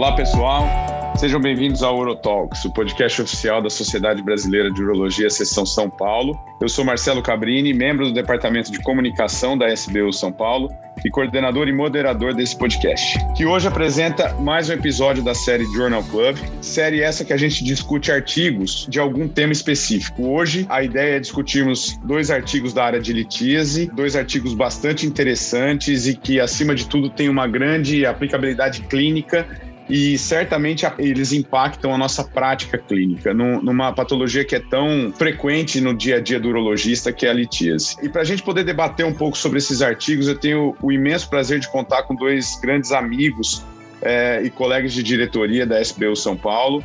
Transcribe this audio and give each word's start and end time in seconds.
Olá, 0.00 0.12
pessoal. 0.12 0.66
Sejam 1.14 1.38
bem-vindos 1.38 1.82
ao 1.82 1.98
Urotalks, 1.98 2.64
o 2.64 2.72
podcast 2.72 3.20
oficial 3.20 3.60
da 3.60 3.68
Sociedade 3.68 4.22
Brasileira 4.22 4.70
de 4.70 4.82
Urologia, 4.82 5.28
Seção 5.28 5.66
São 5.66 5.90
Paulo. 5.90 6.42
Eu 6.58 6.70
sou 6.70 6.86
Marcelo 6.86 7.22
Cabrini, 7.22 7.74
membro 7.74 8.06
do 8.06 8.14
Departamento 8.14 8.72
de 8.72 8.78
Comunicação 8.82 9.58
da 9.58 9.70
SBU 9.70 10.10
São 10.10 10.32
Paulo 10.32 10.70
e 11.04 11.10
coordenador 11.10 11.68
e 11.68 11.72
moderador 11.72 12.34
desse 12.34 12.56
podcast, 12.56 13.18
que 13.36 13.44
hoje 13.44 13.68
apresenta 13.68 14.32
mais 14.36 14.70
um 14.70 14.72
episódio 14.72 15.22
da 15.22 15.34
série 15.34 15.64
Journal 15.64 16.02
Club, 16.04 16.38
série 16.62 17.02
essa 17.02 17.22
que 17.22 17.34
a 17.34 17.36
gente 17.36 17.62
discute 17.62 18.10
artigos 18.10 18.86
de 18.88 18.98
algum 18.98 19.28
tema 19.28 19.52
específico. 19.52 20.26
Hoje, 20.26 20.64
a 20.70 20.82
ideia 20.82 21.16
é 21.16 21.20
discutirmos 21.20 21.98
dois 22.04 22.30
artigos 22.30 22.72
da 22.72 22.84
área 22.84 23.00
de 23.00 23.12
litíase, 23.12 23.90
dois 23.94 24.16
artigos 24.16 24.54
bastante 24.54 25.04
interessantes 25.04 26.06
e 26.06 26.16
que, 26.16 26.40
acima 26.40 26.74
de 26.74 26.86
tudo, 26.86 27.10
têm 27.10 27.28
uma 27.28 27.46
grande 27.46 28.06
aplicabilidade 28.06 28.80
clínica 28.84 29.46
e 29.90 30.16
certamente 30.16 30.86
eles 30.98 31.32
impactam 31.32 31.92
a 31.92 31.98
nossa 31.98 32.22
prática 32.22 32.78
clínica 32.78 33.34
numa 33.34 33.92
patologia 33.92 34.44
que 34.44 34.54
é 34.54 34.60
tão 34.60 35.12
frequente 35.12 35.80
no 35.80 35.92
dia 35.92 36.16
a 36.16 36.20
dia 36.20 36.38
do 36.38 36.48
urologista, 36.48 37.12
que 37.12 37.26
é 37.26 37.30
a 37.30 37.32
litíase. 37.32 37.96
E 38.00 38.08
para 38.08 38.22
a 38.22 38.24
gente 38.24 38.42
poder 38.42 38.62
debater 38.62 39.04
um 39.04 39.12
pouco 39.12 39.36
sobre 39.36 39.58
esses 39.58 39.82
artigos, 39.82 40.28
eu 40.28 40.38
tenho 40.38 40.76
o 40.80 40.92
imenso 40.92 41.28
prazer 41.28 41.58
de 41.58 41.68
contar 41.68 42.04
com 42.04 42.14
dois 42.14 42.58
grandes 42.62 42.92
amigos 42.92 43.64
é, 44.00 44.40
e 44.44 44.48
colegas 44.48 44.92
de 44.92 45.02
diretoria 45.02 45.66
da 45.66 45.80
SBU 45.80 46.14
São 46.14 46.36
Paulo 46.36 46.84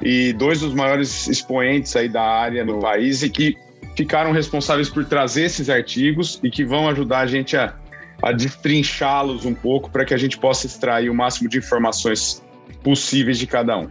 e 0.00 0.32
dois 0.32 0.60
dos 0.60 0.72
maiores 0.72 1.28
expoentes 1.28 1.94
aí 1.94 2.08
da 2.08 2.22
área 2.22 2.64
no 2.64 2.80
país 2.80 3.22
e 3.22 3.28
que 3.28 3.56
ficaram 3.94 4.32
responsáveis 4.32 4.88
por 4.88 5.04
trazer 5.04 5.44
esses 5.44 5.68
artigos 5.68 6.40
e 6.42 6.50
que 6.50 6.64
vão 6.64 6.88
ajudar 6.88 7.20
a 7.20 7.26
gente 7.26 7.56
a, 7.56 7.74
a 8.22 8.32
destrinchá-los 8.32 9.44
um 9.44 9.54
pouco 9.54 9.90
para 9.90 10.04
que 10.04 10.14
a 10.14 10.16
gente 10.16 10.38
possa 10.38 10.66
extrair 10.66 11.10
o 11.10 11.14
máximo 11.14 11.48
de 11.48 11.58
informações 11.58 12.42
possíveis 12.86 13.36
de 13.36 13.48
cada 13.48 13.76
um. 13.76 13.88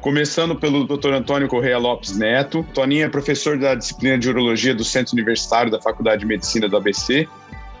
Começando 0.00 0.56
pelo 0.56 0.84
Dr. 0.84 1.12
Antônio 1.12 1.46
Correia 1.46 1.78
Lopes 1.78 2.18
Neto. 2.18 2.66
Toninho 2.74 3.04
é 3.04 3.08
professor 3.08 3.56
da 3.56 3.76
disciplina 3.76 4.18
de 4.18 4.28
Urologia 4.28 4.74
do 4.74 4.82
Centro 4.82 5.14
Universitário 5.14 5.70
da 5.70 5.80
Faculdade 5.80 6.22
de 6.22 6.26
Medicina 6.26 6.68
do 6.68 6.76
ABC, 6.76 7.28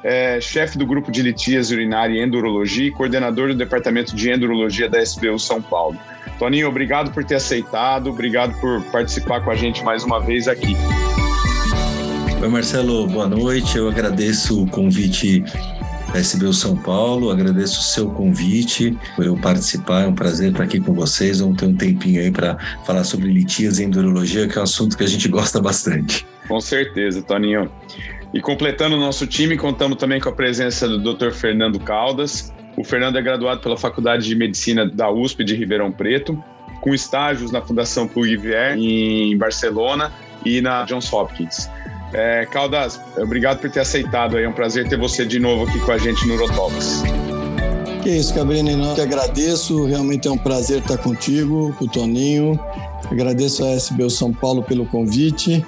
é 0.04 0.40
chefe 0.40 0.78
do 0.78 0.86
grupo 0.86 1.10
de 1.10 1.20
litíase 1.20 1.74
urinária 1.74 2.14
e 2.14 2.22
endurologia 2.22 2.86
e 2.86 2.90
coordenador 2.92 3.48
do 3.48 3.56
departamento 3.56 4.14
de 4.14 4.30
endurologia 4.30 4.88
da 4.88 5.02
SBU 5.02 5.36
São 5.40 5.60
Paulo. 5.60 5.98
Toninho, 6.38 6.68
obrigado 6.68 7.10
por 7.10 7.24
ter 7.24 7.34
aceitado, 7.34 8.10
obrigado 8.10 8.56
por 8.60 8.80
participar 8.92 9.40
com 9.40 9.50
a 9.50 9.56
gente 9.56 9.82
mais 9.82 10.04
uma 10.04 10.20
vez 10.20 10.46
aqui. 10.46 10.76
Oi, 12.40 12.48
Marcelo, 12.48 13.08
boa 13.08 13.26
noite. 13.26 13.78
Eu 13.78 13.88
agradeço 13.88 14.62
o 14.62 14.70
convite 14.70 15.42
SBU 16.14 16.52
São 16.52 16.76
Paulo. 16.76 17.30
Agradeço 17.30 17.80
o 17.80 17.82
seu 17.82 18.10
convite 18.10 18.96
por 19.16 19.24
eu 19.24 19.36
participar. 19.36 20.04
É 20.04 20.06
um 20.06 20.14
prazer 20.14 20.50
estar 20.50 20.64
aqui 20.64 20.80
com 20.80 20.92
vocês. 20.92 21.40
Vamos 21.40 21.56
ter 21.56 21.66
um 21.66 21.76
tempinho 21.76 22.20
aí 22.20 22.30
para 22.30 22.56
falar 22.84 23.04
sobre 23.04 23.32
litias 23.32 23.78
e 23.78 23.84
endurologia, 23.84 24.46
que 24.46 24.56
é 24.58 24.60
um 24.60 24.64
assunto 24.64 24.96
que 24.96 25.04
a 25.04 25.08
gente 25.08 25.28
gosta 25.28 25.60
bastante. 25.60 26.26
Com 26.46 26.60
certeza, 26.60 27.22
Toninho. 27.22 27.70
E 28.34 28.40
completando 28.40 28.96
o 28.96 29.00
nosso 29.00 29.26
time, 29.26 29.56
contamos 29.56 29.98
também 29.98 30.20
com 30.20 30.28
a 30.28 30.32
presença 30.32 30.88
do 30.88 31.14
Dr. 31.14 31.30
Fernando 31.32 31.78
Caldas. 31.80 32.52
O 32.76 32.84
Fernando 32.84 33.18
é 33.18 33.22
graduado 33.22 33.60
pela 33.60 33.76
Faculdade 33.76 34.26
de 34.26 34.34
Medicina 34.34 34.88
da 34.88 35.10
USP 35.10 35.44
de 35.44 35.54
Ribeirão 35.54 35.92
Preto, 35.92 36.42
com 36.80 36.94
estágios 36.94 37.52
na 37.52 37.60
Fundação 37.60 38.08
Puig-Vier 38.08 38.76
em 38.78 39.36
Barcelona 39.36 40.10
e 40.44 40.60
na 40.60 40.84
Johns 40.84 41.12
Hopkins. 41.12 41.68
É, 42.12 42.46
Caldas, 42.46 43.00
obrigado 43.16 43.58
por 43.60 43.70
ter 43.70 43.80
aceitado. 43.80 44.38
É 44.38 44.48
um 44.48 44.52
prazer 44.52 44.88
ter 44.88 44.98
você 44.98 45.24
de 45.24 45.38
novo 45.38 45.64
aqui 45.64 45.80
com 45.80 45.92
a 45.92 45.98
gente 45.98 46.26
no 46.26 46.34
Urotalks. 46.34 47.02
Que 48.02 48.10
isso, 48.10 48.34
Cabrini, 48.34 48.74
não 48.74 48.94
te 48.94 49.00
agradeço. 49.00 49.84
Realmente 49.86 50.28
é 50.28 50.30
um 50.30 50.36
prazer 50.36 50.78
estar 50.78 50.98
contigo, 50.98 51.74
com 51.78 51.84
o 51.84 51.88
Toninho. 51.88 52.58
Agradeço 53.10 53.64
a 53.64 53.76
SBU 53.76 54.10
São 54.10 54.32
Paulo 54.32 54.62
pelo 54.62 54.84
convite. 54.86 55.64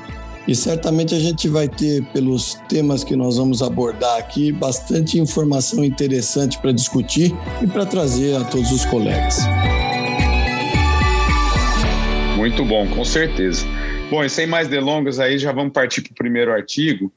E 0.47 0.54
certamente 0.54 1.15
a 1.15 1.19
gente 1.19 1.49
vai 1.49 1.69
ter, 1.69 2.03
pelos 2.12 2.54
temas 2.69 3.03
que 3.03 3.16
nós 3.16 3.38
vamos 3.38 3.62
abordar 3.62 4.19
aqui, 4.19 4.53
bastante 4.53 5.19
informação 5.19 5.83
interessante 5.83 6.59
para 6.59 6.71
discutir 6.71 7.34
e 7.62 7.66
para 7.66 7.87
trazer 7.87 8.37
a 8.37 8.44
todos 8.44 8.71
os 8.71 8.84
colegas. 8.84 9.38
Muito 12.37 12.62
bom, 12.65 12.87
com 12.88 13.04
certeza. 13.04 13.65
Bom, 14.10 14.22
e 14.22 14.28
sem 14.28 14.47
mais 14.47 14.69
delongas 14.69 15.19
aí, 15.19 15.38
já 15.38 15.50
vamos 15.50 15.72
partir 15.72 16.03
para 16.03 16.12
o 16.12 16.15
primeiro 16.15 16.53
artigo. 16.53 17.12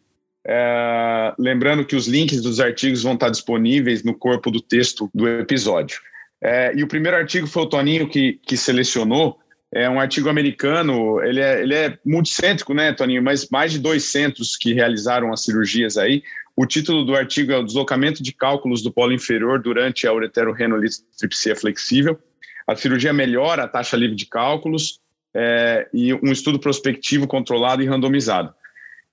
É, 0.45 1.33
lembrando 1.37 1.85
que 1.85 1.95
os 1.95 2.07
links 2.07 2.41
dos 2.41 2.59
artigos 2.59 3.03
vão 3.03 3.13
estar 3.13 3.29
disponíveis 3.29 4.03
no 4.03 4.13
corpo 4.17 4.49
do 4.49 4.61
texto 4.61 5.09
do 5.13 5.27
episódio. 5.27 5.99
É, 6.41 6.73
e 6.73 6.83
o 6.83 6.87
primeiro 6.87 7.17
artigo 7.17 7.45
foi 7.45 7.63
o 7.63 7.67
Toninho 7.67 8.07
que, 8.07 8.39
que 8.45 8.55
selecionou. 8.55 9.37
É 9.73 9.89
um 9.89 9.99
artigo 9.99 10.29
americano, 10.29 11.21
ele 11.21 11.41
é, 11.41 11.61
ele 11.61 11.75
é 11.75 11.99
multicêntrico, 12.05 12.73
né, 12.73 12.93
Toninho? 12.93 13.21
Mas 13.21 13.49
mais 13.49 13.73
de 13.73 13.79
dois 13.79 14.05
centros 14.05 14.55
que 14.55 14.73
realizaram 14.73 15.33
as 15.33 15.43
cirurgias 15.43 15.97
aí. 15.97 16.23
O 16.55 16.65
título 16.65 17.03
do 17.03 17.15
artigo 17.15 17.51
é 17.51 17.57
o 17.57 17.63
deslocamento 17.63 18.23
de 18.23 18.31
cálculos 18.31 18.81
do 18.81 18.91
polo 18.91 19.11
inferior 19.11 19.61
durante 19.61 20.07
a 20.07 20.13
ureterorenolitotripsia 20.13 21.55
flexível. 21.55 22.17
A 22.65 22.75
cirurgia 22.75 23.11
melhora 23.11 23.63
a 23.63 23.67
taxa 23.67 23.97
livre 23.97 24.15
de 24.15 24.25
cálculos, 24.25 25.01
é, 25.37 25.87
e 25.93 26.13
um 26.15 26.31
estudo 26.31 26.59
prospectivo 26.59 27.27
controlado 27.27 27.83
e 27.83 27.85
randomizado. 27.85 28.51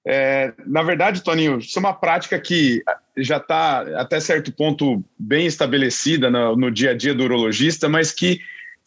É, 0.07 0.55
na 0.67 0.83
verdade, 0.83 1.23
Toninho, 1.23 1.59
isso 1.59 1.79
é 1.79 1.81
uma 1.81 1.93
prática 1.93 2.41
que 2.41 2.83
já 3.17 3.37
está 3.37 3.81
até 4.01 4.19
certo 4.21 4.51
ponto 4.51 5.05
bem 5.19 5.47
estabelecida 5.47 6.31
no, 6.31 6.57
no, 6.57 6.71
dia 6.71 6.93
a 6.93 6.95
dia 6.95 7.15
do 7.15 7.25
urologista, 7.25 7.89
mas 7.89 8.11
que 8.11 8.41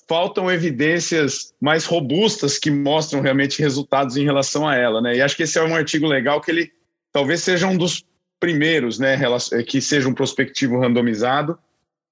faltam 0.07 0.51
evidências 0.51 1.53
mais 1.61 1.85
robustas 1.85 2.57
que 2.57 2.71
mostram 2.71 3.21
realmente 3.21 3.61
resultados 3.61 4.17
em 4.17 4.23
relação 4.23 4.67
a 4.67 4.75
ela, 4.75 5.01
né? 5.01 5.17
E 5.17 5.21
acho 5.21 5.35
que 5.35 5.43
esse 5.43 5.59
é 5.59 5.63
um 5.63 5.75
artigo 5.75 6.07
legal 6.07 6.41
que 6.41 6.49
ele 6.49 6.71
talvez 7.11 7.41
seja 7.43 7.67
um 7.67 7.77
dos 7.77 8.03
primeiros, 8.39 8.99
né, 8.99 9.17
que 9.65 9.81
seja 9.81 10.07
um 10.07 10.13
prospectivo 10.13 10.79
randomizado 10.79 11.57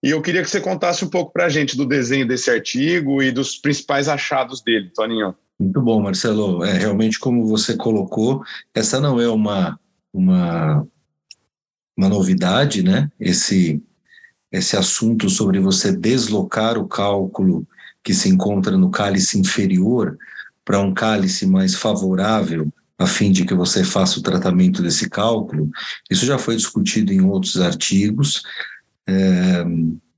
e 0.05 0.11
eu 0.11 0.21
queria 0.21 0.43
que 0.43 0.49
você 0.51 0.61
contasse 0.61 1.03
um 1.03 1.09
pouco 1.09 1.33
para 1.33 1.45
a 1.47 1.49
gente 1.49 1.75
do 1.75 1.83
desenho 1.83 2.27
desse 2.27 2.51
artigo 2.51 3.23
e 3.23 3.31
dos 3.31 3.57
principais 3.57 4.07
achados 4.07 4.61
dele, 4.61 4.91
Toninho. 4.93 5.33
Muito 5.59 5.81
bom, 5.81 5.99
Marcelo. 5.99 6.63
É, 6.63 6.73
realmente, 6.73 7.17
como 7.17 7.47
você 7.47 7.75
colocou, 7.75 8.43
essa 8.71 8.99
não 8.99 9.19
é 9.19 9.27
uma, 9.27 9.79
uma, 10.13 10.87
uma 11.97 12.07
novidade, 12.07 12.83
né? 12.83 13.09
Esse, 13.19 13.81
esse 14.51 14.77
assunto 14.77 15.27
sobre 15.27 15.59
você 15.59 15.91
deslocar 15.91 16.77
o 16.77 16.87
cálculo 16.87 17.67
que 18.03 18.13
se 18.13 18.29
encontra 18.29 18.77
no 18.77 18.91
cálice 18.91 19.39
inferior 19.39 20.15
para 20.63 20.79
um 20.79 20.93
cálice 20.93 21.47
mais 21.47 21.73
favorável, 21.73 22.71
a 22.95 23.07
fim 23.07 23.31
de 23.31 23.43
que 23.43 23.55
você 23.55 23.83
faça 23.83 24.19
o 24.19 24.23
tratamento 24.23 24.83
desse 24.83 25.09
cálculo, 25.09 25.67
isso 26.11 26.27
já 26.27 26.37
foi 26.37 26.55
discutido 26.55 27.11
em 27.11 27.21
outros 27.21 27.59
artigos. 27.59 28.43
É, 29.07 29.63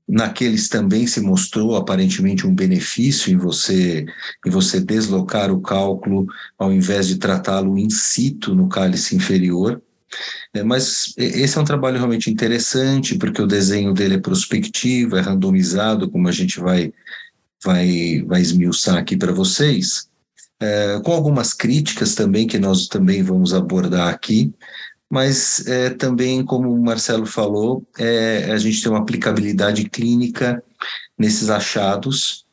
naqueles 0.08 0.68
também 0.68 1.06
se 1.06 1.20
mostrou 1.20 1.76
aparentemente 1.76 2.46
um 2.46 2.54
benefício 2.54 3.30
em 3.30 3.36
você 3.36 4.06
em 4.46 4.50
você 4.50 4.80
deslocar 4.80 5.52
o 5.52 5.60
cálculo 5.60 6.26
ao 6.58 6.72
invés 6.72 7.06
de 7.06 7.18
tratá-lo 7.18 7.78
in 7.78 7.90
situ 7.90 8.54
no 8.54 8.68
cálice 8.68 9.14
inferior. 9.14 9.82
É, 10.54 10.62
mas 10.62 11.12
esse 11.18 11.58
é 11.58 11.60
um 11.60 11.64
trabalho 11.64 11.98
realmente 11.98 12.30
interessante 12.30 13.18
porque 13.18 13.42
o 13.42 13.46
desenho 13.46 13.92
dele 13.92 14.14
é 14.14 14.18
prospectivo, 14.18 15.16
é 15.16 15.20
randomizado, 15.20 16.10
como 16.10 16.26
a 16.26 16.32
gente 16.32 16.58
vai 16.58 16.92
vai 17.62 18.22
vai 18.26 18.40
esmiuçar 18.40 18.96
aqui 18.96 19.16
para 19.16 19.32
vocês, 19.32 20.08
é, 20.60 21.00
com 21.04 21.12
algumas 21.12 21.52
críticas 21.52 22.14
também 22.14 22.46
que 22.46 22.58
nós 22.58 22.88
também 22.88 23.22
vamos 23.22 23.52
abordar 23.52 24.08
aqui 24.08 24.54
mas 25.10 25.66
é, 25.66 25.90
também, 25.90 26.44
como 26.44 26.72
o 26.72 26.82
Marcelo 26.82 27.24
falou, 27.24 27.82
é, 27.98 28.50
a 28.52 28.58
gente 28.58 28.82
tem 28.82 28.92
uma 28.92 29.00
aplicabilidade 29.00 29.88
clínica 29.88 30.62
nesses 31.18 31.48
achados. 31.48 32.44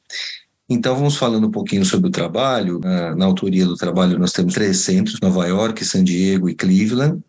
Então, 0.70 0.96
vamos 0.96 1.18
falando 1.18 1.48
um 1.48 1.52
pouquinho 1.52 1.86
sobre 1.86 2.08
o 2.08 2.12
trabalho. 2.12 2.80
Na, 2.80 3.16
na 3.16 3.26
autoria 3.26 3.66
do 3.66 3.76
trabalho, 3.76 4.18
nós 4.18 4.32
temos 4.32 4.54
três 4.54 4.78
centros: 4.78 5.20
Nova 5.20 5.46
York, 5.46 5.84
San 5.84 6.04
Diego 6.04 6.50
e 6.50 6.56
Cleveland. 6.56 7.22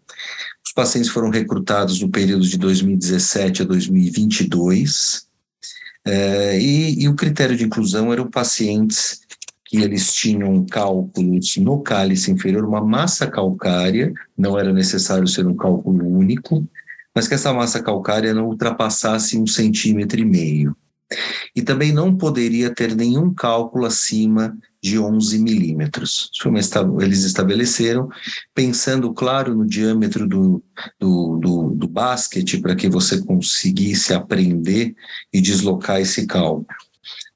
Os 0.64 0.72
pacientes 0.72 1.10
foram 1.10 1.28
recrutados 1.28 2.00
no 2.00 2.08
período 2.08 2.46
de 2.46 2.56
2017 2.56 3.62
a 3.62 3.64
2022. 3.64 5.26
É, 6.04 6.58
e, 6.60 7.02
e 7.02 7.08
o 7.08 7.16
critério 7.16 7.56
de 7.56 7.64
inclusão 7.64 8.12
eram 8.12 8.30
pacientes 8.30 9.25
que 9.66 9.78
eles 9.78 10.14
tinham 10.14 10.64
cálculos 10.64 11.56
no 11.56 11.80
cálice 11.80 12.30
inferior, 12.30 12.64
uma 12.64 12.84
massa 12.84 13.26
calcária, 13.26 14.12
não 14.36 14.58
era 14.58 14.72
necessário 14.72 15.26
ser 15.26 15.46
um 15.46 15.56
cálculo 15.56 16.06
único, 16.06 16.66
mas 17.14 17.26
que 17.26 17.34
essa 17.34 17.52
massa 17.52 17.82
calcária 17.82 18.32
não 18.32 18.46
ultrapassasse 18.46 19.38
um 19.38 19.46
centímetro 19.46 20.20
e 20.20 20.24
meio. 20.24 20.76
E 21.54 21.62
também 21.62 21.92
não 21.92 22.16
poderia 22.16 22.74
ter 22.74 22.94
nenhum 22.94 23.32
cálculo 23.32 23.86
acima 23.86 24.56
de 24.82 24.98
11 24.98 25.38
milímetros. 25.38 26.30
Eles 27.00 27.24
estabeleceram, 27.24 28.08
pensando, 28.54 29.12
claro, 29.14 29.54
no 29.54 29.66
diâmetro 29.66 30.28
do, 30.28 30.62
do, 31.00 31.38
do, 31.38 31.70
do 31.70 31.88
basquete, 31.88 32.60
para 32.60 32.76
que 32.76 32.88
você 32.88 33.22
conseguisse 33.22 34.12
aprender 34.12 34.94
e 35.32 35.40
deslocar 35.40 36.00
esse 36.00 36.26
cálculo. 36.26 36.66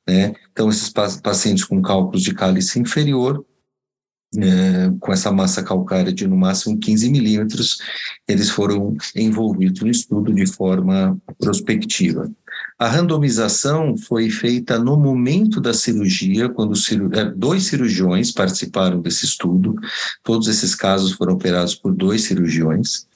Né? 0.09 0.35
Então, 0.53 0.69
esses 0.69 0.91
pacientes 0.91 1.65
com 1.65 1.81
cálculos 1.81 2.23
de 2.23 2.35
cálice 2.35 2.79
inferior 2.79 3.45
é, 4.37 4.93
com 5.01 5.13
essa 5.13 5.33
massa 5.33 5.63
calcária 5.63 6.13
de 6.13 6.27
no 6.27 6.37
máximo 6.37 6.79
15 6.79 7.11
milímetros, 7.11 7.79
eles 8.29 8.49
foram 8.49 8.97
envolvidos 9.17 9.81
no 9.81 9.91
estudo 9.91 10.33
de 10.33 10.47
forma 10.47 11.19
prospectiva. 11.39 12.31
A 12.79 12.89
randomização 12.89 13.97
foi 13.97 14.31
feita 14.31 14.79
no 14.79 14.97
momento 14.97 15.61
da 15.61 15.75
cirurgia, 15.75 16.49
quando 16.49 16.75
é, 17.13 17.25
dois 17.25 17.65
cirurgiões 17.65 18.31
participaram 18.31 19.01
desse 19.01 19.25
estudo, 19.25 19.75
todos 20.23 20.47
esses 20.49 20.75
casos 20.75 21.13
foram 21.13 21.35
operados 21.35 21.75
por 21.75 21.93
dois 21.93 22.23
cirurgiões. 22.23 23.07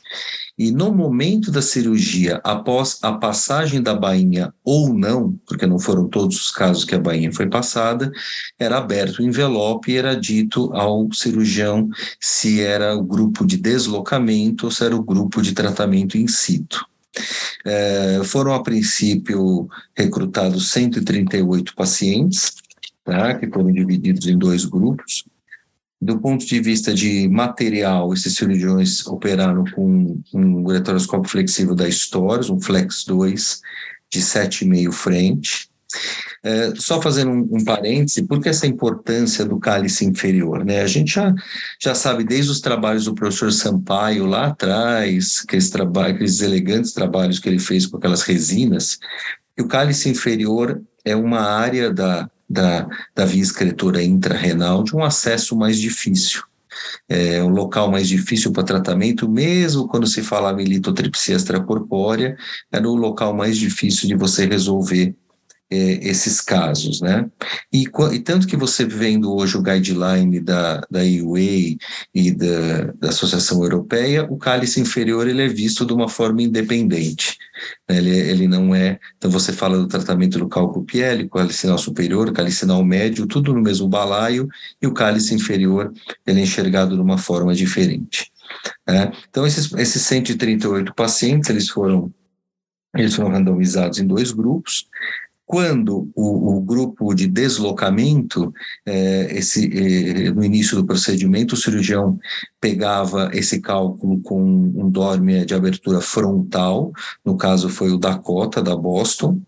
E 0.56 0.70
no 0.70 0.94
momento 0.94 1.50
da 1.50 1.60
cirurgia, 1.60 2.40
após 2.44 2.98
a 3.02 3.12
passagem 3.12 3.82
da 3.82 3.92
bainha 3.92 4.54
ou 4.62 4.94
não, 4.94 5.32
porque 5.46 5.66
não 5.66 5.80
foram 5.80 6.06
todos 6.06 6.36
os 6.36 6.50
casos 6.52 6.84
que 6.84 6.94
a 6.94 6.98
bainha 6.98 7.32
foi 7.32 7.48
passada, 7.48 8.12
era 8.56 8.78
aberto 8.78 9.18
o 9.18 9.22
envelope 9.24 9.90
e 9.90 9.96
era 9.96 10.14
dito 10.14 10.72
ao 10.72 11.12
cirurgião 11.12 11.88
se 12.20 12.60
era 12.60 12.96
o 12.96 13.02
grupo 13.02 13.44
de 13.44 13.56
deslocamento 13.56 14.66
ou 14.66 14.70
se 14.70 14.84
era 14.84 14.94
o 14.94 15.02
grupo 15.02 15.42
de 15.42 15.52
tratamento 15.52 16.16
in 16.16 16.28
situ. 16.28 16.86
É, 17.64 18.20
foram, 18.24 18.54
a 18.54 18.62
princípio, 18.62 19.68
recrutados 19.96 20.70
138 20.70 21.74
pacientes, 21.74 22.52
tá, 23.04 23.34
que 23.34 23.48
foram 23.48 23.72
divididos 23.72 24.26
em 24.28 24.38
dois 24.38 24.64
grupos. 24.64 25.24
Do 26.04 26.18
ponto 26.18 26.44
de 26.44 26.60
vista 26.60 26.92
de 26.92 27.26
material, 27.30 28.12
esses 28.12 28.36
cirurgiões 28.36 29.06
operaram 29.06 29.64
com 29.74 30.20
um 30.34 30.62
ureteroscópio 30.62 31.30
flexível 31.30 31.74
da 31.74 31.90
Stories, 31.90 32.50
um 32.50 32.60
Flex 32.60 33.04
2 33.06 33.62
de 34.12 34.20
7,5 34.20 34.92
frente. 34.92 35.70
É, 36.42 36.74
só 36.76 37.00
fazendo 37.00 37.30
um, 37.30 37.48
um 37.52 37.64
parêntese, 37.64 38.24
por 38.24 38.38
que 38.38 38.50
essa 38.50 38.66
importância 38.66 39.46
do 39.46 39.58
cálice 39.58 40.04
inferior? 40.04 40.62
Né? 40.62 40.82
A 40.82 40.86
gente 40.86 41.14
já, 41.14 41.34
já 41.80 41.94
sabe 41.94 42.22
desde 42.22 42.50
os 42.50 42.60
trabalhos 42.60 43.06
do 43.06 43.14
professor 43.14 43.50
Sampaio 43.50 44.26
lá 44.26 44.48
atrás, 44.48 45.42
aqueles, 45.42 45.72
aqueles 45.74 46.42
elegantes 46.42 46.92
trabalhos 46.92 47.38
que 47.38 47.48
ele 47.48 47.58
fez 47.58 47.86
com 47.86 47.96
aquelas 47.96 48.20
resinas, 48.20 48.98
que 49.56 49.62
o 49.62 49.68
cálice 49.68 50.10
inferior 50.10 50.82
é 51.02 51.16
uma 51.16 51.40
área 51.40 51.90
da, 51.90 52.28
da, 52.54 52.88
da 53.14 53.24
via 53.26 53.42
excretora 53.42 54.02
intrarrenal 54.02 54.84
de 54.84 54.96
um 54.96 55.02
acesso 55.02 55.56
mais 55.56 55.78
difícil. 55.78 56.42
É 57.08 57.42
um 57.42 57.48
local 57.48 57.90
mais 57.90 58.08
difícil 58.08 58.52
para 58.52 58.64
tratamento, 58.64 59.28
mesmo 59.28 59.86
quando 59.86 60.06
se 60.06 60.22
falava 60.22 60.62
em 60.62 60.66
litotripsia 60.66 61.36
extracorpórea, 61.36 62.36
era 62.72 62.88
o 62.88 62.94
local 62.94 63.34
mais 63.34 63.58
difícil 63.58 64.08
de 64.08 64.14
você 64.14 64.46
resolver 64.46 65.08
é, 65.08 65.23
esses 65.70 66.40
casos, 66.40 67.00
né? 67.00 67.28
E, 67.72 67.84
e, 68.12 68.18
tanto 68.20 68.46
que 68.46 68.56
você 68.56 68.84
vendo 68.84 69.34
hoje 69.34 69.56
o 69.56 69.62
guideline 69.62 70.38
da, 70.40 70.82
da 70.90 71.04
EUA 71.04 71.76
e 72.14 72.30
da, 72.32 72.92
da 72.98 73.08
Associação 73.08 73.62
Europeia, 73.62 74.26
o 74.30 74.36
cálice 74.36 74.80
inferior 74.80 75.26
ele 75.26 75.42
é 75.42 75.48
visto 75.48 75.84
de 75.84 75.92
uma 75.92 76.08
forma 76.08 76.42
independente. 76.42 77.36
Né? 77.88 77.96
Ele, 77.96 78.10
ele 78.10 78.48
não 78.48 78.74
é. 78.74 78.98
Então 79.16 79.30
você 79.30 79.52
fala 79.52 79.78
do 79.78 79.88
tratamento 79.88 80.38
do 80.38 80.48
cálculo 80.48 80.84
piélico, 80.84 81.38
calicinal 81.38 81.78
superior, 81.78 82.32
calicinal 82.32 82.84
médio, 82.84 83.26
tudo 83.26 83.52
no 83.52 83.62
mesmo 83.62 83.88
balaio, 83.88 84.48
e 84.80 84.86
o 84.86 84.94
cálice 84.94 85.34
inferior 85.34 85.92
ele 86.26 86.40
é 86.40 86.42
enxergado 86.42 86.94
de 86.94 87.02
uma 87.02 87.18
forma 87.18 87.54
diferente. 87.54 88.30
Né? 88.86 89.10
Então 89.28 89.46
esses, 89.46 89.72
esses 89.72 90.02
138 90.02 90.94
pacientes 90.94 91.50
eles 91.50 91.68
foram 91.68 92.12
eles 92.96 93.14
foram 93.16 93.30
randomizados 93.30 93.98
em 93.98 94.06
dois 94.06 94.30
grupos. 94.30 94.88
Quando 95.46 96.10
o, 96.14 96.56
o 96.56 96.60
grupo 96.60 97.14
de 97.14 97.26
deslocamento, 97.26 98.52
é, 98.86 99.36
esse, 99.36 99.66
é, 99.66 100.30
no 100.30 100.42
início 100.42 100.76
do 100.76 100.86
procedimento, 100.86 101.54
o 101.54 101.58
cirurgião 101.58 102.18
pegava 102.60 103.30
esse 103.34 103.60
cálculo 103.60 104.20
com 104.20 104.42
um 104.42 104.88
dorme 104.88 105.44
de 105.44 105.54
abertura 105.54 106.00
frontal, 106.00 106.92
no 107.24 107.36
caso 107.36 107.68
foi 107.68 107.90
o 107.90 107.98
Dakota, 107.98 108.62
da 108.62 108.74
Boston. 108.74 109.40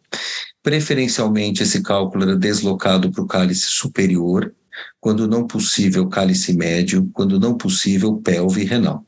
Preferencialmente, 0.63 1.63
esse 1.63 1.83
cálculo 1.83 2.25
era 2.25 2.37
deslocado 2.37 3.11
para 3.11 3.23
o 3.23 3.27
cálice 3.27 3.67
superior, 3.67 4.53
quando 5.01 5.27
não 5.27 5.47
possível, 5.47 6.07
cálice 6.09 6.53
médio, 6.53 7.09
quando 7.13 7.41
não 7.41 7.57
possível, 7.57 8.17
pelve 8.17 8.65
renal. 8.65 9.05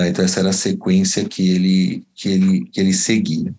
Tá? 0.00 0.08
Então, 0.08 0.24
essa 0.24 0.40
era 0.40 0.48
a 0.48 0.54
sequência 0.54 1.24
que 1.26 1.50
ele, 1.50 2.04
que, 2.14 2.28
ele, 2.30 2.64
que 2.72 2.80
ele 2.80 2.94
seguia. 2.94 3.54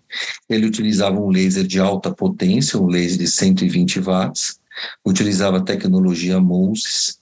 Ele 0.48 0.66
utilizava 0.66 1.20
um 1.20 1.30
laser 1.30 1.64
de 1.64 1.78
alta 1.78 2.12
potência, 2.12 2.78
um 2.80 2.86
laser 2.86 3.18
de 3.18 3.28
120 3.28 4.00
watts, 4.00 4.58
utilizava 5.04 5.58
a 5.58 5.62
tecnologia 5.62 6.40
MOSES, 6.40 7.20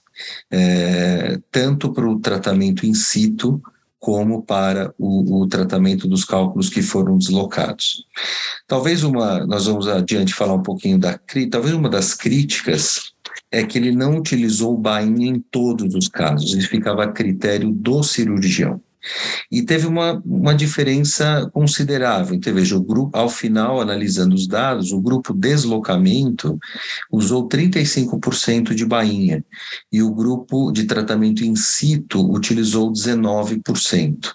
é, 0.49 1.39
tanto 1.51 1.93
para 1.93 2.07
o 2.07 2.19
tratamento 2.19 2.85
in 2.85 2.95
situ, 2.95 3.61
como 3.99 4.41
para 4.41 4.91
o, 4.97 5.41
o, 5.41 5.47
tratamento 5.47 6.07
dos 6.07 6.25
cálculos 6.25 6.69
que 6.69 6.81
foram 6.81 7.19
deslocados. 7.19 8.03
Talvez 8.67 9.03
uma, 9.03 9.45
nós 9.45 9.67
vamos 9.67 9.87
adiante 9.87 10.33
falar 10.33 10.55
um 10.55 10.63
pouquinho 10.63 10.97
da 10.97 11.19
talvez 11.51 11.75
uma 11.75 11.87
das 11.87 12.15
críticas 12.15 13.13
é 13.51 13.63
que 13.63 13.77
ele 13.77 13.91
não 13.91 14.17
utilizou 14.17 14.73
o 14.73 14.77
bainha 14.77 15.27
em 15.27 15.39
todos 15.39 15.93
os 15.93 16.07
casos, 16.07 16.53
ele 16.53 16.63
ficava 16.63 17.03
a 17.03 17.11
critério 17.11 17.71
do 17.71 18.01
cirurgião. 18.01 18.81
E 19.51 19.63
teve 19.63 19.87
uma, 19.87 20.21
uma 20.25 20.53
diferença 20.53 21.49
considerável. 21.53 22.35
Então, 22.35 22.53
veja, 22.53 22.77
o 22.77 22.83
grupo, 22.83 23.17
ao 23.17 23.29
final, 23.29 23.81
analisando 23.81 24.35
os 24.35 24.47
dados, 24.47 24.91
o 24.91 25.01
grupo 25.01 25.33
deslocamento 25.33 26.59
usou 27.11 27.47
35% 27.47 28.73
de 28.73 28.85
bainha 28.85 29.43
e 29.91 30.01
o 30.01 30.13
grupo 30.13 30.71
de 30.71 30.85
tratamento 30.85 31.43
in 31.43 31.55
situ 31.55 32.31
utilizou 32.31 32.91
19%. 32.91 34.33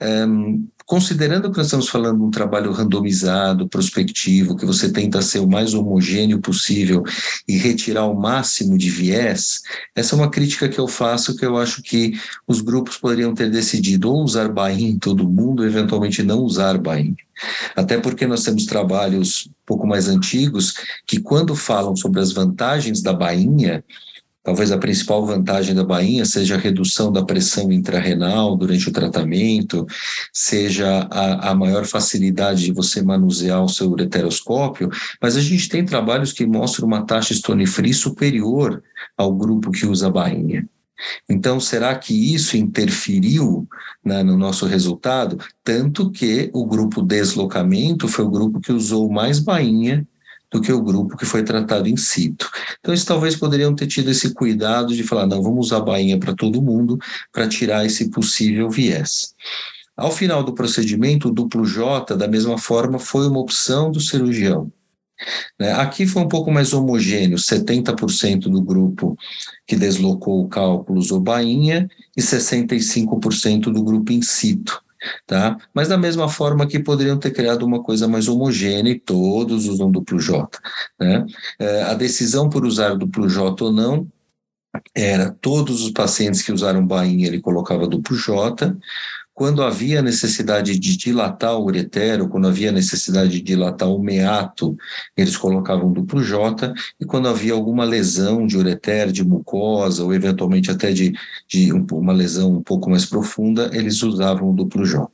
Um, 0.00 0.66
considerando 0.90 1.52
que 1.52 1.56
nós 1.56 1.68
estamos 1.68 1.88
falando 1.88 2.18
de 2.18 2.24
um 2.24 2.32
trabalho 2.32 2.72
randomizado, 2.72 3.68
prospectivo, 3.68 4.56
que 4.56 4.66
você 4.66 4.90
tenta 4.92 5.22
ser 5.22 5.38
o 5.38 5.48
mais 5.48 5.72
homogêneo 5.72 6.40
possível 6.40 7.04
e 7.46 7.56
retirar 7.56 8.06
o 8.06 8.20
máximo 8.20 8.76
de 8.76 8.90
viés, 8.90 9.60
essa 9.94 10.16
é 10.16 10.18
uma 10.18 10.28
crítica 10.28 10.68
que 10.68 10.80
eu 10.80 10.88
faço 10.88 11.36
que 11.36 11.46
eu 11.46 11.56
acho 11.56 11.80
que 11.80 12.18
os 12.44 12.60
grupos 12.60 12.96
poderiam 12.96 13.32
ter 13.32 13.48
decidido 13.52 14.12
ou 14.12 14.24
usar 14.24 14.48
Bahia 14.48 14.88
em 14.88 14.98
todo 14.98 15.28
mundo, 15.28 15.60
ou 15.60 15.68
eventualmente 15.68 16.24
não 16.24 16.40
usar 16.40 16.76
Bahia. 16.76 17.14
Até 17.76 17.96
porque 17.96 18.26
nós 18.26 18.42
temos 18.42 18.66
trabalhos 18.66 19.46
um 19.46 19.52
pouco 19.64 19.86
mais 19.86 20.08
antigos 20.08 20.74
que, 21.06 21.20
quando 21.20 21.54
falam 21.54 21.94
sobre 21.94 22.20
as 22.20 22.32
vantagens 22.32 23.00
da 23.00 23.12
bainha, 23.12 23.84
Talvez 24.50 24.72
a 24.72 24.78
principal 24.78 25.24
vantagem 25.24 25.76
da 25.76 25.84
bainha 25.84 26.24
seja 26.24 26.56
a 26.56 26.58
redução 26.58 27.12
da 27.12 27.24
pressão 27.24 27.70
intrarrenal 27.70 28.56
durante 28.56 28.88
o 28.88 28.92
tratamento, 28.92 29.86
seja 30.32 31.06
a, 31.08 31.50
a 31.50 31.54
maior 31.54 31.86
facilidade 31.86 32.64
de 32.64 32.72
você 32.72 33.00
manusear 33.00 33.62
o 33.62 33.68
seu 33.68 33.88
ureteroscópio, 33.88 34.90
mas 35.22 35.36
a 35.36 35.40
gente 35.40 35.68
tem 35.68 35.84
trabalhos 35.84 36.32
que 36.32 36.44
mostram 36.44 36.88
uma 36.88 37.06
taxa 37.06 37.32
stone 37.32 37.64
free 37.64 37.94
superior 37.94 38.82
ao 39.16 39.32
grupo 39.32 39.70
que 39.70 39.86
usa 39.86 40.08
a 40.08 40.10
bainha. 40.10 40.68
Então, 41.28 41.60
será 41.60 41.94
que 41.94 42.34
isso 42.34 42.56
interferiu 42.56 43.68
né, 44.04 44.24
no 44.24 44.36
nosso 44.36 44.66
resultado? 44.66 45.38
Tanto 45.62 46.10
que 46.10 46.50
o 46.52 46.66
grupo 46.66 47.02
deslocamento 47.02 48.08
foi 48.08 48.24
o 48.24 48.30
grupo 48.30 48.60
que 48.60 48.72
usou 48.72 49.08
mais 49.08 49.38
bainha 49.38 50.04
do 50.50 50.60
que 50.60 50.72
o 50.72 50.82
grupo 50.82 51.16
que 51.16 51.24
foi 51.24 51.42
tratado 51.42 51.88
in 51.88 51.96
situ. 51.96 52.50
Então, 52.80 52.92
eles 52.92 53.04
talvez 53.04 53.36
poderiam 53.36 53.74
ter 53.74 53.86
tido 53.86 54.10
esse 54.10 54.34
cuidado 54.34 54.94
de 54.94 55.02
falar, 55.02 55.26
não, 55.26 55.42
vamos 55.42 55.66
usar 55.66 55.78
a 55.78 55.82
bainha 55.82 56.18
para 56.18 56.34
todo 56.34 56.62
mundo 56.62 56.98
para 57.32 57.48
tirar 57.48 57.86
esse 57.86 58.10
possível 58.10 58.68
viés. 58.68 59.34
Ao 59.96 60.10
final 60.10 60.42
do 60.42 60.54
procedimento, 60.54 61.28
o 61.28 61.32
duplo 61.32 61.64
J, 61.64 62.16
da 62.16 62.26
mesma 62.26 62.56
forma, 62.56 62.98
foi 62.98 63.28
uma 63.28 63.38
opção 63.38 63.90
do 63.90 64.00
cirurgião. 64.00 64.72
Né? 65.58 65.72
Aqui 65.72 66.06
foi 66.06 66.22
um 66.22 66.28
pouco 66.28 66.50
mais 66.50 66.72
homogêneo, 66.72 67.36
70% 67.36 68.44
do 68.44 68.62
grupo 68.62 69.16
que 69.66 69.76
deslocou 69.76 70.42
o 70.42 70.48
cálculo 70.48 70.98
usou 70.98 71.20
bainha 71.20 71.88
e 72.16 72.20
65% 72.22 73.64
do 73.64 73.82
grupo 73.82 74.12
in 74.12 74.22
situ. 74.22 74.82
Tá? 75.26 75.56
Mas 75.74 75.88
da 75.88 75.96
mesma 75.96 76.28
forma 76.28 76.66
que 76.66 76.78
poderiam 76.78 77.18
ter 77.18 77.30
criado 77.30 77.64
uma 77.64 77.82
coisa 77.82 78.06
mais 78.06 78.28
homogênea 78.28 78.92
e 78.92 79.00
todos 79.00 79.66
usam 79.66 79.90
duplo 79.90 80.18
J. 80.18 80.58
Né? 80.98 81.26
É, 81.58 81.82
a 81.82 81.94
decisão 81.94 82.48
por 82.50 82.64
usar 82.64 82.94
duplo 82.94 83.28
J 83.28 83.64
ou 83.64 83.72
não 83.72 84.06
era 84.94 85.30
todos 85.40 85.82
os 85.82 85.90
pacientes 85.90 86.42
que 86.42 86.52
usaram 86.52 86.86
bainha 86.86 87.26
ele 87.26 87.40
colocava 87.40 87.88
duplo 87.88 88.16
J, 88.16 88.76
quando 89.34 89.62
havia 89.62 90.02
necessidade 90.02 90.78
de 90.78 90.96
dilatar 90.96 91.56
o 91.56 91.64
uretero, 91.64 92.28
quando 92.28 92.48
havia 92.48 92.70
necessidade 92.70 93.30
de 93.30 93.40
dilatar 93.40 93.88
o 93.88 94.02
meato, 94.02 94.76
eles 95.16 95.36
colocavam 95.36 95.92
duplo 95.92 96.22
J, 96.22 96.74
e 97.00 97.06
quando 97.06 97.28
havia 97.28 97.54
alguma 97.54 97.84
lesão 97.84 98.46
de 98.46 98.56
ureter, 98.56 99.10
de 99.10 99.24
mucosa, 99.24 100.04
ou 100.04 100.12
eventualmente 100.12 100.70
até 100.70 100.92
de, 100.92 101.12
de 101.48 101.72
uma 101.72 102.12
lesão 102.12 102.52
um 102.52 102.62
pouco 102.62 102.90
mais 102.90 103.06
profunda, 103.06 103.70
eles 103.72 104.02
usavam 104.02 104.50
o 104.50 104.54
duplo 104.54 104.84
J. 104.84 105.10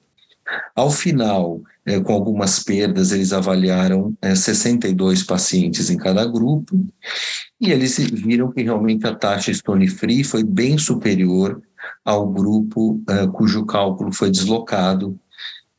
Ao 0.74 0.90
final, 0.90 1.60
é, 1.84 1.98
com 2.00 2.12
algumas 2.12 2.62
perdas, 2.62 3.12
eles 3.12 3.32
avaliaram 3.32 4.16
é, 4.20 4.34
62 4.34 5.22
pacientes 5.22 5.90
em 5.90 5.96
cada 5.96 6.24
grupo 6.26 6.84
e 7.60 7.70
eles 7.70 7.96
viram 7.98 8.52
que 8.52 8.62
realmente 8.62 9.06
a 9.06 9.14
taxa 9.14 9.52
stone 9.52 9.88
free 9.88 10.22
foi 10.22 10.44
bem 10.44 10.76
superior 10.78 11.60
ao 12.04 12.28
grupo 12.30 13.02
é, 13.08 13.26
cujo 13.26 13.64
cálculo 13.66 14.12
foi 14.12 14.30
deslocado 14.30 15.18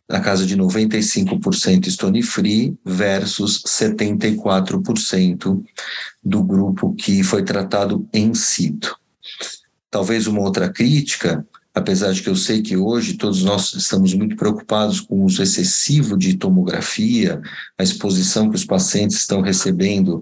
na 0.10 0.22
casa 0.22 0.46
de 0.46 0.56
95% 0.56 1.90
stone 1.90 2.24
free 2.24 2.78
versus 2.86 3.62
74% 3.66 5.64
do 6.24 6.44
grupo 6.44 6.94
que 6.94 7.24
foi 7.24 7.44
tratado 7.44 8.08
em 8.14 8.34
situ. 8.34 8.98
Talvez 9.90 10.28
uma 10.28 10.42
outra 10.42 10.70
crítica 10.70 11.46
apesar 11.78 12.12
de 12.12 12.24
que 12.24 12.30
eu 12.30 12.36
sei 12.36 12.62
que 12.62 12.76
hoje 12.76 13.14
todos 13.14 13.44
nós 13.44 13.74
estamos 13.74 14.14
muito 14.14 14.36
preocupados 14.36 15.00
com 15.00 15.22
o 15.22 15.26
uso 15.26 15.44
excessivo 15.44 16.18
de 16.18 16.36
tomografia, 16.36 17.40
a 17.78 17.84
exposição 17.84 18.50
que 18.50 18.56
os 18.56 18.66
pacientes 18.66 19.18
estão 19.18 19.42
recebendo 19.42 20.22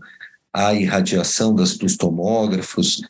à 0.53 0.73
irradiação 0.73 1.55
das, 1.55 1.77
dos 1.77 1.95
tomógrafos, 1.95 3.01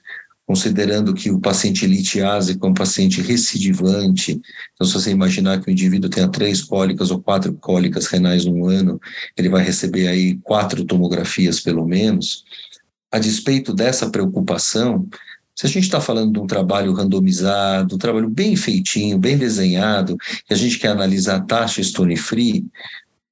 considerando 0.45 1.13
que 1.13 1.31
o 1.31 1.39
paciente 1.39 1.87
litiásico 1.87 2.65
é 2.65 2.69
um 2.69 2.73
paciente 2.73 3.21
recidivante, 3.21 4.39
então 4.73 4.85
se 4.85 4.93
você 4.93 5.11
imaginar 5.11 5.59
que 5.59 5.69
o 5.69 5.71
indivíduo 5.71 6.09
tenha 6.09 6.27
três 6.27 6.61
cólicas 6.61 7.09
ou 7.09 7.19
quatro 7.19 7.53
cólicas 7.53 8.05
renais 8.07 8.45
no 8.45 8.67
ano, 8.67 8.99
ele 9.35 9.49
vai 9.49 9.63
receber 9.63 10.07
aí 10.07 10.37
quatro 10.43 10.85
tomografias 10.85 11.59
pelo 11.59 11.85
menos. 11.87 12.43
A 13.11 13.17
despeito 13.17 13.73
dessa 13.73 14.09
preocupação, 14.09 15.07
se 15.55 15.65
a 15.65 15.69
gente 15.69 15.85
está 15.85 15.99
falando 15.99 16.33
de 16.33 16.39
um 16.39 16.45
trabalho 16.45 16.93
randomizado, 16.93 17.95
um 17.95 17.99
trabalho 17.99 18.29
bem 18.29 18.55
feitinho, 18.55 19.17
bem 19.17 19.37
desenhado, 19.37 20.15
e 20.49 20.53
a 20.53 20.57
gente 20.57 20.77
quer 20.77 20.89
analisar 20.89 21.37
a 21.37 21.41
taxa 21.41 21.81
stone 21.81 22.17
free, 22.17 22.65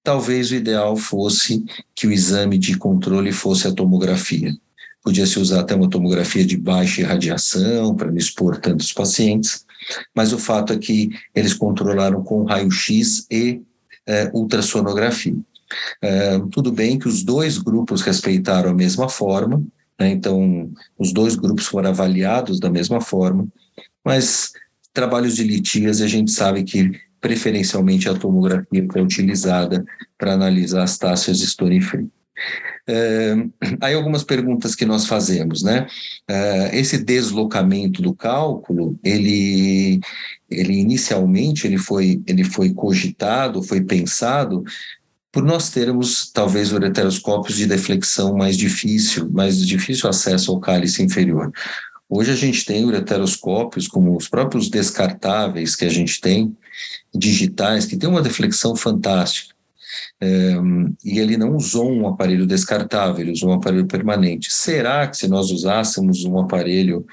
talvez 0.01 0.49
o 0.49 0.55
ideal 0.55 0.95
fosse 0.95 1.63
que 1.93 2.07
o 2.07 2.11
exame 2.11 2.57
de 2.57 2.77
controle 2.77 3.31
fosse 3.31 3.67
a 3.67 3.73
tomografia. 3.73 4.55
Podia 5.03 5.25
se 5.25 5.37
usar 5.39 5.61
até 5.61 5.75
uma 5.75 5.89
tomografia 5.89 6.45
de 6.45 6.57
baixa 6.57 7.01
irradiação 7.01 7.95
para 7.95 8.09
não 8.09 8.17
expor 8.17 8.57
tantos 8.57 8.93
pacientes, 8.93 9.65
mas 10.15 10.31
o 10.31 10.37
fato 10.37 10.73
é 10.73 10.77
que 10.77 11.09
eles 11.35 11.53
controlaram 11.53 12.23
com 12.23 12.43
raio-x 12.43 13.27
e 13.29 13.61
é, 14.07 14.29
ultrassonografia. 14.33 15.35
É, 16.01 16.39
tudo 16.51 16.71
bem 16.71 16.97
que 16.97 17.07
os 17.07 17.23
dois 17.23 17.57
grupos 17.57 18.01
respeitaram 18.01 18.69
a 18.69 18.73
mesma 18.73 19.09
forma, 19.09 19.63
né? 19.99 20.09
Então, 20.09 20.71
os 20.97 21.11
dois 21.11 21.35
grupos 21.35 21.65
foram 21.65 21.89
avaliados 21.89 22.59
da 22.59 22.69
mesma 22.69 23.01
forma, 23.01 23.47
mas 24.03 24.51
trabalhos 24.93 25.35
de 25.35 25.43
litíase 25.43 26.03
a 26.03 26.07
gente 26.07 26.31
sabe 26.31 26.63
que 26.63 26.91
preferencialmente 27.19 28.09
a 28.09 28.13
tomografia 28.13 28.85
é 28.95 29.01
utilizada 29.01 29.85
para 30.17 30.33
analisar 30.33 30.83
as 30.83 30.97
taxas 30.97 31.39
de 31.39 31.47
stone 31.47 31.81
free. 31.81 32.09
Aí 33.79 33.93
algumas 33.93 34.23
perguntas 34.23 34.75
que 34.75 34.85
nós 34.85 35.07
fazemos, 35.07 35.63
né? 35.63 35.87
Esse 36.71 36.97
deslocamento 36.97 38.01
do 38.01 38.13
cálculo, 38.13 38.99
ele, 39.03 40.01
ele 40.49 40.73
inicialmente 40.73 41.65
ele 41.65 41.77
foi, 41.77 42.21
ele 42.27 42.43
foi 42.43 42.73
cogitado, 42.73 43.63
foi 43.63 43.81
pensado 43.81 44.63
por 45.31 45.43
nós 45.43 45.69
termos 45.71 46.29
talvez 46.31 46.71
ureteroscópios 46.71 47.57
de 47.57 47.65
deflexão 47.65 48.35
mais 48.35 48.55
difícil, 48.55 49.31
mais 49.31 49.65
difícil 49.65 50.07
acesso 50.07 50.51
ao 50.51 50.59
cálice 50.59 51.01
inferior. 51.01 51.51
Hoje 52.07 52.31
a 52.31 52.35
gente 52.35 52.63
tem 52.63 52.85
ureteroscópios, 52.85 53.87
como 53.87 54.15
os 54.15 54.27
próprios 54.27 54.69
descartáveis 54.69 55.75
que 55.75 55.85
a 55.85 55.89
gente 55.89 56.21
tem, 56.21 56.55
digitais, 57.15 57.87
que 57.87 57.97
tem 57.97 58.07
uma 58.07 58.21
deflexão 58.21 58.75
fantástica. 58.75 59.52
É, 60.21 60.53
e 61.03 61.19
ele 61.19 61.35
não 61.35 61.55
usou 61.55 61.91
um 61.91 62.07
aparelho 62.07 62.47
descartável, 62.47 63.21
ele 63.21 63.31
usou 63.31 63.49
um 63.49 63.53
aparelho 63.53 63.85
permanente. 63.85 64.53
Será 64.53 65.07
que 65.07 65.17
se 65.17 65.27
nós 65.27 65.51
usássemos 65.51 66.23
um 66.23 66.39
aparelho 66.39 67.05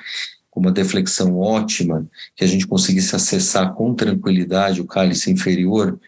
com 0.50 0.60
uma 0.60 0.72
deflexão 0.72 1.38
ótima, 1.38 2.06
que 2.34 2.44
a 2.44 2.46
gente 2.46 2.66
conseguisse 2.66 3.14
acessar 3.14 3.72
com 3.74 3.94
tranquilidade 3.94 4.80
o 4.80 4.86
cálice 4.86 5.30
inferior, 5.30 5.98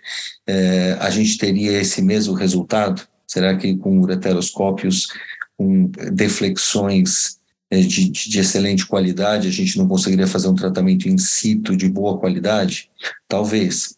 é, 0.47 0.97
a 1.01 1.11
gente 1.11 1.39
teria 1.39 1.81
esse 1.81 2.03
mesmo 2.03 2.35
resultado? 2.35 3.03
Será 3.27 3.57
que 3.57 3.77
com 3.77 4.01
ureteroscópios, 4.01 5.09
com 5.57 5.91
deflexões 6.13 7.39
é, 7.71 7.81
de, 7.81 8.11
de, 8.11 8.39
excelente 8.39 8.85
qualidade, 8.85 9.49
a 9.49 9.53
gente 9.53 9.79
não 9.79 9.89
conseguiria 9.89 10.27
fazer 10.27 10.49
um 10.49 10.55
tratamento 10.55 11.09
in 11.09 11.17
situ 11.17 11.77
de 11.77 11.89
boa 11.89 12.19
qualidade? 12.19 12.91
Talvez. 13.29 13.97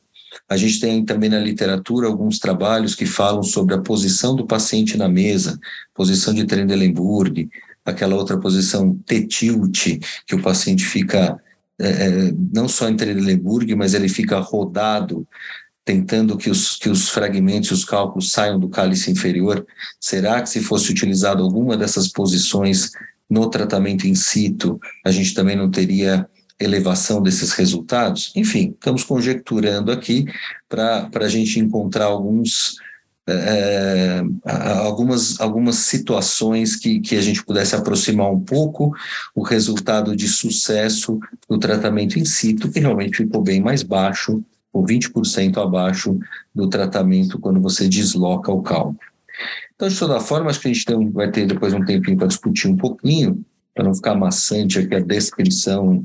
A 0.48 0.56
gente 0.56 0.80
tem 0.80 1.04
também 1.04 1.30
na 1.30 1.38
literatura 1.38 2.06
alguns 2.06 2.38
trabalhos 2.38 2.94
que 2.94 3.06
falam 3.06 3.42
sobre 3.42 3.74
a 3.74 3.80
posição 3.80 4.36
do 4.36 4.46
paciente 4.46 4.96
na 4.96 5.08
mesa, 5.08 5.58
posição 5.94 6.34
de 6.34 6.44
Trendelenburg, 6.44 7.48
aquela 7.84 8.14
outra 8.14 8.38
posição 8.38 8.94
T-tilt, 9.06 10.00
que 10.26 10.34
o 10.34 10.42
paciente 10.42 10.84
fica 10.84 11.38
é, 11.80 11.88
é 11.88 12.32
não 12.52 12.68
só 12.68 12.88
em 12.88 12.96
Trendelenburg, 12.96 13.74
mas 13.74 13.94
ele 13.94 14.08
fica 14.08 14.38
rodado, 14.38 15.26
tentando 15.84 16.36
que 16.36 16.48
os, 16.48 16.76
que 16.76 16.88
os 16.88 17.08
fragmentos, 17.08 17.70
os 17.70 17.84
cálculos 17.84 18.30
saiam 18.30 18.58
do 18.58 18.68
cálice 18.68 19.10
inferior. 19.10 19.66
Será 20.00 20.40
que 20.40 20.48
se 20.48 20.60
fosse 20.60 20.90
utilizado 20.90 21.42
alguma 21.42 21.76
dessas 21.76 22.08
posições 22.08 22.90
no 23.28 23.48
tratamento 23.48 24.06
in 24.06 24.14
situ, 24.14 24.78
a 25.04 25.10
gente 25.10 25.34
também 25.34 25.56
não 25.56 25.70
teria 25.70 26.28
elevação 26.60 27.22
desses 27.22 27.52
resultados? 27.52 28.32
Enfim, 28.34 28.70
estamos 28.74 29.04
conjecturando 29.04 29.90
aqui 29.90 30.26
para 30.68 31.08
a 31.14 31.28
gente 31.28 31.58
encontrar 31.58 32.06
alguns 32.06 32.76
é, 33.26 34.22
algumas, 34.54 35.40
algumas 35.40 35.76
situações 35.76 36.76
que, 36.76 37.00
que 37.00 37.16
a 37.16 37.22
gente 37.22 37.42
pudesse 37.42 37.74
aproximar 37.74 38.30
um 38.30 38.40
pouco 38.40 38.94
o 39.34 39.42
resultado 39.42 40.14
de 40.14 40.28
sucesso 40.28 41.18
do 41.48 41.58
tratamento 41.58 42.18
in 42.18 42.24
situ, 42.24 42.70
que 42.70 42.80
realmente 42.80 43.18
ficou 43.18 43.42
bem 43.42 43.62
mais 43.62 43.82
baixo, 43.82 44.44
ou 44.72 44.84
20% 44.84 45.56
abaixo 45.56 46.18
do 46.54 46.68
tratamento 46.68 47.38
quando 47.38 47.60
você 47.60 47.88
desloca 47.88 48.52
o 48.52 48.60
cálculo. 48.60 48.98
Então, 49.74 49.88
de 49.88 49.98
toda 49.98 50.20
forma, 50.20 50.50
acho 50.50 50.60
que 50.60 50.68
a 50.68 50.72
gente 50.72 50.84
tem, 50.84 51.10
vai 51.10 51.30
ter 51.30 51.46
depois 51.46 51.72
um 51.72 51.84
tempinho 51.84 52.16
para 52.16 52.26
discutir 52.26 52.68
um 52.68 52.76
pouquinho, 52.76 53.44
para 53.72 53.84
não 53.84 53.94
ficar 53.94 54.14
maçante 54.14 54.78
aqui 54.78 54.94
a 54.94 55.00
descrição 55.00 56.04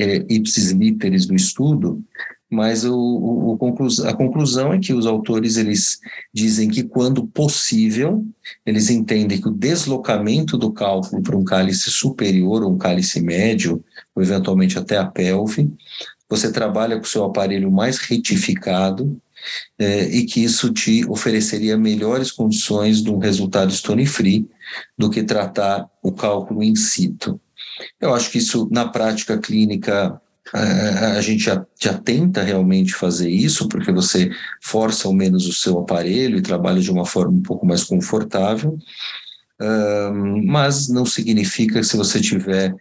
é, 0.00 0.24
ipsis 0.28 0.70
literis 0.70 1.26
do 1.26 1.34
estudo, 1.34 2.02
mas 2.50 2.84
o, 2.84 2.96
o, 2.96 3.58
a 4.06 4.14
conclusão 4.14 4.72
é 4.72 4.78
que 4.78 4.92
os 4.92 5.06
autores 5.06 5.56
eles 5.56 6.00
dizem 6.34 6.68
que 6.68 6.82
quando 6.82 7.26
possível 7.26 8.24
eles 8.66 8.90
entendem 8.90 9.40
que 9.40 9.48
o 9.48 9.52
deslocamento 9.52 10.58
do 10.58 10.72
cálculo 10.72 11.22
para 11.22 11.36
um 11.36 11.44
cálice 11.44 11.90
superior 11.90 12.64
ou 12.64 12.72
um 12.72 12.78
cálice 12.78 13.20
médio 13.20 13.84
ou 14.14 14.22
eventualmente 14.22 14.76
até 14.76 14.96
a 14.98 15.06
pelve 15.06 15.70
você 16.28 16.50
trabalha 16.50 16.96
com 16.96 17.04
o 17.04 17.08
seu 17.08 17.24
aparelho 17.24 17.70
mais 17.70 17.98
retificado 17.98 19.20
é, 19.78 20.04
e 20.04 20.24
que 20.24 20.42
isso 20.42 20.72
te 20.72 21.04
ofereceria 21.08 21.76
melhores 21.76 22.30
condições 22.30 23.02
de 23.02 23.10
um 23.10 23.18
resultado 23.18 23.72
stone 23.72 24.06
free 24.06 24.48
do 24.96 25.10
que 25.10 25.22
tratar 25.22 25.88
o 26.02 26.12
cálculo 26.12 26.62
in 26.62 26.76
situ. 26.76 27.40
Eu 28.00 28.14
acho 28.14 28.30
que 28.30 28.38
isso 28.38 28.68
na 28.70 28.88
prática 28.88 29.38
clínica 29.38 30.20
a 30.52 31.20
gente 31.20 31.44
já, 31.44 31.64
já 31.80 31.94
tenta 31.94 32.42
realmente 32.42 32.92
fazer 32.94 33.30
isso, 33.30 33.68
porque 33.68 33.92
você 33.92 34.30
força 34.60 35.06
ao 35.06 35.14
menos 35.14 35.46
o 35.46 35.52
seu 35.52 35.78
aparelho 35.78 36.38
e 36.38 36.42
trabalha 36.42 36.80
de 36.80 36.90
uma 36.90 37.04
forma 37.04 37.32
um 37.32 37.42
pouco 37.42 37.64
mais 37.64 37.84
confortável, 37.84 38.76
mas 40.44 40.88
não 40.88 41.06
significa 41.06 41.74
que 41.74 41.86
se 41.86 41.96
você 41.96 42.20
tiver 42.20 42.74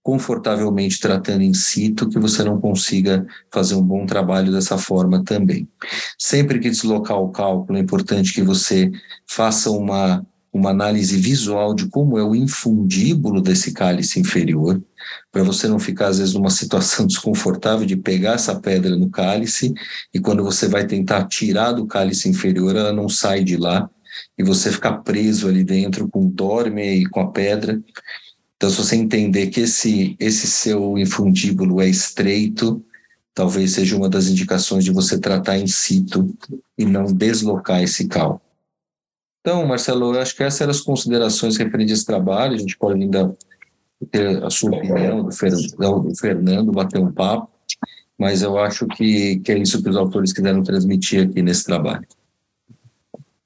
confortavelmente 0.00 1.00
tratando 1.00 1.42
in 1.42 1.52
situ, 1.52 2.08
que 2.08 2.18
você 2.18 2.42
não 2.42 2.58
consiga 2.60 3.26
fazer 3.52 3.74
um 3.74 3.82
bom 3.82 4.06
trabalho 4.06 4.50
dessa 4.50 4.78
forma 4.78 5.22
também. 5.22 5.68
Sempre 6.18 6.60
que 6.60 6.70
deslocar 6.70 7.18
o 7.18 7.30
cálculo, 7.30 7.76
é 7.76 7.82
importante 7.82 8.32
que 8.32 8.42
você 8.42 8.90
faça 9.26 9.70
uma, 9.70 10.24
uma 10.58 10.70
análise 10.70 11.16
visual 11.16 11.74
de 11.74 11.86
como 11.86 12.18
é 12.18 12.22
o 12.22 12.34
infundíbulo 12.34 13.40
desse 13.40 13.72
cálice 13.72 14.20
inferior, 14.20 14.82
para 15.30 15.42
você 15.42 15.68
não 15.68 15.78
ficar, 15.78 16.08
às 16.08 16.18
vezes, 16.18 16.34
numa 16.34 16.50
situação 16.50 17.06
desconfortável 17.06 17.86
de 17.86 17.96
pegar 17.96 18.34
essa 18.34 18.58
pedra 18.58 18.96
no 18.96 19.08
cálice 19.08 19.72
e 20.12 20.20
quando 20.20 20.42
você 20.42 20.68
vai 20.68 20.86
tentar 20.86 21.24
tirar 21.26 21.72
do 21.72 21.86
cálice 21.86 22.28
inferior, 22.28 22.76
ela 22.76 22.92
não 22.92 23.08
sai 23.08 23.44
de 23.44 23.56
lá 23.56 23.88
e 24.36 24.42
você 24.42 24.70
ficar 24.72 24.98
preso 24.98 25.48
ali 25.48 25.62
dentro 25.62 26.08
com 26.08 26.28
dorme 26.28 27.02
e 27.02 27.06
com 27.06 27.20
a 27.20 27.30
pedra. 27.30 27.80
Então, 28.56 28.68
se 28.68 28.76
você 28.76 28.96
entender 28.96 29.48
que 29.48 29.60
esse, 29.60 30.16
esse 30.18 30.46
seu 30.46 30.98
infundíbulo 30.98 31.80
é 31.80 31.88
estreito, 31.88 32.84
talvez 33.32 33.72
seja 33.72 33.96
uma 33.96 34.08
das 34.08 34.26
indicações 34.26 34.84
de 34.84 34.90
você 34.90 35.18
tratar 35.18 35.58
in 35.58 35.68
situ 35.68 36.36
e 36.76 36.84
não 36.84 37.04
deslocar 37.04 37.80
esse 37.80 38.08
cálculo. 38.08 38.47
Então, 39.48 39.64
Marcelo, 39.64 40.14
eu 40.14 40.20
acho 40.20 40.36
que 40.36 40.42
essas 40.42 40.60
eram 40.60 40.72
as 40.72 40.82
considerações 40.82 41.56
referentes 41.56 41.92
a 41.92 41.94
esse 41.94 42.04
trabalho. 42.04 42.52
A 42.52 42.58
gente 42.58 42.76
pode 42.76 43.00
ainda 43.00 43.34
ter 44.10 44.44
a 44.44 44.50
sua 44.50 44.76
opinião 44.76 45.24
do, 45.24 45.32
Fer, 45.32 45.52
do 45.52 46.14
Fernando, 46.14 46.70
bater 46.70 47.00
um 47.00 47.10
papo. 47.10 47.50
mas 48.18 48.42
eu 48.42 48.58
acho 48.58 48.86
que, 48.88 49.38
que 49.38 49.52
é 49.52 49.56
isso 49.56 49.82
que 49.82 49.88
os 49.88 49.96
autores 49.96 50.34
quiseram 50.34 50.62
transmitir 50.62 51.26
aqui 51.26 51.40
nesse 51.40 51.64
trabalho. 51.64 52.06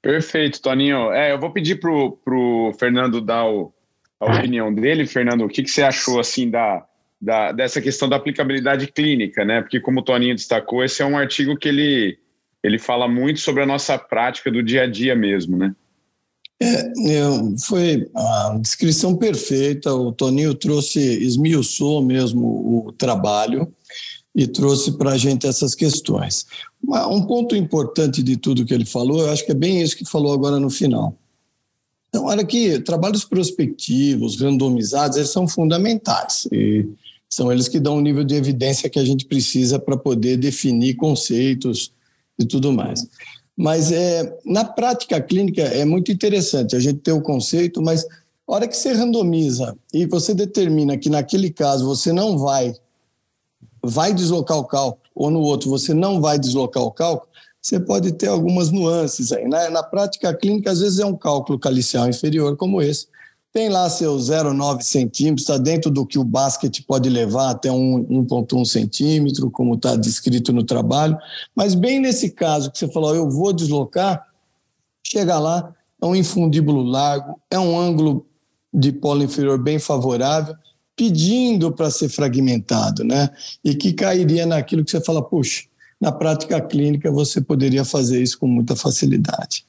Perfeito, 0.01 0.61
Toninho. 0.61 1.09
É, 1.13 1.31
eu 1.31 1.39
vou 1.39 1.53
pedir 1.53 1.79
para 1.79 1.89
o 1.89 2.73
Fernando 2.77 3.21
dar 3.21 3.45
o, 3.45 3.73
a 4.19 4.25
opinião 4.25 4.73
dele. 4.73 5.07
Fernando, 5.07 5.45
o 5.45 5.47
que, 5.47 5.63
que 5.63 5.71
você 5.71 5.83
achou 5.83 6.19
assim 6.19 6.49
da, 6.49 6.85
da, 7.21 7.53
dessa 7.53 7.79
questão 7.79 8.09
da 8.09 8.17
aplicabilidade 8.17 8.87
clínica, 8.87 9.45
né? 9.45 9.61
Porque 9.61 9.79
como 9.79 10.01
o 10.01 10.03
Toninho 10.03 10.35
destacou, 10.35 10.83
esse 10.83 11.01
é 11.01 11.05
um 11.05 11.17
artigo 11.17 11.55
que 11.55 11.69
ele, 11.69 12.19
ele 12.61 12.77
fala 12.77 13.07
muito 13.07 13.39
sobre 13.39 13.63
a 13.63 13.65
nossa 13.65 13.97
prática 13.97 14.51
do 14.51 14.61
dia 14.61 14.83
a 14.83 14.85
dia 14.85 15.15
mesmo, 15.15 15.55
né? 15.55 15.73
É, 16.61 16.91
foi 17.59 18.09
a 18.15 18.57
descrição 18.61 19.15
perfeita. 19.15 19.93
O 19.93 20.11
Toninho 20.11 20.55
trouxe, 20.55 20.99
esmiuçou 20.99 22.01
mesmo 22.01 22.87
o 22.87 22.91
trabalho 22.93 23.73
e 24.35 24.47
trouxe 24.47 24.93
para 24.97 25.11
a 25.11 25.17
gente 25.17 25.45
essas 25.45 25.75
questões. 25.75 26.45
Um 26.83 27.21
ponto 27.23 27.55
importante 27.55 28.23
de 28.23 28.37
tudo 28.37 28.65
que 28.65 28.73
ele 28.73 28.85
falou, 28.85 29.21
eu 29.21 29.29
acho 29.29 29.45
que 29.45 29.51
é 29.51 29.55
bem 29.55 29.81
isso 29.81 29.97
que 29.97 30.05
falou 30.05 30.33
agora 30.33 30.59
no 30.59 30.69
final. 30.69 31.15
Então, 32.09 32.25
olha 32.25 32.45
que 32.45 32.79
trabalhos 32.79 33.25
prospectivos, 33.25 34.39
randomizados, 34.39 35.17
eles 35.17 35.29
são 35.29 35.47
fundamentais. 35.47 36.47
E 36.51 36.87
são 37.27 37.51
eles 37.51 37.67
que 37.67 37.79
dão 37.79 37.97
o 37.97 38.01
nível 38.01 38.23
de 38.23 38.35
evidência 38.35 38.89
que 38.89 38.99
a 38.99 39.05
gente 39.05 39.25
precisa 39.25 39.79
para 39.79 39.97
poder 39.97 40.37
definir 40.37 40.95
conceitos 40.95 41.91
e 42.37 42.45
tudo 42.45 42.71
mais. 42.71 43.07
Mas 43.55 43.91
é, 43.91 44.39
na 44.45 44.65
prática 44.65 45.21
clínica 45.21 45.61
é 45.61 45.85
muito 45.85 46.11
interessante 46.11 46.75
a 46.75 46.79
gente 46.79 46.99
ter 46.99 47.11
o 47.11 47.21
conceito, 47.21 47.81
mas 47.81 48.05
a 48.47 48.53
hora 48.53 48.67
que 48.67 48.75
você 48.75 48.93
randomiza 48.93 49.77
e 49.93 50.05
você 50.05 50.33
determina 50.33 50.97
que 50.97 51.09
naquele 51.09 51.51
caso 51.51 51.85
você 51.85 52.11
não 52.11 52.37
vai 52.37 52.75
vai 53.85 54.13
deslocar 54.13 54.57
o 54.57 54.65
cálculo 54.65 55.03
ou 55.13 55.29
no 55.29 55.41
outro 55.41 55.69
você 55.69 55.93
não 55.93 56.19
vai 56.19 56.39
deslocar 56.39 56.83
o 56.83 56.91
cálculo, 56.91 57.29
você 57.61 57.79
pode 57.79 58.11
ter 58.13 58.27
algumas 58.27 58.71
nuances 58.71 59.31
aí. 59.31 59.47
Na, 59.47 59.69
na 59.69 59.83
prática 59.83 60.33
clínica, 60.33 60.71
às 60.71 60.79
vezes 60.79 60.99
é 60.99 61.05
um 61.05 61.15
cálculo 61.15 61.57
calicial 61.57 62.09
inferior 62.09 62.57
como 62.57 62.81
esse, 62.81 63.07
tem 63.53 63.69
lá 63.69 63.87
seus 63.87 64.31
0,9 64.31 64.81
centímetros, 64.81 65.47
está 65.47 65.59
dentro 65.59 65.91
do 65.91 66.07
que 66.07 66.17
o 66.17 66.23
basquete 66.23 66.81
pode 66.81 67.07
levar 67.07 67.51
até 67.51 67.69
1,1 67.69 68.65
centímetro, 68.65 69.51
como 69.51 69.75
está 69.75 69.95
descrito 69.95 70.51
no 70.51 70.63
trabalho. 70.63 71.15
Mas 71.55 71.75
bem 71.75 71.99
nesse 71.99 72.31
caso 72.31 72.71
que 72.71 72.79
você 72.79 72.87
falou, 72.87 73.15
eu 73.15 73.29
vou 73.29 73.53
deslocar, 73.53 74.27
chega 75.05 75.37
lá, 75.37 75.71
é 76.01 76.05
um 76.05 76.15
infundíbulo 76.15 76.81
largo, 76.81 77.39
é 77.51 77.59
um 77.59 77.79
ângulo 77.79 78.25
de 78.73 78.91
polo 78.91 79.21
inferior 79.21 79.59
bem 79.59 79.77
favorável, 79.77 80.55
pedindo 80.95 81.71
para 81.71 81.91
ser 81.91 82.09
fragmentado, 82.09 83.03
né? 83.03 83.29
E 83.63 83.75
que 83.75 83.93
cairia 83.93 84.47
naquilo 84.47 84.83
que 84.83 84.89
você 84.89 85.01
fala, 85.01 85.21
puxa, 85.23 85.63
na 86.01 86.11
prática 86.11 86.59
clínica 86.59 87.11
você 87.11 87.39
poderia 87.39 87.85
fazer 87.85 88.21
isso 88.21 88.39
com 88.39 88.47
muita 88.47 88.75
facilidade. 88.75 89.63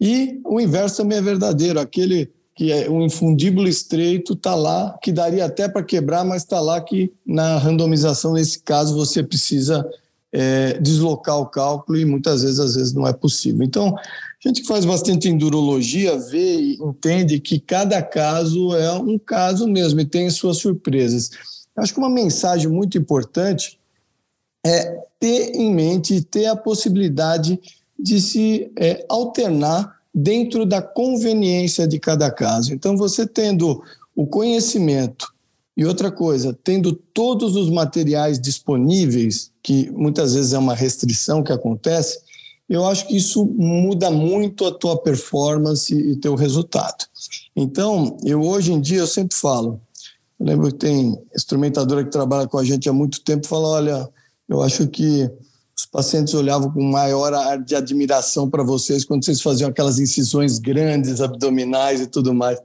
E 0.00 0.40
o 0.44 0.58
inverso 0.58 0.98
também 0.98 1.18
é 1.18 1.22
verdadeiro, 1.22 1.78
aquele 1.78 2.30
que 2.56 2.72
é 2.72 2.90
um 2.90 3.02
infundíbulo 3.02 3.68
estreito, 3.68 4.32
está 4.32 4.54
lá, 4.54 4.98
que 5.02 5.12
daria 5.12 5.44
até 5.44 5.68
para 5.68 5.82
quebrar, 5.82 6.24
mas 6.24 6.42
está 6.42 6.58
lá 6.58 6.80
que 6.80 7.12
na 7.24 7.58
randomização, 7.58 8.32
nesse 8.32 8.60
caso, 8.60 8.96
você 8.96 9.22
precisa 9.22 9.86
é, 10.32 10.72
deslocar 10.80 11.38
o 11.38 11.46
cálculo 11.46 11.98
e 11.98 12.06
muitas 12.06 12.42
vezes, 12.42 12.58
às 12.58 12.74
vezes, 12.74 12.94
não 12.94 13.06
é 13.06 13.12
possível. 13.12 13.62
Então, 13.62 13.94
a 13.94 14.48
gente 14.48 14.62
que 14.62 14.68
faz 14.68 14.86
bastante 14.86 15.28
endurologia 15.28 16.16
vê 16.16 16.58
e 16.58 16.74
entende 16.76 17.38
que 17.40 17.60
cada 17.60 18.00
caso 18.00 18.74
é 18.74 18.90
um 18.92 19.18
caso 19.18 19.68
mesmo 19.68 20.00
e 20.00 20.06
tem 20.06 20.30
suas 20.30 20.56
surpresas. 20.56 21.30
Acho 21.76 21.92
que 21.92 22.00
uma 22.00 22.08
mensagem 22.08 22.68
muito 22.68 22.96
importante 22.96 23.78
é 24.64 24.98
ter 25.20 25.54
em 25.54 25.74
mente, 25.74 26.22
ter 26.22 26.46
a 26.46 26.56
possibilidade 26.56 27.60
de 27.98 28.18
se 28.18 28.72
é, 28.78 29.04
alternar 29.10 29.95
dentro 30.18 30.64
da 30.64 30.80
conveniência 30.80 31.86
de 31.86 32.00
cada 32.00 32.30
caso. 32.30 32.72
Então, 32.72 32.96
você 32.96 33.26
tendo 33.26 33.82
o 34.14 34.26
conhecimento 34.26 35.30
e 35.76 35.84
outra 35.84 36.10
coisa, 36.10 36.58
tendo 36.64 36.94
todos 36.94 37.54
os 37.54 37.68
materiais 37.68 38.40
disponíveis, 38.40 39.52
que 39.62 39.90
muitas 39.90 40.32
vezes 40.32 40.54
é 40.54 40.58
uma 40.58 40.74
restrição 40.74 41.42
que 41.42 41.52
acontece, 41.52 42.18
eu 42.66 42.86
acho 42.86 43.06
que 43.06 43.14
isso 43.14 43.44
muda 43.44 44.10
muito 44.10 44.64
a 44.64 44.72
tua 44.72 44.96
performance 44.96 45.94
e 45.94 46.16
teu 46.16 46.34
resultado. 46.34 47.04
Então, 47.54 48.16
eu 48.24 48.40
hoje 48.40 48.72
em 48.72 48.80
dia 48.80 49.00
eu 49.00 49.06
sempre 49.06 49.36
falo, 49.36 49.78
eu 50.40 50.46
lembro 50.46 50.68
que 50.68 50.78
tem 50.78 51.14
instrumentadora 51.34 52.02
que 52.02 52.10
trabalha 52.10 52.48
com 52.48 52.56
a 52.56 52.64
gente 52.64 52.88
há 52.88 52.92
muito 52.92 53.20
tempo, 53.20 53.46
fala, 53.46 53.68
olha, 53.68 54.08
eu 54.48 54.62
acho 54.62 54.88
que 54.88 55.30
os 55.78 55.84
pacientes 55.84 56.32
olhavam 56.32 56.70
com 56.70 56.82
maior 56.82 57.34
ar 57.34 57.62
de 57.62 57.76
admiração 57.76 58.48
para 58.48 58.62
vocês 58.62 59.04
quando 59.04 59.24
vocês 59.24 59.42
faziam 59.42 59.68
aquelas 59.68 59.98
incisões 59.98 60.58
grandes, 60.58 61.20
abdominais 61.20 62.00
e 62.00 62.06
tudo 62.06 62.32
mais. 62.32 62.58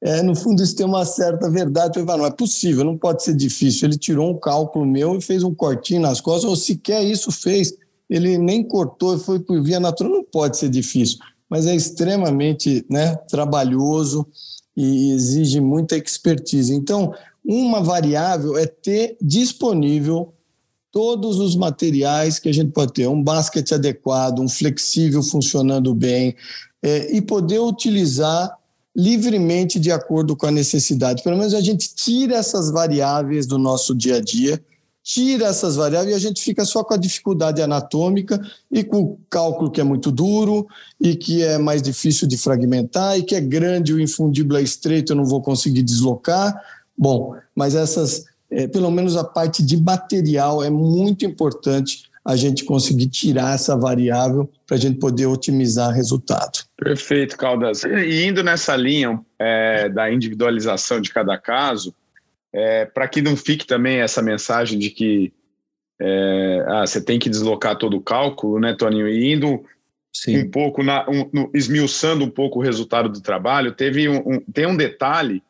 É, 0.00 0.22
no 0.22 0.34
fundo, 0.34 0.62
isso 0.62 0.74
tem 0.74 0.84
uma 0.84 1.04
certa 1.04 1.48
verdade. 1.48 1.98
Eu 1.98 2.04
falei, 2.04 2.22
não 2.22 2.26
é 2.26 2.30
possível, 2.30 2.84
não 2.84 2.98
pode 2.98 3.22
ser 3.22 3.34
difícil. 3.34 3.88
Ele 3.88 3.96
tirou 3.96 4.30
um 4.30 4.38
cálculo 4.38 4.84
meu 4.84 5.16
e 5.16 5.20
fez 5.20 5.44
um 5.44 5.54
cortinho 5.54 6.00
nas 6.00 6.20
costas, 6.20 6.50
ou 6.50 6.56
sequer 6.56 7.04
isso 7.04 7.30
fez. 7.30 7.74
Ele 8.10 8.36
nem 8.38 8.66
cortou 8.66 9.16
e 9.16 9.20
foi 9.20 9.38
por 9.38 9.62
via 9.62 9.78
natural. 9.78 10.12
Não 10.12 10.24
pode 10.24 10.56
ser 10.56 10.68
difícil, 10.68 11.18
mas 11.48 11.64
é 11.66 11.74
extremamente 11.74 12.84
né, 12.90 13.14
trabalhoso 13.28 14.26
e 14.76 15.12
exige 15.12 15.60
muita 15.60 15.96
expertise. 15.96 16.72
Então, 16.72 17.12
uma 17.44 17.82
variável 17.82 18.58
é 18.58 18.66
ter 18.66 19.16
disponível 19.20 20.32
todos 20.90 21.38
os 21.38 21.54
materiais 21.54 22.38
que 22.38 22.48
a 22.48 22.52
gente 22.52 22.72
pode 22.72 22.92
ter, 22.92 23.06
um 23.08 23.22
basquete 23.22 23.74
adequado, 23.74 24.40
um 24.40 24.48
flexível 24.48 25.22
funcionando 25.22 25.94
bem, 25.94 26.34
é, 26.82 27.14
e 27.14 27.20
poder 27.20 27.58
utilizar 27.58 28.56
livremente 28.96 29.78
de 29.78 29.92
acordo 29.92 30.36
com 30.36 30.46
a 30.46 30.50
necessidade. 30.50 31.22
Pelo 31.22 31.36
menos 31.36 31.54
a 31.54 31.60
gente 31.60 31.94
tira 31.94 32.36
essas 32.36 32.70
variáveis 32.70 33.46
do 33.46 33.58
nosso 33.58 33.94
dia 33.94 34.16
a 34.16 34.20
dia, 34.20 34.60
tira 35.02 35.46
essas 35.46 35.76
variáveis 35.76 36.12
e 36.12 36.16
a 36.16 36.20
gente 36.20 36.42
fica 36.42 36.64
só 36.64 36.82
com 36.82 36.94
a 36.94 36.98
dificuldade 36.98 37.62
anatômica 37.62 38.40
e 38.70 38.82
com 38.82 39.00
o 39.00 39.18
cálculo 39.30 39.70
que 39.70 39.80
é 39.80 39.84
muito 39.84 40.10
duro 40.10 40.66
e 41.00 41.14
que 41.14 41.42
é 41.42 41.58
mais 41.58 41.80
difícil 41.80 42.26
de 42.26 42.36
fragmentar 42.36 43.16
e 43.16 43.22
que 43.22 43.34
é 43.34 43.40
grande, 43.40 43.94
o 43.94 44.00
infundível 44.00 44.56
é 44.56 44.62
estreito, 44.62 45.12
eu 45.12 45.16
não 45.16 45.24
vou 45.24 45.40
conseguir 45.40 45.82
deslocar. 45.82 46.54
Bom, 46.96 47.36
mas 47.54 47.74
essas 47.74 48.24
é, 48.50 48.66
pelo 48.66 48.90
menos 48.90 49.16
a 49.16 49.24
parte 49.24 49.62
de 49.62 49.76
material 49.76 50.62
é 50.62 50.70
muito 50.70 51.24
importante 51.24 52.08
a 52.24 52.36
gente 52.36 52.64
conseguir 52.64 53.06
tirar 53.08 53.54
essa 53.54 53.76
variável 53.76 54.50
para 54.66 54.76
a 54.76 54.80
gente 54.80 54.98
poder 54.98 55.26
otimizar 55.26 55.94
resultado. 55.94 56.58
Perfeito, 56.76 57.36
Caldas. 57.36 57.84
E 57.84 58.26
indo 58.26 58.42
nessa 58.42 58.76
linha 58.76 59.18
é, 59.38 59.88
da 59.88 60.12
individualização 60.12 61.00
de 61.00 61.10
cada 61.10 61.38
caso, 61.38 61.94
é, 62.52 62.84
para 62.84 63.08
que 63.08 63.22
não 63.22 63.36
fique 63.36 63.66
também 63.66 64.00
essa 64.00 64.20
mensagem 64.20 64.78
de 64.78 64.90
que 64.90 65.32
é, 66.00 66.64
ah, 66.68 66.86
você 66.86 67.00
tem 67.00 67.18
que 67.18 67.28
deslocar 67.28 67.76
todo 67.76 67.96
o 67.96 68.00
cálculo, 68.00 68.60
né, 68.60 68.74
Toninho? 68.74 69.08
E 69.08 69.32
indo 69.32 69.64
Sim. 70.12 70.38
um 70.38 70.50
pouco, 70.50 70.82
na, 70.82 71.08
um, 71.08 71.28
no, 71.32 71.50
esmiuçando 71.54 72.24
um 72.24 72.30
pouco 72.30 72.58
o 72.58 72.62
resultado 72.62 73.08
do 73.08 73.20
trabalho, 73.20 73.72
teve 73.72 74.08
um, 74.08 74.18
um, 74.18 74.40
tem 74.52 74.66
um 74.66 74.76
detalhe 74.76 75.42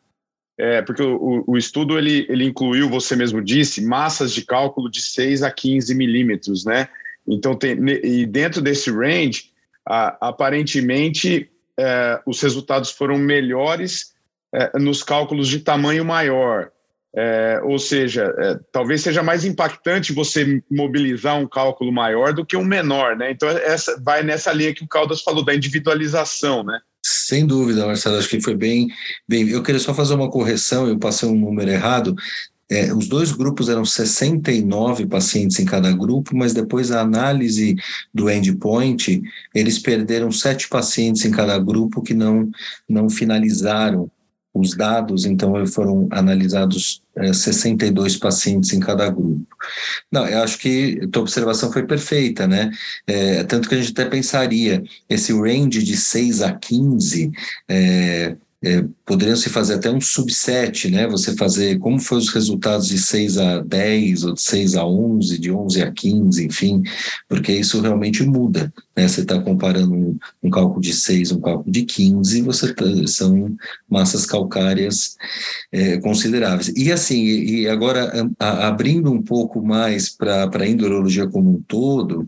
é, 0.58 0.82
porque 0.82 1.02
o, 1.02 1.44
o, 1.46 1.56
estudo 1.56 1.96
ele, 1.96 2.26
ele 2.28 2.44
incluiu, 2.44 2.88
você 2.88 3.14
mesmo 3.14 3.40
disse, 3.40 3.80
massas 3.80 4.32
de 4.32 4.44
cálculo 4.44 4.90
de 4.90 5.00
6 5.00 5.44
a 5.44 5.52
15 5.52 5.94
milímetros, 5.94 6.64
né? 6.64 6.88
Então, 7.26 7.54
tem, 7.54 7.78
e 8.02 8.26
dentro 8.26 8.60
desse 8.60 8.90
range, 8.90 9.52
aparentemente, 9.86 11.48
é, 11.78 12.20
os 12.26 12.40
resultados 12.40 12.90
foram 12.90 13.16
melhores 13.16 14.14
é, 14.52 14.76
nos 14.78 15.02
cálculos 15.02 15.46
de 15.46 15.60
tamanho 15.60 16.04
maior. 16.04 16.72
É, 17.14 17.60
ou 17.62 17.78
seja, 17.78 18.34
é, 18.36 18.58
talvez 18.72 19.00
seja 19.00 19.22
mais 19.22 19.44
impactante 19.44 20.12
você 20.12 20.62
mobilizar 20.70 21.38
um 21.38 21.46
cálculo 21.46 21.92
maior 21.92 22.32
do 22.32 22.44
que 22.44 22.56
um 22.56 22.64
menor, 22.64 23.16
né? 23.16 23.30
Então, 23.30 23.48
essa 23.48 23.98
vai 24.02 24.22
nessa 24.22 24.52
linha 24.52 24.74
que 24.74 24.84
o 24.84 24.88
Caldas 24.88 25.22
falou, 25.22 25.44
da 25.44 25.54
individualização, 25.54 26.64
né? 26.64 26.80
Sem 27.04 27.46
dúvida, 27.46 27.86
Marcelo, 27.86 28.16
acho 28.18 28.28
que 28.28 28.40
foi 28.40 28.56
bem, 28.56 28.88
bem. 29.26 29.48
Eu 29.48 29.62
queria 29.62 29.80
só 29.80 29.94
fazer 29.94 30.14
uma 30.14 30.30
correção, 30.30 30.86
eu 30.88 30.98
passei 30.98 31.28
um 31.28 31.38
número 31.38 31.70
errado. 31.70 32.14
É, 32.70 32.92
os 32.92 33.08
dois 33.08 33.32
grupos 33.32 33.70
eram 33.70 33.84
69 33.84 35.06
pacientes 35.06 35.58
em 35.58 35.64
cada 35.64 35.90
grupo, 35.90 36.36
mas 36.36 36.52
depois 36.52 36.90
a 36.90 37.00
análise 37.00 37.74
do 38.12 38.30
endpoint, 38.30 39.22
eles 39.54 39.78
perderam 39.78 40.30
sete 40.30 40.68
pacientes 40.68 41.24
em 41.24 41.30
cada 41.30 41.58
grupo 41.58 42.02
que 42.02 42.12
não, 42.12 42.50
não 42.86 43.08
finalizaram 43.08 44.10
os 44.54 44.74
dados, 44.74 45.24
então 45.24 45.66
foram 45.66 46.08
analisados 46.10 47.02
é, 47.16 47.32
62 47.32 48.16
pacientes 48.16 48.72
em 48.72 48.80
cada 48.80 49.08
grupo. 49.10 49.46
Não, 50.10 50.26
eu 50.26 50.42
acho 50.42 50.58
que 50.58 51.00
a 51.02 51.08
tua 51.08 51.22
observação 51.22 51.72
foi 51.72 51.86
perfeita, 51.86 52.46
né? 52.46 52.70
É, 53.06 53.44
tanto 53.44 53.68
que 53.68 53.74
a 53.74 53.78
gente 53.78 53.92
até 53.92 54.04
pensaria, 54.06 54.82
esse 55.08 55.32
range 55.32 55.82
de 55.82 55.96
6 55.96 56.42
a 56.42 56.52
15, 56.52 57.30
é, 57.68 58.36
é, 58.62 58.84
poderiam 59.06 59.36
se 59.36 59.48
fazer 59.48 59.74
até 59.74 59.90
um 59.90 60.00
subset, 60.00 60.90
né? 60.90 61.06
Você 61.06 61.36
fazer 61.36 61.78
como 61.78 62.00
foi 62.00 62.18
os 62.18 62.28
resultados 62.30 62.88
de 62.88 62.98
6 62.98 63.38
a 63.38 63.60
10, 63.60 64.24
ou 64.24 64.34
de 64.34 64.42
6 64.42 64.74
a 64.74 64.84
11, 64.84 65.38
de 65.38 65.52
11 65.52 65.82
a 65.82 65.92
15, 65.92 66.44
enfim, 66.44 66.82
porque 67.28 67.52
isso 67.52 67.80
realmente 67.80 68.24
muda, 68.24 68.72
né? 68.96 69.06
Você 69.06 69.20
está 69.20 69.40
comparando 69.40 69.94
um, 69.94 70.18
um, 70.42 70.50
cálculo 70.50 70.80
de 70.80 70.92
6, 70.92 71.32
um 71.32 71.40
cálculo 71.40 71.70
de 71.70 71.84
15, 71.84 72.42
você 72.42 72.74
tá, 72.74 72.84
são 73.06 73.56
massas 73.88 74.26
calcárias 74.26 75.16
é, 75.70 75.98
consideráveis. 75.98 76.72
E 76.76 76.90
assim, 76.90 77.22
e 77.22 77.68
agora 77.68 78.12
a, 78.40 78.66
abrindo 78.66 79.12
um 79.12 79.22
pouco 79.22 79.62
mais 79.62 80.08
para 80.08 80.50
a 80.52 80.68
endurologia 80.68 81.28
como 81.28 81.50
um 81.50 81.62
todo, 81.62 82.26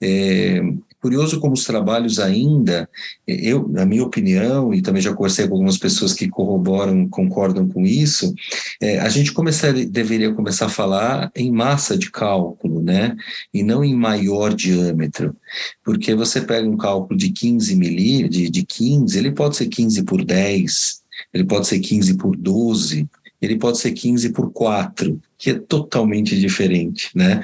é, 0.00 0.62
curioso 1.06 1.38
como 1.38 1.54
os 1.54 1.64
trabalhos 1.64 2.18
ainda, 2.18 2.90
eu, 3.24 3.68
na 3.68 3.86
minha 3.86 4.02
opinião, 4.02 4.74
e 4.74 4.82
também 4.82 5.00
já 5.00 5.14
conversei 5.14 5.46
com 5.46 5.54
algumas 5.54 5.78
pessoas 5.78 6.12
que 6.12 6.28
corroboram, 6.28 7.08
concordam 7.08 7.68
com 7.68 7.86
isso, 7.86 8.34
é, 8.82 8.98
a 8.98 9.08
gente 9.08 9.32
começar, 9.32 9.72
deveria 9.72 10.34
começar 10.34 10.66
a 10.66 10.68
falar 10.68 11.30
em 11.36 11.52
massa 11.52 11.96
de 11.96 12.10
cálculo, 12.10 12.82
né? 12.82 13.16
E 13.54 13.62
não 13.62 13.84
em 13.84 13.94
maior 13.94 14.52
diâmetro. 14.52 15.36
Porque 15.84 16.12
você 16.12 16.40
pega 16.40 16.68
um 16.68 16.76
cálculo 16.76 17.16
de 17.16 17.30
15 17.30 17.76
milímetros, 17.76 18.36
de, 18.36 18.50
de 18.50 18.64
15, 18.64 19.16
ele 19.16 19.30
pode 19.30 19.54
ser 19.54 19.66
15 19.66 20.02
por 20.02 20.24
10, 20.24 21.02
ele 21.32 21.44
pode 21.44 21.68
ser 21.68 21.78
15 21.78 22.16
por 22.16 22.36
12, 22.36 23.08
ele 23.40 23.56
pode 23.56 23.78
ser 23.78 23.92
15 23.92 24.30
por 24.30 24.50
4 24.50 25.20
que 25.38 25.50
é 25.50 25.54
totalmente 25.54 26.38
diferente, 26.38 27.10
né? 27.14 27.42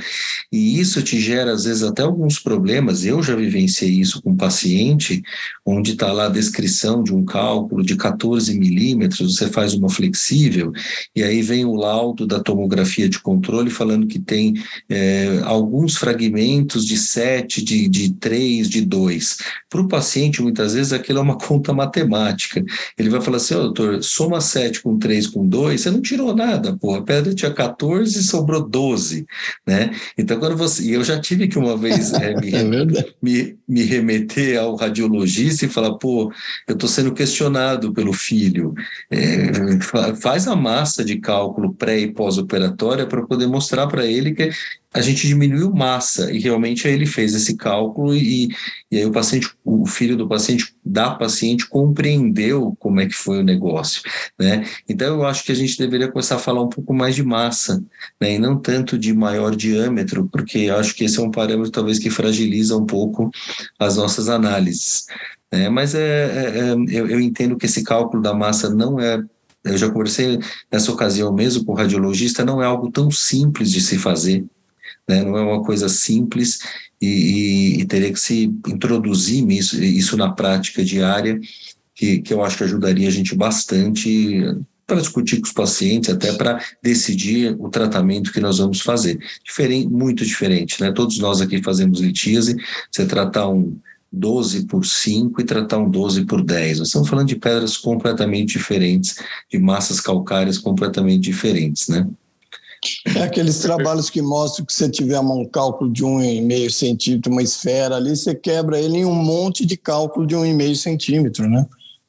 E 0.50 0.80
isso 0.80 1.02
te 1.02 1.20
gera, 1.20 1.52
às 1.52 1.64
vezes, 1.64 1.82
até 1.82 2.02
alguns 2.02 2.38
problemas. 2.38 3.04
Eu 3.04 3.22
já 3.22 3.36
vivenciei 3.36 3.90
isso 3.90 4.22
com 4.22 4.30
um 4.30 4.36
paciente, 4.36 5.22
onde 5.64 5.92
está 5.92 6.10
lá 6.10 6.26
a 6.26 6.30
descrição 6.30 7.02
de 7.02 7.14
um 7.14 7.24
cálculo 7.24 7.84
de 7.84 7.96
14 7.96 8.58
milímetros, 8.58 9.36
você 9.36 9.48
faz 9.48 9.74
uma 9.74 9.90
flexível, 9.90 10.72
e 11.14 11.22
aí 11.22 11.42
vem 11.42 11.64
o 11.64 11.74
laudo 11.74 12.26
da 12.26 12.40
tomografia 12.40 13.08
de 13.08 13.18
controle 13.18 13.70
falando 13.70 14.06
que 14.06 14.18
tem 14.18 14.54
é, 14.88 15.40
alguns 15.44 15.96
fragmentos 15.96 16.86
de 16.86 16.96
7, 16.96 17.62
de, 17.62 17.88
de 17.88 18.14
3, 18.14 18.70
de 18.70 18.80
2. 18.80 19.38
Para 19.68 19.82
o 19.82 19.88
paciente, 19.88 20.40
muitas 20.40 20.74
vezes, 20.74 20.92
aquilo 20.92 21.18
é 21.18 21.22
uma 21.22 21.36
conta 21.38 21.74
matemática. 21.74 22.64
Ele 22.98 23.10
vai 23.10 23.20
falar 23.20 23.36
assim, 23.36 23.54
oh, 23.54 23.64
doutor, 23.64 24.02
soma 24.02 24.40
7 24.40 24.80
com 24.80 24.98
3 24.98 25.26
com 25.26 25.46
2, 25.46 25.80
você 25.80 25.90
não 25.90 26.00
tirou 26.00 26.34
nada, 26.34 26.76
pô, 26.76 26.94
a 26.94 27.02
pedra 27.02 27.34
tinha 27.34 27.50
14 27.50 27.81
14 27.82 28.18
e 28.18 28.22
sobrou 28.22 28.62
12, 28.62 29.26
né? 29.66 29.90
Então, 30.16 30.38
quando 30.38 30.56
você... 30.56 30.84
E 30.84 30.92
eu 30.92 31.02
já 31.02 31.20
tive 31.20 31.48
que 31.48 31.58
uma 31.58 31.76
vez 31.76 32.12
é, 32.12 32.34
me, 32.40 32.54
é 32.54 32.64
me, 33.20 33.58
me, 33.68 33.82
remeter 33.82 34.60
ao 34.60 34.76
radiologista 34.76 35.66
e 35.66 35.68
falar, 35.68 35.94
pô, 35.94 36.32
eu 36.68 36.74
estou 36.74 36.88
sendo 36.88 37.12
questionado 37.12 37.92
pelo 37.92 38.12
filho, 38.12 38.72
é, 39.10 40.14
faz 40.20 40.46
a 40.46 40.54
massa 40.54 41.04
de 41.04 41.18
cálculo 41.18 41.74
pré 41.74 41.98
e 41.98 42.12
pós-operatória 42.12 43.06
para 43.06 43.26
poder 43.26 43.46
mostrar 43.48 43.86
para 43.88 44.06
ele 44.06 44.32
que 44.32 44.50
a 44.94 45.00
gente 45.00 45.26
diminuiu 45.26 45.72
massa 45.72 46.30
e 46.30 46.38
realmente 46.38 46.86
aí 46.86 46.92
ele 46.92 47.06
fez 47.06 47.34
esse 47.34 47.56
cálculo 47.56 48.14
e, 48.14 48.48
e 48.90 48.98
aí 48.98 49.06
o 49.06 49.10
paciente, 49.10 49.50
o 49.64 49.86
filho 49.86 50.16
do 50.16 50.28
paciente, 50.28 50.74
da 50.84 51.14
paciente 51.14 51.66
compreendeu 51.66 52.76
como 52.78 53.00
é 53.00 53.06
que 53.06 53.14
foi 53.14 53.40
o 53.40 53.44
negócio, 53.44 54.02
né? 54.38 54.64
Então 54.86 55.14
eu 55.14 55.24
acho 55.24 55.44
que 55.44 55.52
a 55.52 55.54
gente 55.54 55.78
deveria 55.78 56.08
começar 56.08 56.36
a 56.36 56.38
falar 56.38 56.62
um 56.62 56.68
pouco 56.68 56.92
mais 56.92 57.14
de 57.14 57.22
massa, 57.22 57.82
né? 58.20 58.34
E 58.34 58.38
não 58.38 58.58
tanto 58.58 58.98
de 58.98 59.14
maior 59.14 59.56
diâmetro, 59.56 60.28
porque 60.30 60.58
eu 60.58 60.76
acho 60.76 60.94
que 60.94 61.04
esse 61.04 61.18
é 61.18 61.22
um 61.22 61.30
parâmetro 61.30 61.70
talvez 61.70 61.98
que 61.98 62.10
fragiliza 62.10 62.76
um 62.76 62.84
pouco 62.84 63.30
as 63.78 63.96
nossas 63.96 64.28
análises. 64.28 65.06
Né? 65.50 65.70
Mas 65.70 65.94
é, 65.94 66.00
é, 66.00 66.58
é 66.58 66.72
eu, 66.72 67.08
eu 67.08 67.20
entendo 67.20 67.56
que 67.56 67.66
esse 67.66 67.82
cálculo 67.82 68.22
da 68.22 68.34
massa 68.34 68.68
não 68.68 69.00
é 69.00 69.22
eu 69.64 69.78
já 69.78 69.88
conversei 69.88 70.40
nessa 70.70 70.90
ocasião 70.90 71.32
mesmo 71.32 71.64
com 71.64 71.72
o 71.72 71.76
radiologista, 71.76 72.44
não 72.44 72.60
é 72.60 72.66
algo 72.66 72.90
tão 72.90 73.10
simples 73.12 73.70
de 73.70 73.80
se 73.80 73.96
fazer, 73.96 74.44
né? 75.08 75.22
não 75.22 75.36
é 75.36 75.42
uma 75.42 75.62
coisa 75.62 75.88
simples 75.88 76.60
e, 77.00 77.06
e, 77.06 77.80
e 77.80 77.84
teria 77.84 78.12
que 78.12 78.20
se 78.20 78.44
introduzir 78.66 79.48
isso, 79.50 79.82
isso 79.82 80.16
na 80.16 80.30
prática 80.30 80.84
diária, 80.84 81.40
que, 81.94 82.20
que 82.20 82.32
eu 82.32 82.42
acho 82.42 82.56
que 82.56 82.64
ajudaria 82.64 83.08
a 83.08 83.12
gente 83.12 83.34
bastante 83.34 84.42
para 84.86 85.00
discutir 85.00 85.40
com 85.40 85.46
os 85.46 85.52
pacientes, 85.52 86.10
até 86.10 86.32
para 86.32 86.62
decidir 86.82 87.56
o 87.58 87.68
tratamento 87.68 88.32
que 88.32 88.40
nós 88.40 88.58
vamos 88.58 88.80
fazer. 88.80 89.18
Diferente, 89.44 89.88
muito 89.88 90.24
diferente, 90.24 90.80
né? 90.80 90.92
Todos 90.92 91.18
nós 91.18 91.40
aqui 91.40 91.62
fazemos 91.62 92.00
litíase, 92.00 92.56
você 92.90 93.06
tratar 93.06 93.48
um 93.48 93.78
12 94.12 94.66
por 94.66 94.84
5 94.84 95.40
e 95.40 95.44
tratar 95.44 95.78
um 95.78 95.88
12 95.88 96.26
por 96.26 96.44
10. 96.44 96.80
Nós 96.80 96.88
estamos 96.88 97.08
falando 97.08 97.28
de 97.28 97.36
pedras 97.36 97.78
completamente 97.78 98.58
diferentes, 98.58 99.16
de 99.50 99.58
massas 99.58 100.00
calcárias 100.00 100.58
completamente 100.58 101.22
diferentes, 101.22 101.88
né? 101.88 102.06
É 103.14 103.22
aqueles 103.22 103.60
trabalhos 103.60 104.10
que 104.10 104.20
mostram 104.20 104.66
que 104.66 104.72
se 104.72 104.88
tiver 104.88 105.20
um 105.20 105.44
cálculo 105.44 105.92
de 105.92 106.04
um 106.04 106.20
e 106.20 106.40
meio 106.40 106.70
centímetro, 106.70 107.30
uma 107.30 107.42
esfera 107.42 107.96
ali, 107.96 108.16
você 108.16 108.34
quebra 108.34 108.80
ele 108.80 108.98
em 108.98 109.04
um 109.04 109.14
monte 109.14 109.64
de 109.64 109.76
cálculo 109.76 110.26
de 110.26 110.34
um 110.34 110.44
e 110.44 110.52
meio 110.52 110.74
centímetro, 110.74 111.48
né? 111.48 111.64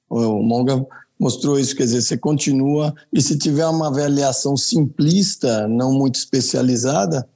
O 0.09 0.41
Monga 0.41 0.85
mostrou 1.19 1.59
isso, 1.59 1.75
quer 1.75 1.83
dizer, 1.83 2.01
você 2.01 2.17
continua 2.17 2.93
e 3.11 3.21
se 3.21 3.37
tiver 3.37 3.65
uma 3.67 3.87
avaliação 3.87 4.57
simplista, 4.57 5.67
não 5.67 5.93
muito 5.93 6.15
especializada, 6.15 7.27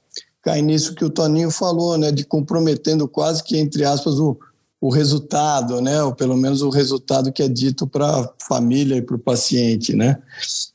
cai 0.42 0.60
nisso 0.60 0.94
que 0.94 1.04
o 1.04 1.10
Toninho 1.10 1.50
falou, 1.50 1.96
né, 1.96 2.10
de 2.10 2.24
comprometendo 2.24 3.08
quase 3.08 3.42
que 3.42 3.56
entre 3.56 3.84
aspas 3.84 4.18
o, 4.18 4.38
o 4.80 4.90
resultado, 4.90 5.80
né? 5.80 6.02
Ou 6.02 6.14
pelo 6.14 6.36
menos 6.36 6.62
o 6.62 6.70
resultado 6.70 7.32
que 7.32 7.42
é 7.42 7.48
dito 7.48 7.86
para 7.86 8.06
a 8.06 8.30
família 8.46 8.96
e 8.96 9.02
para 9.02 9.16
o 9.16 9.18
paciente, 9.18 9.94
né? 9.94 10.20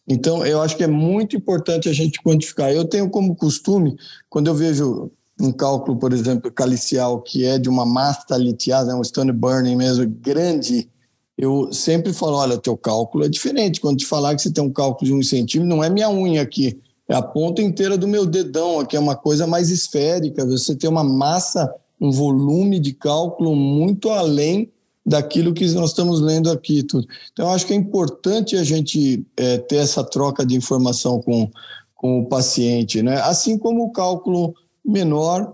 Então, 0.07 0.45
eu 0.45 0.61
acho 0.61 0.75
que 0.75 0.83
é 0.83 0.87
muito 0.87 1.35
importante 1.35 1.87
a 1.87 1.93
gente 1.93 2.21
quantificar. 2.21 2.71
Eu 2.71 2.85
tenho 2.85 3.09
como 3.09 3.35
costume, 3.35 3.95
quando 4.29 4.47
eu 4.47 4.55
vejo 4.55 5.11
um 5.39 5.51
cálculo, 5.51 5.97
por 5.97 6.13
exemplo, 6.13 6.51
calicial, 6.51 7.21
que 7.21 7.45
é 7.45 7.57
de 7.57 7.69
uma 7.69 7.85
massa 7.85 8.37
litiada, 8.37 8.95
um 8.95 9.03
stone 9.03 9.31
burning 9.31 9.75
mesmo, 9.75 10.07
grande, 10.07 10.89
eu 11.37 11.71
sempre 11.73 12.13
falo, 12.13 12.37
olha, 12.37 12.57
teu 12.57 12.77
cálculo 12.77 13.25
é 13.25 13.29
diferente. 13.29 13.81
Quando 13.81 13.97
te 13.97 14.05
falar 14.05 14.35
que 14.35 14.41
você 14.41 14.51
tem 14.51 14.63
um 14.63 14.71
cálculo 14.71 15.09
de 15.09 15.13
um 15.15 15.23
centímetro, 15.23 15.75
não 15.75 15.83
é 15.83 15.89
minha 15.89 16.09
unha 16.09 16.41
aqui, 16.41 16.79
é 17.07 17.15
a 17.15 17.21
ponta 17.21 17.61
inteira 17.61 17.97
do 17.97 18.07
meu 18.07 18.25
dedão, 18.25 18.79
aqui 18.79 18.95
é 18.95 18.99
uma 18.99 19.15
coisa 19.15 19.47
mais 19.47 19.69
esférica. 19.69 20.45
Você 20.45 20.75
tem 20.75 20.89
uma 20.89 21.03
massa 21.03 21.73
um 22.03 22.11
volume 22.11 22.79
de 22.79 22.91
cálculo 22.93 23.55
muito 23.55 24.09
além 24.09 24.69
daquilo 25.05 25.53
que 25.53 25.65
nós 25.69 25.91
estamos 25.91 26.19
lendo 26.19 26.51
aqui. 26.51 26.83
Tudo. 26.83 27.07
Então, 27.31 27.49
acho 27.49 27.65
que 27.65 27.71
é 27.71 27.77
importante 27.77 28.57
a 28.57 28.63
gente 28.63 29.25
é, 29.37 29.57
ter 29.57 29.77
essa 29.77 30.03
troca 30.03 30.45
de 30.45 30.53
informação 30.53 31.21
com, 31.21 31.49
com 31.95 32.19
o 32.19 32.25
paciente, 32.25 33.01
né? 33.01 33.21
Assim 33.21 33.57
como 33.57 33.85
o 33.85 33.91
cálculo 33.93 34.53
menor, 34.83 35.53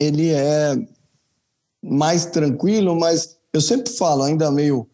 ele 0.00 0.30
é 0.30 0.74
mais 1.82 2.24
tranquilo, 2.24 2.98
mas 2.98 3.36
eu 3.52 3.60
sempre 3.60 3.92
falo, 3.92 4.22
ainda 4.22 4.50
meio 4.50 4.88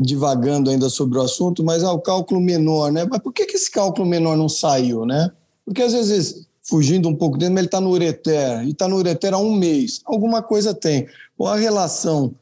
divagando 0.00 0.68
ainda 0.68 0.90
sobre 0.90 1.16
o 1.16 1.22
assunto, 1.22 1.64
mas 1.64 1.82
ah, 1.82 1.92
o 1.92 2.00
cálculo 2.00 2.38
menor, 2.38 2.92
né? 2.92 3.06
Mas 3.08 3.20
por 3.20 3.32
que, 3.32 3.46
que 3.46 3.56
esse 3.56 3.70
cálculo 3.70 4.06
menor 4.06 4.36
não 4.36 4.48
saiu, 4.48 5.06
né? 5.06 5.30
Porque 5.64 5.80
às 5.80 5.94
vezes 5.94 6.45
fugindo 6.68 7.08
um 7.08 7.14
pouco 7.14 7.38
dele, 7.38 7.50
mas 7.50 7.60
ele 7.60 7.66
está 7.66 7.80
no 7.80 7.90
ureter, 7.90 8.64
e 8.64 8.70
está 8.70 8.88
no 8.88 8.96
ureter 8.96 9.32
há 9.32 9.38
um 9.38 9.54
mês. 9.54 10.00
Alguma 10.04 10.42
coisa 10.42 10.74
tem. 10.74 11.06
Ou 11.38 11.46
a 11.46 11.56
relação 11.56 12.34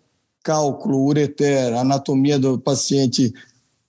cálculo, 0.43 1.07
ureter, 1.07 1.75
anatomia 1.75 2.39
do 2.39 2.59
paciente 2.59 3.33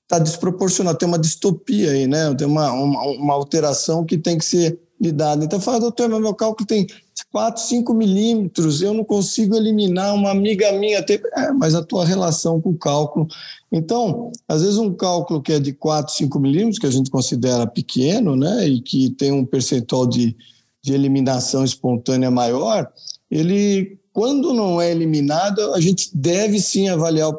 está 0.04 0.20
desproporcional, 0.20 0.96
tem 0.96 1.08
uma 1.08 1.20
distopia 1.20 1.92
aí, 1.92 2.08
né? 2.08 2.34
Tem 2.36 2.48
uma, 2.48 2.72
uma, 2.72 3.04
uma 3.04 3.34
alteração 3.34 4.06
que 4.06 4.18
tem 4.18 4.38
que 4.38 4.46
ser 4.46 4.80
lidada. 5.00 5.44
Então, 5.44 5.60
fala, 5.60 5.80
doutor, 5.80 6.08
mas 6.10 6.22
meu 6.22 6.34
cálculo 6.34 6.66
tem 6.66 6.88
4, 7.32 7.62
5 7.62 7.94
milímetros, 7.94 8.82
eu 8.82 8.94
não 8.94 9.04
consigo 9.04 9.56
eliminar 9.56 10.14
uma 10.14 10.32
amiga 10.32 10.72
minha. 10.74 11.00
É, 11.00 11.52
mas 11.52 11.76
a 11.76 11.84
tua 11.84 12.06
relação 12.06 12.60
com 12.60 12.72
o 12.72 12.78
cálculo. 12.78 13.28
Então, 13.72 14.32
às 14.48 14.62
vezes 14.62 14.78
um 14.78 14.94
cálculo 14.94 15.42
que 15.42 15.54
é 15.54 15.60
de 15.60 15.74
4, 15.74 16.14
5 16.14 16.40
milímetros, 16.40 16.80
que 16.80 16.88
a 16.88 16.92
gente 16.92 17.10
considera 17.10 17.68
pequeno, 17.68 18.36
né, 18.36 18.68
e 18.68 18.82
que 18.82 19.10
tem 19.12 19.32
um 19.32 19.46
percentual 19.46 20.06
de, 20.06 20.36
de 20.82 20.94
eliminação 20.94 21.64
espontânea 21.64 22.30
maior, 22.30 22.92
ele, 23.30 23.98
quando 24.14 24.54
não 24.54 24.82
é 24.82 24.92
eliminado, 24.92 25.74
a 25.74 25.82
gente 25.82 26.10
deve 26.16 26.60
sim 26.60 26.90
avaliar 26.90 27.32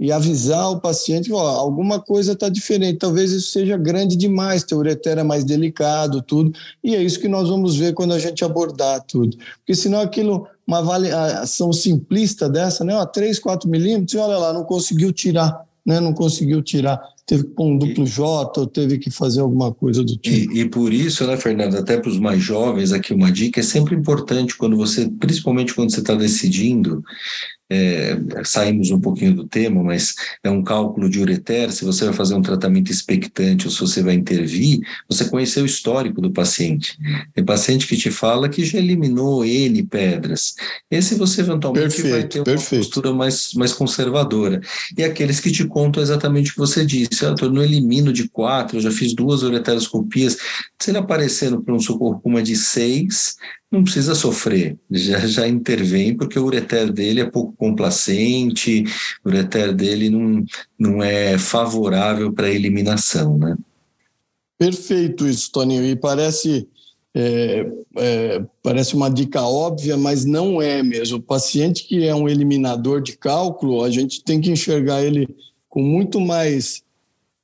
e 0.00 0.10
avisar 0.10 0.70
o 0.70 0.80
paciente 0.80 1.28
que 1.28 1.34
alguma 1.34 2.00
coisa 2.00 2.32
está 2.32 2.48
diferente, 2.48 2.98
talvez 2.98 3.32
isso 3.32 3.50
seja 3.50 3.76
grande 3.76 4.16
demais, 4.16 4.64
teu 4.64 4.78
ureter 4.78 5.18
é 5.18 5.22
mais 5.22 5.44
delicado, 5.44 6.22
tudo, 6.22 6.50
e 6.82 6.96
é 6.96 7.02
isso 7.02 7.20
que 7.20 7.28
nós 7.28 7.50
vamos 7.50 7.76
ver 7.76 7.92
quando 7.92 8.14
a 8.14 8.18
gente 8.18 8.42
abordar 8.42 9.02
tudo. 9.02 9.36
Porque 9.58 9.74
senão 9.74 10.00
aquilo, 10.00 10.46
uma 10.66 10.78
avaliação 10.78 11.70
simplista 11.70 12.48
dessa, 12.48 12.82
né, 12.82 12.94
ó, 12.96 13.04
3, 13.04 13.38
4 13.38 13.68
milímetros, 13.68 14.14
e 14.14 14.16
olha 14.16 14.38
lá, 14.38 14.54
não 14.54 14.64
conseguiu 14.64 15.12
tirar, 15.12 15.66
né, 15.84 16.00
não 16.00 16.14
conseguiu 16.14 16.62
tirar, 16.62 16.98
teve 17.26 17.44
que 17.44 17.50
pôr 17.50 17.66
um 17.66 17.76
duplo 17.76 18.06
J, 18.06 18.58
ou 18.58 18.66
teve 18.66 18.96
que 18.96 19.10
fazer 19.10 19.42
alguma 19.42 19.70
coisa 19.70 20.02
do 20.02 20.16
tipo. 20.16 20.50
E, 20.54 20.60
e 20.60 20.64
por 20.64 20.94
isso, 20.94 21.26
né, 21.26 21.36
Fernando, 21.36 21.76
até 21.76 21.98
para 21.98 22.10
os 22.10 22.18
mais 22.18 22.40
jovens, 22.40 22.90
aqui 22.90 23.12
uma 23.12 23.30
dica, 23.30 23.60
é 23.60 23.62
sempre 23.62 23.94
importante 23.94 24.56
quando 24.56 24.78
você, 24.78 25.10
principalmente 25.20 25.74
quando 25.74 25.90
você 25.90 26.00
está 26.00 26.14
decidindo, 26.14 27.04
é, 27.70 28.18
saímos 28.44 28.90
um 28.90 29.00
pouquinho 29.00 29.32
do 29.32 29.46
tema, 29.46 29.82
mas 29.82 30.14
é 30.42 30.50
um 30.50 30.62
cálculo 30.62 31.08
de 31.08 31.20
ureter, 31.20 31.70
se 31.70 31.84
você 31.84 32.04
vai 32.04 32.14
fazer 32.14 32.34
um 32.34 32.42
tratamento 32.42 32.90
expectante 32.90 33.66
ou 33.66 33.72
se 33.72 33.80
você 33.80 34.02
vai 34.02 34.14
intervir, 34.14 34.80
você 35.08 35.24
conhecer 35.26 35.62
o 35.62 35.66
histórico 35.66 36.20
do 36.20 36.32
paciente. 36.32 36.98
Tem 37.32 37.44
paciente 37.44 37.86
que 37.86 37.96
te 37.96 38.10
fala 38.10 38.48
que 38.48 38.64
já 38.64 38.78
eliminou 38.78 39.44
N 39.44 39.82
pedras. 39.84 40.54
Esse 40.90 41.14
você 41.14 41.42
eventualmente 41.42 42.02
perfeito, 42.02 42.10
vai 42.10 42.24
ter 42.24 42.38
uma 42.40 42.44
perfeito. 42.44 42.84
postura 42.84 43.14
mais, 43.14 43.54
mais 43.54 43.72
conservadora. 43.72 44.60
E 44.98 45.04
aqueles 45.04 45.38
que 45.38 45.52
te 45.52 45.64
contam 45.64 46.02
exatamente 46.02 46.50
o 46.50 46.54
que 46.54 46.58
você 46.58 46.84
disse, 46.84 47.24
ah, 47.24 47.34
eu 47.40 47.50
não 47.50 47.62
elimino 47.62 48.12
de 48.12 48.28
quatro, 48.28 48.78
eu 48.78 48.80
já 48.80 48.90
fiz 48.90 49.14
duas 49.14 49.42
ureteroscopias. 49.42 50.36
Se 50.80 50.90
ele 50.90 50.98
aparecendo 50.98 51.62
para 51.62 51.74
um 51.74 51.80
socorro 51.80 52.20
com 52.20 52.30
uma 52.30 52.42
de 52.42 52.56
seis, 52.56 53.36
não 53.70 53.84
precisa 53.84 54.14
sofrer, 54.16 54.76
já, 54.90 55.18
já 55.26 55.46
intervém, 55.46 56.16
porque 56.16 56.38
o 56.38 56.44
ureter 56.44 56.92
dele 56.92 57.20
é 57.20 57.30
pouco 57.30 57.52
complacente, 57.52 58.84
o 59.24 59.28
ureter 59.28 59.72
dele 59.72 60.10
não, 60.10 60.44
não 60.76 61.02
é 61.02 61.38
favorável 61.38 62.32
para 62.32 62.48
a 62.48 62.50
eliminação, 62.50 63.38
né? 63.38 63.56
Perfeito 64.58 65.26
isso, 65.26 65.52
Toninho, 65.52 65.84
e 65.84 65.94
parece, 65.94 66.68
é, 67.14 67.72
é, 67.96 68.44
parece 68.62 68.94
uma 68.94 69.08
dica 69.08 69.40
óbvia, 69.42 69.96
mas 69.96 70.24
não 70.24 70.60
é 70.60 70.82
mesmo. 70.82 71.18
O 71.18 71.22
paciente 71.22 71.86
que 71.86 72.04
é 72.04 72.14
um 72.14 72.28
eliminador 72.28 73.00
de 73.00 73.16
cálculo, 73.16 73.84
a 73.84 73.90
gente 73.90 74.22
tem 74.24 74.40
que 74.40 74.50
enxergar 74.50 75.02
ele 75.02 75.28
com 75.68 75.80
muito 75.80 76.20
mais 76.20 76.82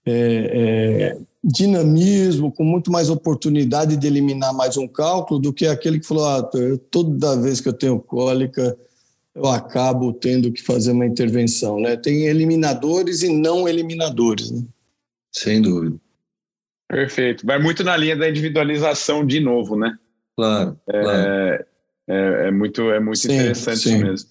é, 0.05 1.15
é 1.15 1.19
dinamismo, 1.47 2.51
com 2.51 2.65
muito 2.65 2.91
mais 2.91 3.09
oportunidade 3.09 3.97
de 3.97 4.07
eliminar 4.07 4.53
mais 4.53 4.77
um 4.77 4.89
cálculo 4.89 5.39
do 5.39 5.53
que 5.53 5.67
aquele 5.67 6.01
que 6.01 6.07
falou: 6.07 6.27
ah, 6.27 6.51
toda 6.91 7.41
vez 7.41 7.61
que 7.61 7.69
eu 7.69 7.73
tenho 7.73 8.01
cólica, 8.01 8.77
eu 9.33 9.47
acabo 9.47 10.13
tendo 10.13 10.51
que 10.51 10.61
fazer 10.61 10.91
uma 10.91 11.07
intervenção. 11.07 11.79
Né? 11.79 11.97
Tem 11.97 12.27
eliminadores 12.27 13.23
e 13.23 13.33
não 13.33 13.69
eliminadores. 13.69 14.51
Né? 14.51 14.65
Sem 15.31 15.63
dúvida. 15.63 15.97
Perfeito. 16.89 17.47
Vai 17.47 17.61
muito 17.61 17.85
na 17.85 17.97
linha 17.97 18.17
da 18.17 18.29
individualização 18.29 19.25
de 19.25 19.39
novo, 19.39 19.77
né? 19.77 19.97
Claro. 20.37 20.79
É, 20.89 21.03
claro. 21.03 21.29
é, 21.29 21.67
é 22.49 22.51
muito, 22.51 22.91
é 22.91 22.99
muito 22.99 23.19
sim, 23.19 23.33
interessante 23.33 23.79
sim. 23.81 24.03
mesmo. 24.03 24.29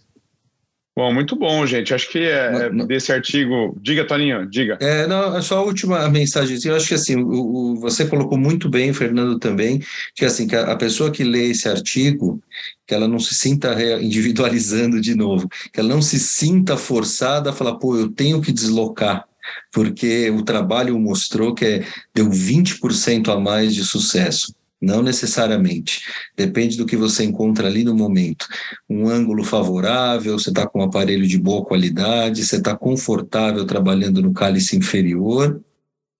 Bom, 0.95 1.13
muito 1.13 1.35
bom, 1.35 1.65
gente. 1.65 1.93
Acho 1.93 2.09
que 2.09 2.19
é, 2.19 2.71
não, 2.71 2.87
desse 2.87 3.11
artigo. 3.11 3.77
Diga, 3.81 4.07
Toninho, 4.07 4.49
diga. 4.49 4.77
É, 4.79 5.05
não, 5.05 5.41
só 5.41 5.57
a 5.57 5.61
última 5.61 6.07
mensagem. 6.07 6.57
Eu 6.63 6.75
acho 6.75 6.87
que 6.87 6.93
assim, 6.93 7.17
o, 7.17 7.73
o, 7.73 7.75
você 7.75 8.05
colocou 8.05 8.37
muito 8.37 8.69
bem, 8.69 8.93
Fernando 8.93 9.37
também, 9.37 9.83
que 10.15 10.23
assim, 10.23 10.47
que 10.47 10.55
a, 10.55 10.71
a, 10.71 10.75
pessoa 10.77 11.11
que 11.11 11.21
lê 11.21 11.47
esse 11.49 11.67
artigo, 11.67 12.41
que 12.87 12.93
ela 12.93 13.09
não 13.09 13.19
se 13.19 13.35
sinta 13.35 13.75
individualizando 14.01 15.01
de 15.01 15.15
novo, 15.15 15.49
que 15.73 15.81
ela 15.81 15.89
não 15.89 16.01
se 16.01 16.17
sinta 16.17 16.77
forçada 16.77 17.49
a 17.49 17.53
falar, 17.53 17.75
pô, 17.75 17.97
eu 17.97 18.07
tenho 18.07 18.39
que 18.39 18.53
deslocar, 18.53 19.25
porque 19.73 20.29
o 20.29 20.43
trabalho 20.43 20.97
mostrou 20.97 21.53
que 21.53 21.65
é, 21.65 21.85
deu 22.13 22.29
20% 22.29 23.27
a 23.27 23.37
mais 23.37 23.75
de 23.75 23.83
sucesso. 23.83 24.55
Não 24.81 25.01
necessariamente. 25.01 26.01
Depende 26.35 26.77
do 26.77 26.85
que 26.85 26.97
você 26.97 27.23
encontra 27.23 27.67
ali 27.67 27.83
no 27.83 27.95
momento. 27.95 28.47
Um 28.89 29.07
ângulo 29.07 29.43
favorável, 29.43 30.37
você 30.37 30.49
está 30.49 30.67
com 30.67 30.79
um 30.79 30.83
aparelho 30.83 31.27
de 31.27 31.37
boa 31.39 31.63
qualidade, 31.65 32.45
você 32.45 32.57
está 32.57 32.75
confortável 32.75 33.65
trabalhando 33.65 34.21
no 34.21 34.33
cálice 34.33 34.77
inferior, 34.77 35.61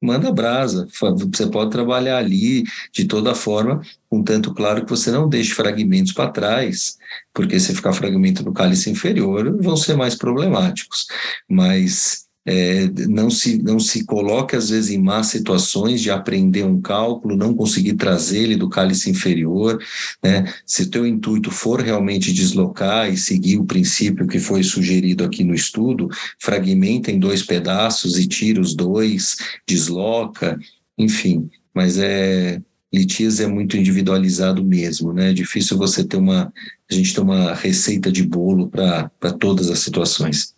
manda 0.02 0.32
brasa. 0.32 0.88
Você 1.00 1.48
pode 1.48 1.72
trabalhar 1.72 2.18
ali 2.18 2.64
de 2.92 3.06
toda 3.06 3.36
forma, 3.36 3.82
contanto, 4.10 4.54
claro, 4.54 4.86
que 4.86 4.90
você 4.90 5.12
não 5.12 5.28
deixe 5.28 5.54
fragmentos 5.54 6.14
para 6.14 6.32
trás, 6.32 6.98
porque 7.34 7.60
se 7.60 7.76
ficar 7.76 7.94
fragmento 7.94 8.44
no 8.44 8.54
cálice 8.54 8.90
inferior, 8.90 9.58
vão 9.62 9.76
ser 9.76 9.96
mais 9.96 10.16
problemáticos. 10.16 11.08
Mas 11.50 12.25
é, 12.46 12.88
não, 13.08 13.30
se, 13.32 13.58
não 13.62 13.80
se 13.80 14.06
coloque, 14.06 14.56
às 14.56 14.70
vezes, 14.70 14.92
em 14.92 15.00
más 15.00 15.28
situações 15.28 16.00
de 16.00 16.12
aprender 16.12 16.64
um 16.64 16.80
cálculo, 16.80 17.36
não 17.36 17.56
conseguir 17.56 17.96
trazer 17.96 18.44
ele 18.44 18.56
do 18.56 18.70
cálice 18.70 19.10
inferior. 19.10 19.82
Né? 20.24 20.54
Se 20.66 20.84
o 20.84 20.90
teu 20.90 21.08
intuito 21.08 21.50
for 21.50 21.82
realmente 21.82 22.32
deslocar 22.32 23.12
e 23.12 23.18
seguir 23.18 23.58
o 23.58 23.66
princípio 23.66 24.28
que 24.28 24.40
foi 24.40 24.64
sugerido 24.64 25.24
aqui 25.24 25.44
no 25.44 25.56
estudo, 25.56 26.08
fragmenta 26.40 27.12
em 27.12 27.20
dois 27.20 27.42
pedaços 27.42 28.20
e 28.20 28.28
tira 28.28 28.62
os 28.62 28.76
dois, 28.76 29.38
desloca, 29.68 30.60
enfim. 30.98 31.50
Mas 31.74 31.98
é, 31.98 32.62
litíase 32.94 33.44
é 33.44 33.48
muito 33.48 33.76
individualizado 33.76 34.64
mesmo, 34.64 35.12
né? 35.12 35.32
É 35.32 35.34
difícil 35.34 35.78
você 35.78 36.04
ter 36.04 36.18
uma, 36.18 36.54
a 36.90 36.94
gente 36.94 37.14
ter 37.14 37.22
uma 37.22 37.54
receita 37.54 38.12
de 38.12 38.24
bolo 38.24 38.70
para 38.70 39.10
todas 39.40 39.70
as 39.70 39.80
situações. 39.80 40.55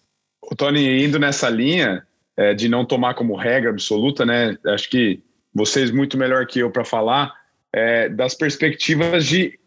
O 0.49 0.55
Tony, 0.55 1.03
indo 1.03 1.19
nessa 1.19 1.49
linha 1.49 2.05
é, 2.38 2.53
de 2.53 2.69
não 2.69 2.86
tomar 2.86 3.15
como 3.15 3.36
regra 3.36 3.69
absoluta, 3.69 4.25
né? 4.25 4.57
Acho 4.67 4.89
que 4.89 5.21
vocês 5.53 5.91
muito 5.91 6.17
melhor 6.17 6.45
que 6.47 6.60
eu 6.60 6.71
para 6.71 6.86
falar 6.86 7.33
é, 7.73 8.07
das 8.07 8.33
perspectivas 8.33 9.25
de 9.25 9.60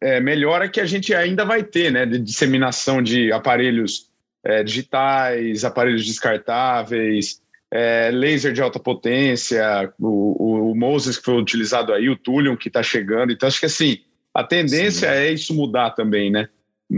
é, 0.00 0.20
melhora 0.20 0.68
que 0.68 0.80
a 0.80 0.84
gente 0.84 1.12
ainda 1.12 1.44
vai 1.44 1.64
ter, 1.64 1.90
né? 1.90 2.06
De 2.06 2.20
disseminação 2.20 3.02
de 3.02 3.32
aparelhos 3.32 4.10
é, 4.44 4.62
digitais, 4.62 5.64
aparelhos 5.64 6.06
descartáveis, 6.06 7.42
é, 7.70 8.10
laser 8.12 8.52
de 8.52 8.62
alta 8.62 8.78
potência, 8.78 9.92
o, 9.98 10.70
o, 10.70 10.74
Moses 10.74 11.18
que 11.18 11.24
foi 11.24 11.34
utilizado 11.34 11.92
aí, 11.92 12.08
o 12.08 12.16
Thulium 12.16 12.56
que 12.56 12.68
está 12.68 12.82
chegando. 12.82 13.32
Então, 13.32 13.48
acho 13.48 13.58
que 13.58 13.66
assim, 13.66 13.98
a 14.32 14.44
tendência 14.44 15.08
Sim. 15.08 15.14
é 15.14 15.32
isso 15.32 15.52
mudar 15.52 15.90
também, 15.90 16.30
né? 16.30 16.48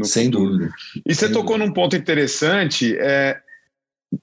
Sem 0.03 0.27
futuro. 0.27 0.51
dúvida. 0.51 0.75
E 1.07 1.15
você 1.15 1.27
Sem 1.27 1.33
tocou 1.33 1.57
dúvida. 1.57 1.67
num 1.67 1.73
ponto 1.73 1.97
interessante. 1.97 2.97
É, 2.99 3.41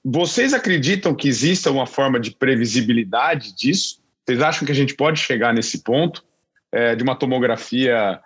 vocês 0.04 0.52
acreditam 0.54 1.14
que 1.14 1.28
exista 1.28 1.70
uma 1.70 1.86
forma 1.86 2.18
de 2.18 2.30
previsibilidade 2.30 3.54
disso? 3.54 4.00
Vocês 4.26 4.40
acham 4.42 4.66
que 4.66 4.72
a 4.72 4.74
gente 4.74 4.94
pode 4.94 5.20
chegar 5.20 5.54
nesse 5.54 5.82
ponto 5.82 6.24
é, 6.72 6.94
de 6.94 7.02
uma 7.02 7.16
tomografia 7.16 8.20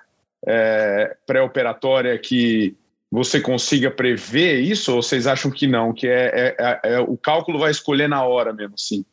é, 0.47 1.17
pré-operatória 1.27 2.19
que 2.19 2.77
você 3.11 3.41
consiga 3.41 3.91
prever 3.91 4.61
isso? 4.61 4.95
Ou 4.95 5.03
vocês 5.03 5.27
acham 5.27 5.51
que 5.51 5.67
não? 5.67 5.93
Que 5.93 6.09
é, 6.09 6.31
é, 6.35 6.57
é, 6.59 6.95
é 6.95 7.01
o 7.01 7.17
cálculo 7.17 7.59
vai 7.59 7.71
escolher 7.71 8.09
na 8.09 8.25
hora 8.25 8.53
mesmo, 8.53 8.75
assim? 8.75 9.05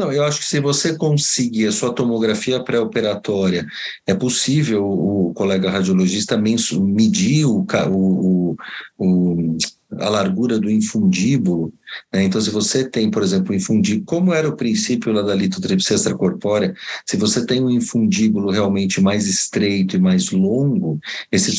Não, 0.00 0.10
eu 0.10 0.24
acho 0.24 0.38
que 0.38 0.46
se 0.46 0.58
você 0.60 0.96
conseguir 0.96 1.66
a 1.66 1.72
sua 1.72 1.92
tomografia 1.92 2.58
pré-operatória, 2.64 3.66
é 4.06 4.14
possível 4.14 4.82
o 4.82 5.34
colega 5.34 5.70
radiologista 5.70 6.38
medir 6.38 7.44
o, 7.44 7.66
o, 7.90 8.56
o, 8.96 9.58
a 9.98 10.08
largura 10.08 10.58
do 10.58 10.70
infundíbulo. 10.70 11.70
Né? 12.10 12.22
Então, 12.24 12.40
se 12.40 12.48
você 12.48 12.88
tem, 12.88 13.10
por 13.10 13.22
exemplo, 13.22 13.54
infundíbulo, 13.54 14.06
como 14.06 14.32
era 14.32 14.48
o 14.48 14.56
princípio 14.56 15.12
lá 15.12 15.20
da 15.20 15.34
litotripsia 15.34 15.96
extracorpórea, 15.96 16.74
se 17.04 17.18
você 17.18 17.44
tem 17.44 17.62
um 17.62 17.68
infundíbulo 17.68 18.50
realmente 18.50 19.02
mais 19.02 19.26
estreito 19.26 19.96
e 19.96 20.00
mais 20.00 20.30
longo, 20.30 20.98
esse, 21.30 21.50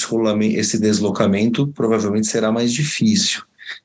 esse 0.56 0.80
deslocamento 0.80 1.68
provavelmente 1.68 2.26
será 2.26 2.52
mais 2.52 2.74
difícil. 2.74 3.44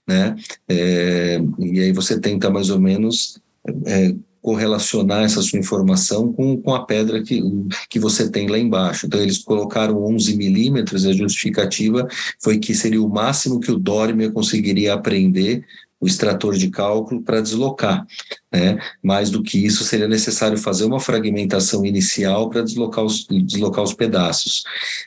Né? 0.09 0.35
É, 0.66 1.42
e 1.59 1.79
aí 1.79 1.92
você 1.92 2.19
tenta 2.19 2.49
mais 2.49 2.71
ou 2.71 2.81
menos 2.81 3.38
é, 3.85 4.14
correlacionar 4.46 5.24
essa 5.24 5.42
sua 5.42 5.59
informação 5.59 6.32
com, 6.32 6.56
com 6.56 6.72
a 6.72 6.87
pedra 6.87 7.20
que, 7.20 7.42
que 7.90 7.98
você 7.98 8.30
tem 8.30 8.46
lá 8.46 8.56
embaixo. 8.56 9.04
Então, 9.04 9.20
eles 9.20 9.38
colocaram 9.38 10.04
11 10.04 10.37
milímetros 10.37 11.04
a 11.04 11.12
justificativa 11.12 12.06
foi 12.40 12.56
que 12.56 12.72
seria 12.72 13.02
o 13.02 13.09
máximo 13.09 13.59
que 13.59 13.72
o 13.72 13.76
Dormer 13.76 14.30
conseguiria 14.30 14.94
aprender 14.94 15.64
o 16.00 16.06
extrator 16.06 16.54
de 16.54 16.70
cálculo 16.70 17.22
para 17.22 17.40
deslocar. 17.40 18.06
Né? 18.52 18.78
Mais 19.02 19.30
do 19.30 19.42
que 19.42 19.64
isso, 19.64 19.85
seria 19.85 20.06
necessário 20.06 20.59
fazer 20.59 20.85
uma 20.85 21.00
fragmentação 21.00 21.85
inicial 21.85 22.50
para 22.50 22.62
deslocar 22.62 23.04
os, 23.04 23.26
deslocar 23.26 23.82
os 23.82 23.94
pedaços. 23.94 24.62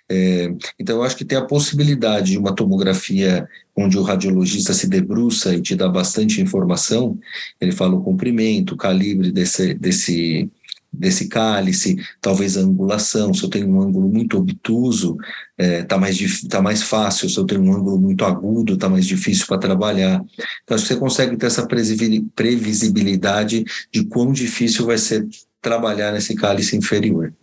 É, 0.09 0.51
então, 0.79 0.97
eu 0.97 1.03
acho 1.03 1.15
que 1.15 1.25
tem 1.25 1.37
a 1.37 1.45
possibilidade 1.45 2.31
de 2.31 2.37
uma 2.37 2.55
tomografia 2.55 3.47
onde 3.75 3.97
o 3.97 4.03
radiologista 4.03 4.73
se 4.73 4.87
debruça 4.87 5.55
e 5.55 5.61
te 5.61 5.75
dá 5.75 5.87
bastante 5.87 6.41
informação, 6.41 7.17
ele 7.61 7.71
fala 7.71 7.95
o 7.95 8.03
comprimento, 8.03 8.73
o 8.73 8.77
calibre 8.77 9.31
desse, 9.31 9.73
desse, 9.73 10.49
desse 10.91 11.27
cálice, 11.27 11.95
talvez 12.19 12.57
a 12.57 12.61
angulação, 12.61 13.33
se 13.33 13.43
eu 13.43 13.49
tenho 13.49 13.69
um 13.69 13.81
ângulo 13.81 14.09
muito 14.09 14.37
obtuso, 14.37 15.17
está 15.57 15.63
é, 15.63 15.83
tá 15.83 15.97
mais, 15.97 16.41
tá 16.47 16.61
mais 16.61 16.83
fácil, 16.83 17.29
se 17.29 17.37
eu 17.37 17.45
tenho 17.45 17.61
um 17.61 17.73
ângulo 17.73 17.99
muito 17.99 18.25
agudo, 18.25 18.73
está 18.73 18.89
mais 18.89 19.05
difícil 19.05 19.45
para 19.47 19.59
trabalhar. 19.59 20.23
Então, 20.63 20.75
acho 20.75 20.85
que 20.85 20.93
você 20.93 20.99
consegue 20.99 21.37
ter 21.37 21.45
essa 21.45 21.65
previsibilidade 21.67 23.63
de 23.91 24.03
quão 24.05 24.31
difícil 24.31 24.85
vai 24.85 24.97
ser 24.97 25.27
trabalhar 25.61 26.11
nesse 26.11 26.35
cálice 26.35 26.75
inferior. 26.75 27.33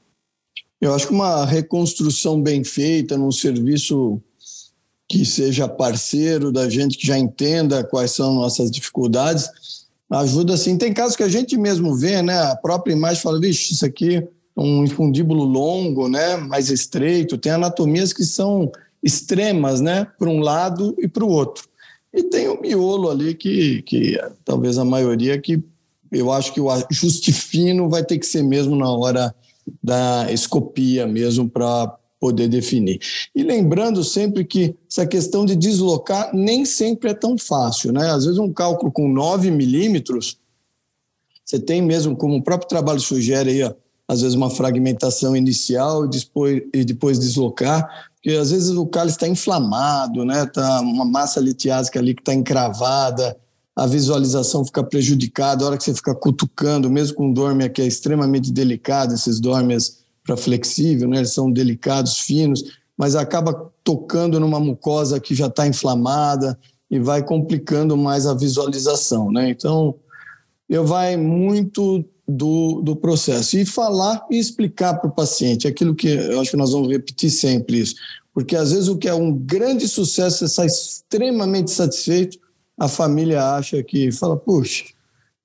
Eu 0.81 0.95
acho 0.95 1.07
que 1.07 1.15
uma 1.15 1.45
reconstrução 1.47 2.43
bem 2.43 2.63
feita 2.63 3.17
num 3.17 3.33
serviço 3.33 4.21
que 5.09 5.25
seja 5.25 5.69
parceiro 5.69 6.51
da 6.51 6.69
gente, 6.69 6.99
que 6.99 7.07
já 7.07 7.17
entenda 7.17 7.85
quais 7.85 8.11
são 8.11 8.35
nossas 8.35 8.71
dificuldades, 8.71 9.86
ajuda 10.11 10.57
sim. 10.57 10.77
Tem 10.79 10.93
casos 10.93 11.17
que 11.17 11.23
a 11.23 11.29
gente 11.29 11.57
mesmo 11.57 11.95
vê, 11.95 12.23
né? 12.23 12.39
A 12.39 12.57
própria 12.57 12.93
imagem 12.93 13.23
fala, 13.23 13.41
vixe, 13.41 13.75
isso 13.75 13.85
aqui 13.85 14.17
é 14.17 14.29
um 14.57 14.85
infundíbulo 14.85 15.45
longo, 15.45 16.09
né? 16.09 16.37
Mais 16.37 16.71
estreito. 16.71 17.39
Tem 17.39 17.53
anatomias 17.53 18.13
que 18.13 18.25
são 18.25 18.71
extremas, 19.03 19.81
né, 19.81 20.07
para 20.19 20.29
um 20.29 20.41
lado 20.41 20.97
e 20.99 21.07
para 21.07 21.25
o 21.25 21.29
outro. 21.29 21.69
E 22.13 22.25
tem 22.25 22.49
o 22.49 22.61
miolo 22.61 23.09
ali 23.09 23.35
que, 23.35 23.83
que 23.83 24.19
talvez 24.45 24.79
a 24.79 24.85
maioria 24.85 25.41
que 25.41 25.63
eu 26.11 26.33
acho 26.33 26.53
que 26.53 26.61
o 26.61 26.71
ajuste 26.71 27.33
fino 27.33 27.89
vai 27.89 28.05
ter 28.05 28.19
que 28.19 28.27
ser 28.27 28.43
mesmo 28.43 28.75
na 28.75 28.91
hora 28.91 29.35
da 29.83 30.27
escopia 30.33 31.07
mesmo 31.07 31.49
para 31.49 31.97
poder 32.27 32.49
definir. 32.49 32.99
E 33.33 33.45
lembrando 33.45 34.03
sempre 34.03 34.45
que 34.45 34.75
essa 34.91 35.07
questão 35.07 35.47
de 35.47 35.55
deslocar 35.55 36.35
nem 36.35 36.65
sempre 36.65 37.11
é 37.11 37.15
tão 37.15 37.39
fácil, 37.39 37.93
né? 37.93 38.11
Às 38.11 38.25
vezes 38.25 38.41
um 38.41 38.53
cálculo 38.53 38.91
com 38.91 39.09
9 39.09 39.49
milímetros, 39.53 40.39
você 41.45 41.61
tem 41.61 41.81
mesmo, 41.81 42.17
como 42.17 42.37
o 42.37 42.43
próprio 42.43 42.69
trabalho 42.69 42.99
sugere 42.99 43.51
aí, 43.51 43.63
ó, 43.63 43.73
às 44.09 44.23
vezes 44.23 44.35
uma 44.35 44.51
fragmentação 44.51 45.37
inicial 45.37 46.05
e 46.05 46.09
depois, 46.09 46.63
e 46.75 46.85
depois 46.85 47.19
deslocar, 47.21 48.09
porque 48.17 48.37
às 48.37 48.51
vezes 48.51 48.71
o 48.71 48.87
cálice 48.87 49.19
está 49.19 49.29
inflamado, 49.29 50.25
né? 50.25 50.47
Tá 50.47 50.81
uma 50.81 51.05
massa 51.05 51.39
litiásica 51.39 52.01
ali 52.01 52.13
que 52.13 52.23
está 52.23 52.35
encravada, 52.35 53.37
a 53.77 53.87
visualização 53.87 54.65
fica 54.65 54.83
prejudicada, 54.83 55.63
a 55.63 55.69
hora 55.69 55.77
que 55.77 55.85
você 55.85 55.95
fica 55.95 56.13
cutucando, 56.13 56.91
mesmo 56.91 57.15
com 57.15 57.33
dormia 57.33 57.69
que 57.69 57.81
é 57.81 57.87
extremamente 57.87 58.51
delicado, 58.51 59.15
esses 59.15 59.39
dormias 59.39 60.06
para 60.27 60.37
flexível, 60.37 61.09
né? 61.09 61.19
Eles 61.19 61.33
são 61.33 61.51
delicados, 61.51 62.19
finos, 62.19 62.65
mas 62.97 63.15
acaba 63.15 63.71
tocando 63.85 64.41
numa 64.41 64.59
mucosa 64.59 65.21
que 65.21 65.35
já 65.35 65.47
está 65.47 65.67
inflamada 65.67 66.59
e 66.91 66.99
vai 66.99 67.23
complicando 67.23 67.97
mais 67.97 68.27
a 68.27 68.35
visualização, 68.35 69.31
né? 69.31 69.49
Então, 69.49 69.95
eu 70.69 70.85
vai 70.85 71.17
muito 71.17 72.05
do, 72.27 72.81
do 72.83 72.97
processo. 72.97 73.57
E 73.57 73.65
falar 73.65 74.27
e 74.31 74.39
explicar 74.39 74.95
para 74.95 75.09
o 75.09 75.15
paciente, 75.15 75.69
aquilo 75.69 75.95
que 75.95 76.09
eu 76.09 76.41
acho 76.41 76.51
que 76.51 76.57
nós 76.57 76.73
vamos 76.73 76.89
repetir 76.89 77.31
sempre 77.31 77.81
isso, 77.81 77.95
porque 78.35 78.57
às 78.57 78.73
vezes 78.73 78.89
o 78.89 78.99
que 78.99 79.09
é 79.09 79.15
um 79.15 79.33
grande 79.33 79.87
sucesso, 79.89 80.39
você 80.39 80.49
sai 80.49 80.67
extremamente 80.67 81.71
satisfeito, 81.71 82.39
a 82.79 82.89
família 82.89 83.55
acha 83.55 83.83
que 83.83 84.13
fala, 84.13 84.37
puxa, 84.37 84.85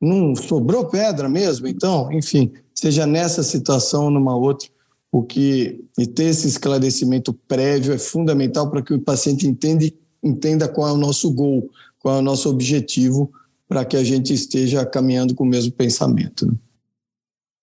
não 0.01 0.35
sobrou 0.35 0.85
pedra 0.85 1.29
mesmo? 1.29 1.67
Então, 1.67 2.11
enfim, 2.11 2.51
seja 2.73 3.05
nessa 3.05 3.43
situação 3.43 4.05
ou 4.05 4.11
numa 4.11 4.35
outra, 4.35 4.67
o 5.11 5.21
que 5.21 5.83
e 5.97 6.07
ter 6.07 6.25
esse 6.25 6.47
esclarecimento 6.47 7.33
prévio 7.33 7.93
é 7.93 7.97
fundamental 7.97 8.71
para 8.71 8.81
que 8.81 8.93
o 8.93 8.99
paciente 8.99 9.45
entenda, 9.45 9.85
entenda 10.23 10.69
qual 10.69 10.87
é 10.87 10.93
o 10.93 10.97
nosso 10.97 11.31
gol, 11.33 11.69
qual 11.99 12.15
é 12.15 12.19
o 12.19 12.23
nosso 12.23 12.49
objetivo, 12.49 13.31
para 13.67 13.83
que 13.83 13.97
a 13.97 14.03
gente 14.03 14.33
esteja 14.33 14.85
caminhando 14.85 15.35
com 15.35 15.43
o 15.43 15.47
mesmo 15.47 15.73
pensamento. 15.73 16.45
Né? 16.45 16.53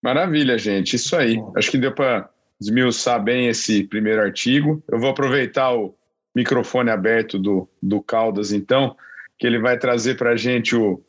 Maravilha, 0.02 0.58
gente. 0.58 0.96
Isso 0.96 1.16
aí. 1.16 1.42
Acho 1.56 1.70
que 1.70 1.78
deu 1.78 1.94
para 1.94 2.30
desmiuçar 2.60 3.22
bem 3.22 3.48
esse 3.48 3.84
primeiro 3.84 4.20
artigo. 4.20 4.82
Eu 4.90 4.98
vou 4.98 5.10
aproveitar 5.10 5.74
o 5.74 5.94
microfone 6.34 6.90
aberto 6.90 7.38
do, 7.38 7.68
do 7.82 8.00
Caldas, 8.00 8.52
então, 8.52 8.94
que 9.38 9.46
ele 9.46 9.58
vai 9.58 9.78
trazer 9.78 10.16
para 10.16 10.30
a 10.30 10.36
gente 10.36 10.76
o, 10.76 11.02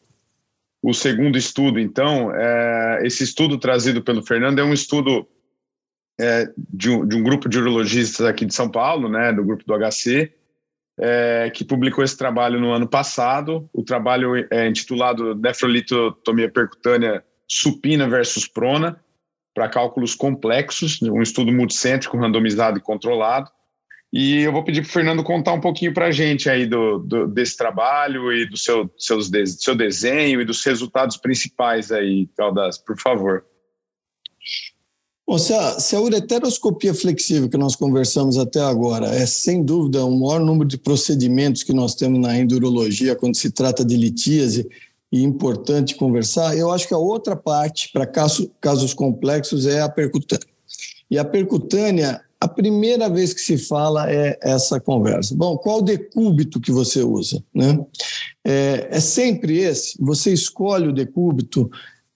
o 0.81 0.93
segundo 0.93 1.37
estudo. 1.37 1.79
Então, 1.79 2.33
é, 2.33 3.01
esse 3.03 3.23
estudo 3.23 3.57
trazido 3.57 4.01
pelo 4.01 4.25
Fernando 4.25 4.59
é 4.59 4.63
um 4.63 4.73
estudo 4.73 5.27
é, 6.19 6.51
de, 6.57 6.89
um, 6.89 7.07
de, 7.07 7.15
um, 7.15 7.23
grupo 7.23 7.47
de 7.47 7.57
urologistas 7.57 8.25
aqui 8.25 8.45
de 8.45 8.53
São 8.53 8.69
Paulo, 8.69 9.07
né, 9.07 9.31
do 9.31 9.43
grupo 9.43 9.63
do 9.65 9.73
HC, 9.73 10.33
é, 10.99 11.49
que 11.49 11.63
publicou 11.63 12.03
esse 12.03 12.17
trabalho 12.17 12.59
no 12.59 12.71
ano 12.71 12.87
passado. 12.87 13.69
O 13.73 13.83
trabalho 13.83 14.35
é 14.51 14.67
intitulado 14.67 15.33
Nefrolitotomia 15.35 16.51
Percutânea 16.51 17.23
supina 17.47 18.07
versus 18.07 18.47
prona 18.47 18.99
para 19.53 19.69
cálculos 19.69 20.13
complexos, 20.13 21.01
um 21.01 21.21
estudo 21.21 21.51
multicêntrico, 21.51 22.17
randomizado 22.17 22.77
e 22.77 22.81
controlado. 22.81 23.49
E 24.11 24.41
eu 24.41 24.51
vou 24.51 24.63
pedir 24.63 24.81
para 24.81 24.89
o 24.89 24.91
Fernando 24.91 25.23
contar 25.23 25.53
um 25.53 25.61
pouquinho 25.61 25.93
para 25.93 26.07
a 26.07 26.11
gente 26.11 26.49
aí 26.49 26.65
do, 26.65 26.99
do, 26.99 27.27
desse 27.27 27.55
trabalho 27.55 28.33
e 28.33 28.45
do 28.45 28.57
seu, 28.57 28.89
seus 28.97 29.29
de, 29.29 29.45
seu 29.45 29.75
desenho 29.75 30.41
e 30.41 30.45
dos 30.45 30.65
resultados 30.65 31.15
principais 31.15 31.91
aí, 31.91 32.27
Caldas, 32.35 32.77
por 32.77 32.99
favor. 32.99 33.45
Bom, 35.29 35.37
se 35.37 35.53
a, 35.53 35.79
se 35.79 35.95
a 35.95 36.01
ureteroscopia 36.01 36.91
flexível 36.91 37.47
que 37.47 37.55
nós 37.55 37.75
conversamos 37.75 38.35
até 38.35 38.61
agora 38.61 39.05
é, 39.13 39.27
sem 39.27 39.63
dúvida, 39.63 40.03
o 40.03 40.19
maior 40.19 40.39
número 40.39 40.67
de 40.67 40.75
procedimentos 40.75 41.61
que 41.61 41.71
nós 41.71 41.93
temos 41.93 42.19
na 42.19 42.35
endurologia 42.35 43.15
quando 43.15 43.35
se 43.35 43.51
trata 43.51 43.85
de 43.85 43.95
litíase, 43.95 44.67
e 45.11 45.21
importante 45.21 45.93
conversar, 45.93 46.57
eu 46.57 46.71
acho 46.71 46.87
que 46.87 46.95
a 46.95 46.97
outra 46.97 47.35
parte 47.35 47.91
para 47.93 48.07
caso, 48.07 48.49
casos 48.59 48.91
complexos 48.91 49.67
é 49.67 49.81
a 49.81 49.87
percutânea. 49.87 50.47
E 51.11 51.19
a 51.19 51.23
percutânea, 51.23 52.19
a 52.41 52.47
primeira 52.47 53.07
vez 53.07 53.31
que 53.31 53.41
se 53.41 53.55
fala 53.55 54.11
é 54.11 54.35
essa 54.41 54.79
conversa. 54.79 55.35
Bom, 55.35 55.55
qual 55.59 55.83
decúbito 55.83 56.59
que 56.59 56.71
você 56.71 57.03
usa? 57.03 57.43
Né? 57.53 57.79
É, 58.43 58.87
é 58.89 58.99
sempre 58.99 59.59
esse, 59.59 59.95
você 59.99 60.33
escolhe 60.33 60.87
o 60.87 60.93
decúbito, 60.93 61.69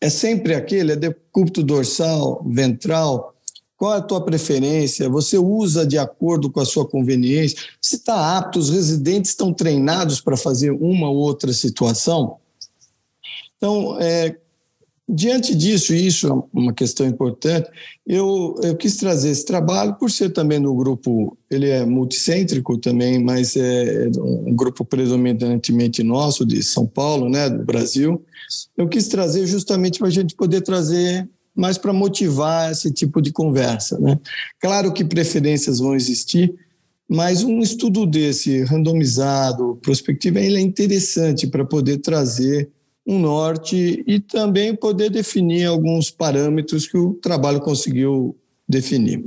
é 0.03 0.09
sempre 0.09 0.53
aquele, 0.53 0.91
é 0.91 0.95
decúbito 0.97 1.63
dorsal, 1.63 2.43
ventral, 2.45 3.33
qual 3.77 3.95
é 3.95 3.97
a 3.99 4.01
tua 4.01 4.19
preferência? 4.19 5.07
Você 5.07 5.37
usa 5.37 5.87
de 5.87 5.97
acordo 5.97 6.51
com 6.51 6.59
a 6.59 6.65
sua 6.65 6.85
conveniência? 6.85 7.57
Se 7.81 7.95
está 7.95 8.37
apto, 8.37 8.59
os 8.59 8.69
residentes 8.69 9.31
estão 9.31 9.53
treinados 9.53 10.19
para 10.19 10.35
fazer 10.35 10.71
uma 10.71 11.09
ou 11.09 11.15
outra 11.15 11.53
situação? 11.53 12.35
Então, 13.55 13.97
é, 13.97 14.35
diante 15.07 15.53
disso, 15.53 15.93
e 15.93 16.07
isso 16.07 16.27
é 16.27 16.57
uma 16.57 16.73
questão 16.73 17.05
importante, 17.05 17.69
eu, 18.07 18.55
eu 18.63 18.75
quis 18.75 18.95
trazer 18.95 19.29
esse 19.29 19.45
trabalho 19.45 19.95
por 19.95 20.09
ser 20.09 20.31
também 20.31 20.59
no 20.59 20.73
grupo, 20.75 21.37
ele 21.49 21.69
é 21.69 21.85
multicêntrico 21.85 22.77
também, 22.77 23.21
mas 23.21 23.55
é, 23.55 24.05
é 24.05 24.09
um 24.21 24.55
grupo 24.55 24.85
predominantemente 24.85 26.03
nosso 26.03 26.45
de 26.45 26.63
São 26.63 26.87
Paulo, 26.87 27.29
né, 27.29 27.49
do 27.49 27.63
Brasil. 27.63 28.23
Eu 28.77 28.87
quis 28.87 29.07
trazer 29.07 29.45
justamente 29.45 29.99
para 29.99 30.07
a 30.07 30.11
gente 30.11 30.35
poder 30.35 30.61
trazer 30.61 31.27
mais 31.55 31.77
para 31.77 31.93
motivar 31.93 32.71
esse 32.71 32.91
tipo 32.91 33.21
de 33.21 33.31
conversa, 33.31 33.99
né? 33.99 34.19
Claro 34.59 34.91
que 34.91 35.05
preferências 35.05 35.77
vão 35.77 35.95
existir, 35.95 36.51
mas 37.07 37.43
um 37.43 37.59
estudo 37.59 38.07
desse 38.07 38.63
randomizado, 38.63 39.77
prospectivo, 39.83 40.39
ele 40.39 40.57
é 40.57 40.61
interessante 40.61 41.45
para 41.45 41.63
poder 41.63 41.99
trazer 41.99 42.71
um 43.05 43.19
norte 43.19 44.03
e 44.07 44.19
também 44.19 44.75
poder 44.75 45.09
definir 45.09 45.65
alguns 45.65 46.09
parâmetros 46.09 46.87
que 46.87 46.97
o 46.97 47.13
trabalho 47.15 47.59
conseguiu 47.59 48.37
definir. 48.67 49.25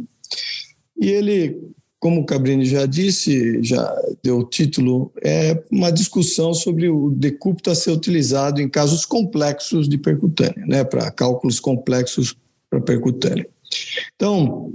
E 0.99 1.11
ele, 1.11 1.61
como 2.01 2.21
o 2.21 2.25
Cabrini 2.25 2.65
já 2.65 2.87
disse, 2.87 3.62
já 3.62 3.95
deu 4.23 4.39
o 4.39 4.45
título, 4.45 5.12
é 5.23 5.62
uma 5.71 5.91
discussão 5.91 6.55
sobre 6.55 6.89
o 6.89 7.11
decúbito 7.11 7.71
a 7.71 7.75
ser 7.75 7.91
utilizado 7.91 8.62
em 8.62 8.69
casos 8.69 9.05
complexos 9.05 9.89
de 9.89 9.99
percutânea, 9.99 10.65
né, 10.67 10.83
para 10.83 11.11
cálculos 11.11 11.61
complexos 11.61 12.35
para 12.71 12.81
percutânea. 12.81 13.47
Então, 14.15 14.73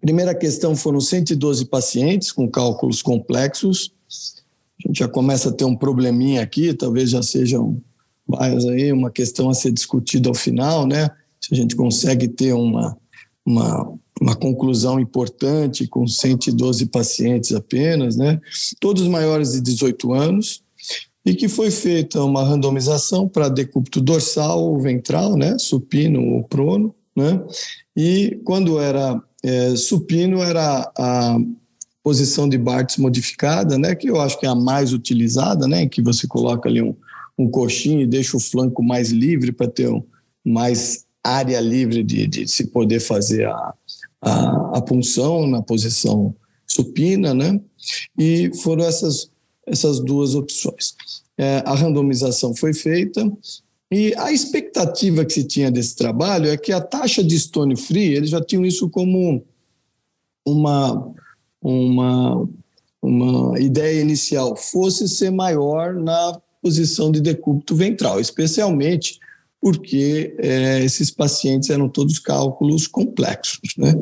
primeira 0.00 0.34
questão 0.34 0.76
foram 0.76 1.00
112 1.00 1.64
pacientes 1.66 2.30
com 2.30 2.48
cálculos 2.48 3.02
complexos. 3.02 3.92
A 4.08 4.88
gente 4.88 5.00
já 5.00 5.08
começa 5.08 5.48
a 5.48 5.52
ter 5.52 5.64
um 5.64 5.74
probleminha 5.74 6.40
aqui, 6.40 6.72
talvez 6.72 7.10
já 7.10 7.20
sejam 7.20 7.82
bairros 8.28 8.66
aí, 8.66 8.92
uma 8.92 9.10
questão 9.10 9.48
a 9.48 9.54
ser 9.54 9.72
discutida 9.72 10.28
ao 10.28 10.34
final, 10.34 10.86
né? 10.86 11.08
Se 11.40 11.54
a 11.54 11.56
gente 11.56 11.74
consegue 11.74 12.28
ter 12.28 12.52
uma, 12.52 12.96
uma, 13.44 13.94
uma 14.20 14.36
conclusão 14.36 15.00
importante 15.00 15.86
com 15.86 16.06
112 16.06 16.86
pacientes 16.86 17.52
apenas, 17.52 18.16
né? 18.16 18.40
Todos 18.80 19.06
maiores 19.08 19.52
de 19.52 19.60
18 19.60 20.12
anos, 20.12 20.62
e 21.24 21.34
que 21.34 21.48
foi 21.48 21.70
feita 21.70 22.22
uma 22.22 22.42
randomização 22.44 23.28
para 23.28 23.48
decúbito 23.48 24.00
dorsal 24.00 24.62
ou 24.62 24.80
ventral, 24.80 25.36
né? 25.36 25.58
Supino 25.58 26.22
ou 26.34 26.44
prono, 26.44 26.94
né? 27.16 27.42
E 27.96 28.40
quando 28.44 28.78
era 28.78 29.20
é, 29.42 29.76
supino, 29.76 30.42
era 30.42 30.90
a 30.96 31.38
posição 32.02 32.48
de 32.48 32.56
Bartz 32.56 32.96
modificada, 32.96 33.78
né? 33.78 33.94
Que 33.94 34.08
eu 34.08 34.20
acho 34.20 34.38
que 34.38 34.46
é 34.46 34.48
a 34.48 34.54
mais 34.54 34.92
utilizada, 34.92 35.66
né? 35.66 35.86
Que 35.86 36.00
você 36.00 36.26
coloca 36.26 36.68
ali 36.68 36.80
um 36.80 36.94
um 37.38 37.48
coxinho 37.48 38.00
e 38.00 38.06
deixa 38.06 38.36
o 38.36 38.40
flanco 38.40 38.82
mais 38.82 39.10
livre 39.10 39.52
para 39.52 39.68
ter 39.68 39.88
um, 39.88 40.02
mais 40.44 41.06
área 41.22 41.60
livre 41.60 42.02
de, 42.02 42.26
de 42.26 42.48
se 42.48 42.66
poder 42.68 43.00
fazer 43.00 43.46
a, 43.46 43.74
a, 44.20 44.78
a, 44.78 44.82
punção 44.82 45.46
na 45.46 45.62
posição 45.62 46.34
supina, 46.66 47.32
né? 47.32 47.60
E 48.18 48.50
foram 48.62 48.84
essas, 48.84 49.30
essas 49.66 50.00
duas 50.00 50.34
opções. 50.34 50.94
É, 51.36 51.62
a 51.64 51.74
randomização 51.74 52.54
foi 52.54 52.74
feita 52.74 53.30
e 53.90 54.14
a 54.16 54.32
expectativa 54.32 55.24
que 55.24 55.32
se 55.32 55.44
tinha 55.44 55.70
desse 55.70 55.96
trabalho 55.96 56.50
é 56.50 56.56
que 56.56 56.72
a 56.72 56.80
taxa 56.80 57.22
de 57.22 57.38
stone 57.38 57.76
free, 57.76 58.14
eles 58.14 58.30
já 58.30 58.40
tinham 58.40 58.66
isso 58.66 58.90
como 58.90 59.42
uma, 60.44 61.14
uma, 61.62 62.48
uma 63.00 63.60
ideia 63.60 64.02
inicial, 64.02 64.56
fosse 64.56 65.08
ser 65.08 65.30
maior 65.30 65.94
na 65.94 66.38
posição 66.62 67.10
de 67.10 67.20
decúbito 67.20 67.74
ventral, 67.74 68.20
especialmente 68.20 69.18
porque 69.60 70.36
é, 70.38 70.84
esses 70.84 71.10
pacientes 71.10 71.70
eram 71.70 71.88
todos 71.88 72.18
cálculos 72.18 72.86
complexos. 72.86 73.74
Né? 73.76 73.92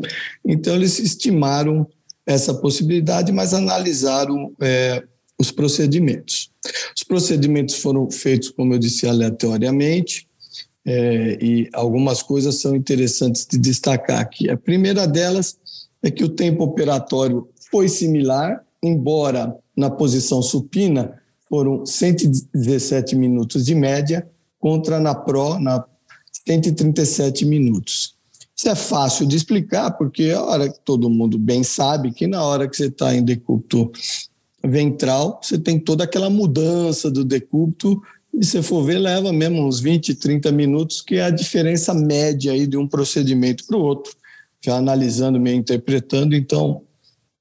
Então, 0.44 0.74
eles 0.74 0.98
estimaram 0.98 1.86
essa 2.26 2.52
possibilidade, 2.52 3.32
mas 3.32 3.54
analisaram 3.54 4.52
é, 4.60 5.02
os 5.38 5.50
procedimentos. 5.50 6.50
Os 6.94 7.02
procedimentos 7.04 7.76
foram 7.76 8.10
feitos, 8.10 8.50
como 8.50 8.74
eu 8.74 8.78
disse, 8.78 9.06
aleatoriamente, 9.06 10.26
é, 10.84 11.38
e 11.40 11.68
algumas 11.72 12.22
coisas 12.22 12.60
são 12.60 12.74
interessantes 12.76 13.46
de 13.46 13.58
destacar 13.58 14.20
aqui. 14.20 14.50
A 14.50 14.56
primeira 14.56 15.06
delas 15.06 15.58
é 16.02 16.10
que 16.10 16.22
o 16.22 16.28
tempo 16.28 16.62
operatório 16.62 17.48
foi 17.70 17.88
similar, 17.88 18.64
embora 18.82 19.56
na 19.76 19.90
posição 19.90 20.40
supina 20.42 21.20
foram 21.56 21.86
117 21.86 23.16
minutos 23.16 23.64
de 23.64 23.74
média, 23.74 24.28
contra 24.58 25.00
na 25.00 25.14
Pro, 25.14 25.58
na 25.58 25.82
137 26.46 27.46
minutos. 27.46 28.14
Isso 28.54 28.68
é 28.68 28.74
fácil 28.74 29.26
de 29.26 29.36
explicar, 29.36 29.92
porque 29.92 30.32
a 30.32 30.42
hora 30.42 30.68
que 30.68 30.78
todo 30.84 31.08
mundo 31.08 31.38
bem 31.38 31.62
sabe 31.62 32.12
que 32.12 32.26
na 32.26 32.44
hora 32.44 32.68
que 32.68 32.76
você 32.76 32.88
está 32.88 33.14
em 33.14 33.24
decúbito 33.24 33.90
ventral, 34.62 35.40
você 35.42 35.58
tem 35.58 35.78
toda 35.78 36.04
aquela 36.04 36.28
mudança 36.28 37.10
do 37.10 37.24
decúbito, 37.24 38.02
e 38.34 38.44
se 38.44 38.62
for 38.62 38.84
ver, 38.84 38.98
leva 38.98 39.32
mesmo 39.32 39.66
uns 39.66 39.80
20, 39.80 40.14
30 40.14 40.52
minutos, 40.52 41.00
que 41.00 41.14
é 41.14 41.22
a 41.22 41.30
diferença 41.30 41.94
média 41.94 42.52
aí 42.52 42.66
de 42.66 42.76
um 42.76 42.86
procedimento 42.86 43.66
para 43.66 43.78
o 43.78 43.82
outro, 43.82 44.12
já 44.62 44.76
analisando, 44.76 45.40
meio 45.40 45.56
interpretando, 45.56 46.36
então 46.36 46.82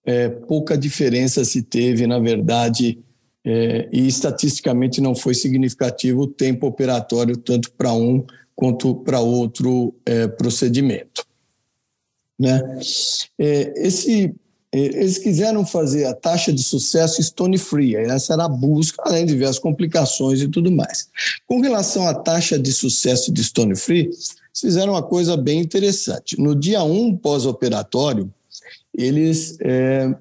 é, 0.05 0.29
pouca 0.29 0.77
diferença 0.77 1.43
se 1.43 1.61
teve, 1.61 2.07
na 2.07 2.19
verdade, 2.19 3.03
é, 3.45 3.87
e 3.91 4.07
estatisticamente 4.07 4.99
não 4.99 5.13
foi 5.13 5.35
significativo 5.35 6.23
o 6.23 6.27
tempo 6.27 6.65
operatório, 6.65 7.37
tanto 7.37 7.71
para 7.71 7.93
um 7.93 8.25
quanto 8.55 8.95
para 8.95 9.19
outro 9.19 9.93
é, 10.05 10.27
procedimento. 10.27 11.25
Né? 12.39 12.79
É, 13.37 13.73
esse, 13.77 14.33
é, 14.71 14.79
eles 14.79 15.19
quiseram 15.19 15.65
fazer 15.65 16.05
a 16.05 16.13
taxa 16.13 16.51
de 16.51 16.63
sucesso 16.63 17.21
stone 17.21 17.57
free, 17.57 17.95
essa 17.95 18.33
era 18.33 18.45
a 18.45 18.49
busca, 18.49 19.03
além 19.05 19.25
de 19.25 19.35
ver 19.35 19.45
as 19.45 19.59
complicações 19.59 20.41
e 20.41 20.47
tudo 20.47 20.71
mais. 20.71 21.07
Com 21.45 21.61
relação 21.61 22.07
à 22.07 22.13
taxa 22.13 22.57
de 22.57 22.73
sucesso 22.73 23.31
de 23.31 23.43
stone 23.43 23.75
free, 23.75 24.09
fizeram 24.57 24.93
uma 24.93 25.03
coisa 25.03 25.37
bem 25.37 25.59
interessante. 25.59 26.39
No 26.39 26.55
dia 26.55 26.83
1 26.83 27.05
um, 27.05 27.15
pós-operatório, 27.15 28.33
eles 28.97 29.57
é, 29.61 30.15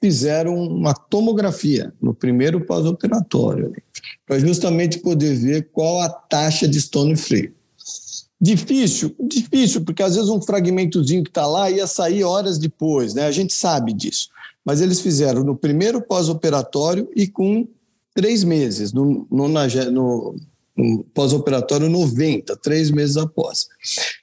fizeram 0.00 0.54
uma 0.56 0.94
tomografia 0.94 1.92
no 2.00 2.14
primeiro 2.14 2.64
pós-operatório, 2.64 3.72
para 4.26 4.38
justamente 4.38 4.98
poder 4.98 5.34
ver 5.36 5.68
qual 5.72 6.00
a 6.00 6.08
taxa 6.08 6.66
de 6.66 6.80
stone 6.80 7.16
free. 7.16 7.52
Difícil, 8.40 9.14
difícil, 9.20 9.84
porque 9.84 10.02
às 10.02 10.14
vezes 10.14 10.30
um 10.30 10.40
fragmentozinho 10.40 11.22
que 11.22 11.28
está 11.28 11.46
lá 11.46 11.70
ia 11.70 11.86
sair 11.86 12.24
horas 12.24 12.58
depois, 12.58 13.12
né? 13.12 13.26
A 13.26 13.30
gente 13.30 13.52
sabe 13.52 13.92
disso. 13.92 14.30
Mas 14.64 14.80
eles 14.80 15.00
fizeram 15.00 15.44
no 15.44 15.54
primeiro 15.54 16.00
pós-operatório 16.00 17.06
e 17.14 17.26
com 17.26 17.68
três 18.14 18.42
meses, 18.42 18.94
no, 18.94 19.26
no, 19.30 19.46
no, 19.46 20.36
no 20.76 21.04
pós-operatório 21.12 21.90
90, 21.90 22.56
três 22.56 22.90
meses 22.90 23.18
após. 23.18 23.68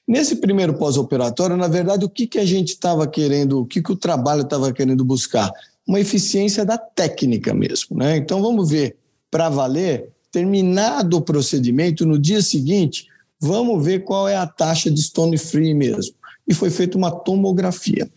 Nesse 0.07 0.37
primeiro 0.37 0.73
pós-operatório, 0.73 1.55
na 1.55 1.67
verdade, 1.67 2.05
o 2.05 2.09
que, 2.09 2.25
que 2.25 2.39
a 2.39 2.45
gente 2.45 2.69
estava 2.69 3.07
querendo, 3.07 3.61
o 3.61 3.65
que, 3.65 3.81
que 3.81 3.91
o 3.91 3.95
trabalho 3.95 4.41
estava 4.41 4.73
querendo 4.73 5.05
buscar? 5.05 5.51
Uma 5.87 5.99
eficiência 5.99 6.65
da 6.65 6.77
técnica 6.77 7.53
mesmo. 7.53 7.97
Né? 7.97 8.17
Então, 8.17 8.41
vamos 8.41 8.69
ver, 8.69 8.97
para 9.31 9.49
valer, 9.49 10.11
terminado 10.31 11.17
o 11.17 11.21
procedimento, 11.21 12.05
no 12.05 12.19
dia 12.19 12.41
seguinte, 12.41 13.07
vamos 13.39 13.83
ver 13.83 14.03
qual 14.03 14.27
é 14.27 14.35
a 14.35 14.45
taxa 14.45 14.91
de 14.91 15.01
stone 15.01 15.37
free 15.37 15.73
mesmo. 15.73 16.15
E 16.47 16.53
foi 16.53 16.69
feita 16.69 16.97
uma 16.97 17.11
tomografia. 17.11 18.09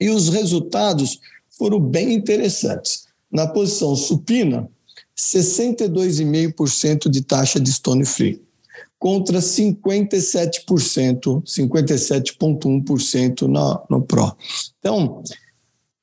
E 0.00 0.10
os 0.10 0.28
resultados 0.28 1.18
foram 1.58 1.80
bem 1.80 2.12
interessantes. 2.12 3.06
Na 3.30 3.46
posição 3.46 3.94
supina, 3.96 4.68
62,5% 5.16 7.08
de 7.08 7.22
taxa 7.22 7.58
de 7.58 7.72
stone 7.72 8.04
free, 8.04 8.42
contra 8.98 9.38
57%, 9.38 11.42
57,1% 11.42 13.42
no, 13.42 13.86
no 13.88 14.02
PRO. 14.02 14.36
Então, 14.78 15.22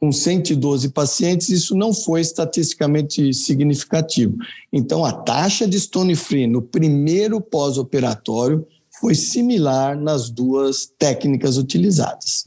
com 0.03 0.11
112 0.11 0.89
pacientes, 0.89 1.47
isso 1.47 1.73
não 1.77 1.93
foi 1.93 2.19
estatisticamente 2.19 3.33
significativo. 3.33 4.35
Então, 4.69 5.05
a 5.05 5.13
taxa 5.13 5.65
de 5.65 5.79
stone 5.79 6.13
free 6.13 6.45
no 6.45 6.61
primeiro 6.61 7.39
pós-operatório 7.39 8.67
foi 8.99 9.15
similar 9.15 9.97
nas 9.97 10.29
duas 10.29 10.91
técnicas 10.99 11.55
utilizadas. 11.55 12.45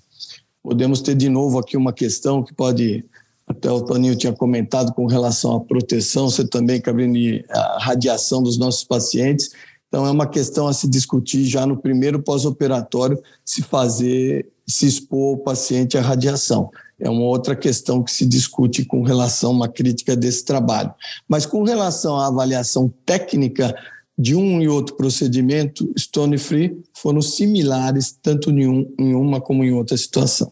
Podemos 0.63 1.01
ter 1.01 1.15
de 1.15 1.31
novo 1.31 1.59
aqui 1.59 1.79
uma 1.79 1.95
questão 1.95 2.43
que 2.43 2.53
pode 2.53 3.03
até 3.47 3.71
o 3.71 3.81
Toninho 3.81 4.17
tinha 4.17 4.35
comentado 4.35 4.93
com 4.93 5.07
relação 5.07 5.57
à 5.57 5.61
proteção, 5.61 6.29
você 6.29 6.47
também, 6.47 6.79
Cabrini, 6.79 7.43
a 7.49 7.79
radiação 7.81 8.43
dos 8.43 8.59
nossos 8.59 8.85
pacientes. 8.85 9.53
Então, 9.89 10.05
é 10.05 10.11
uma 10.11 10.27
questão 10.27 10.69
a 10.69 10.75
se 10.75 10.87
discutir 10.87 11.47
já 11.47 11.65
no 11.65 11.79
primeiro 11.79 12.23
pós-operatório, 12.23 13.19
se 13.43 13.63
fazer, 13.63 14.47
se 14.67 14.87
expor 14.87 15.37
o 15.37 15.39
paciente 15.39 15.97
à 15.97 16.03
radiação. 16.03 16.71
É 16.99 17.11
uma 17.11 17.22
outra 17.22 17.55
questão 17.55 18.03
que 18.03 18.11
se 18.11 18.24
discute 18.24 18.84
com 18.84 19.03
relação 19.03 19.51
a 19.51 19.55
uma 19.55 19.68
crítica 19.68 20.16
desse 20.16 20.44
trabalho. 20.44 20.92
Mas 21.28 21.44
com 21.44 21.62
relação 21.62 22.16
à 22.16 22.26
avaliação 22.26 22.92
técnica 23.05 23.74
de 24.18 24.34
um 24.34 24.62
e 24.62 24.68
outro 24.68 24.97
procedimento, 24.97 25.92
Stone 25.99 26.38
Free 26.38 26.82
foram 26.94 27.20
similares, 27.20 28.16
tanto 28.22 28.51
em, 28.51 28.66
um, 28.66 28.94
em 28.99 29.14
uma 29.14 29.40
como 29.40 29.62
em 29.62 29.72
outra 29.72 29.97
situação. 29.97 30.51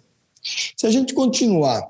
Se 0.76 0.86
a 0.86 0.90
gente 0.90 1.14
continuar 1.14 1.88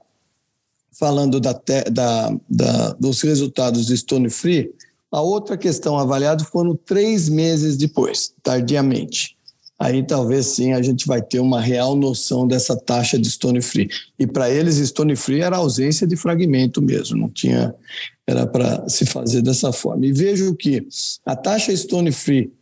falando 0.93 1.41
da, 1.41 1.53
da, 1.91 2.37
da, 2.49 2.93
dos 2.93 3.21
resultados 3.23 3.87
do 3.87 3.97
Stone 3.97 4.31
Free, 4.31 4.73
a 5.11 5.21
outra 5.21 5.57
questão 5.57 5.99
avaliada 5.99 6.45
foram 6.45 6.77
três 6.77 7.29
meses 7.29 7.77
depois, 7.77 8.33
tardiamente. 8.43 9.34
Aí 9.79 10.03
talvez 10.07 10.47
sim 10.47 10.73
a 10.73 10.81
gente 10.81 11.07
vai 11.07 11.21
ter 11.21 11.41
uma 11.41 11.61
real 11.61 11.95
noção 11.97 12.47
dessa 12.47 12.75
taxa 12.77 13.19
de 13.19 13.31
Stone 13.31 13.61
Free. 13.61 13.91
E 14.19 14.27
para 14.27 14.51
eles, 14.51 14.77
Stone 14.77 15.15
Free 15.17 15.41
era 15.41 15.57
ausência 15.57 16.07
de 16.07 16.17
fragmento 16.17 16.81
mesmo, 16.81 17.17
não 17.17 17.29
tinha, 17.29 17.75
era 18.27 18.47
para 18.47 18.89
se 18.89 19.05
fazer 19.05 19.43
dessa 19.43 19.73
forma. 19.73 20.07
E 20.07 20.13
vejo 20.13 20.55
que 20.55 20.87
a 21.27 21.35
taxa 21.35 21.77
Stone 21.77 22.13
Free, 22.13 22.53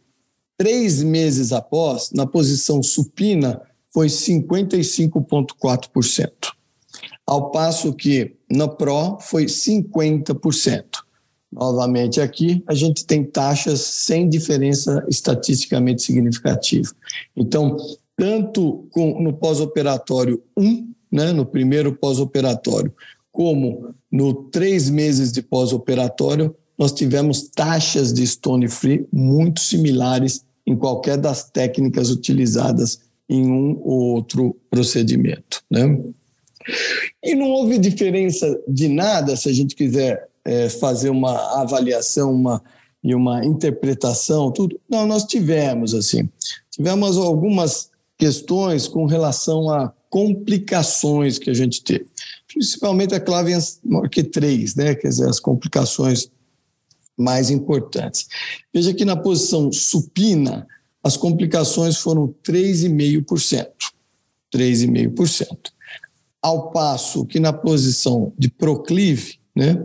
três 0.57 1.03
meses 1.03 1.53
após, 1.53 2.11
na 2.13 2.27
posição 2.27 2.83
supina, 2.83 3.61
foi 3.93 4.07
55,4% 4.07 6.53
ao 7.27 7.51
passo 7.51 7.95
que 7.95 8.37
no 8.51 8.69
PRO 8.69 9.19
foi 9.21 9.47
50%. 9.47 10.85
Novamente 11.53 12.21
aqui, 12.21 12.63
a 12.67 12.75
gente 12.75 13.05
tem 13.05 13.23
taxas 13.23 13.81
sem 13.81 14.29
diferença 14.29 15.05
estatisticamente 15.09 16.03
significativa. 16.03 16.91
Então, 17.37 17.77
tanto 18.17 18.87
com, 18.91 19.23
no 19.23 19.35
pós-operatório 19.35 20.43
1, 20.57 20.91
né, 21.11 21.33
no 21.33 21.45
primeiro 21.45 21.93
pós-operatório, 21.95 22.93
como 23.31 23.95
no 24.11 24.35
três 24.35 24.89
meses 24.89 25.31
de 25.31 25.43
pós-operatório, 25.43 26.55
nós 26.79 26.93
tivemos 26.93 27.43
taxas 27.43 28.13
de 28.13 28.27
stone 28.27 28.69
free 28.69 29.07
muito 29.13 29.61
similares 29.61 30.45
em 30.67 30.77
qualquer 30.77 31.19
das 31.19 31.51
técnicas 31.51 32.11
utilizadas 32.11 33.01
em 33.29 33.47
um 33.47 33.79
ou 33.83 34.15
outro 34.15 34.57
procedimento. 34.71 35.63
Né? 35.71 35.99
E 37.23 37.35
não 37.35 37.51
houve 37.51 37.79
diferença 37.79 38.59
de 38.67 38.89
nada, 38.89 39.37
se 39.37 39.49
a 39.49 39.53
gente 39.53 39.75
quiser 39.75 40.29
é, 40.45 40.68
fazer 40.68 41.11
uma 41.11 41.61
avaliação 41.61 42.32
uma, 42.32 42.62
e 43.03 43.14
uma 43.14 43.45
interpretação, 43.45 44.51
tudo. 44.51 44.80
Não, 44.88 45.07
nós 45.07 45.24
tivemos, 45.24 45.95
assim, 45.95 46.28
tivemos 46.70 47.16
algumas 47.16 47.90
questões 48.16 48.86
com 48.86 49.07
relação 49.07 49.70
a 49.70 49.93
complicações 50.09 51.38
que 51.38 51.51
a 51.51 51.55
gente 51.55 51.82
teve, 51.82 52.07
principalmente 52.47 53.14
a 53.14 53.20
clave 53.20 53.53
Mark 53.82 54.14
3, 54.14 54.74
né, 54.74 54.95
quer 54.95 55.09
dizer, 55.09 55.28
as 55.28 55.40
complicações 55.40 56.30
mais 57.16 57.51
importantes. 57.51 58.26
Veja 58.72 58.93
que 58.93 59.05
na 59.05 59.16
posição 59.16 59.72
supina, 59.72 60.66
as 61.03 61.16
complicações 61.16 61.97
foram 61.97 62.34
3,5%. 62.45 63.66
3,5% 64.55 65.72
ao 66.43 66.72
passo 66.72 67.24
que 67.24 67.38
na 67.38 67.53
posição 67.53 68.32
de 68.36 68.51
proclive, 68.51 69.38
né, 69.55 69.82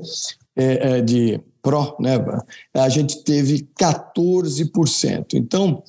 é, 0.57 0.97
é, 0.97 1.01
de 1.01 1.39
pró, 1.61 1.95
né, 1.99 2.17
a 2.73 2.89
gente 2.89 3.23
teve 3.23 3.67
14%. 3.79 5.35
Então, 5.35 5.83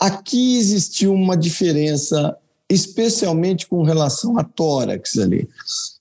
aqui 0.00 0.56
existiu 0.56 1.12
uma 1.12 1.36
diferença, 1.36 2.36
especialmente 2.70 3.66
com 3.66 3.82
relação 3.82 4.38
a 4.38 4.44
tórax 4.44 5.18
ali, 5.18 5.46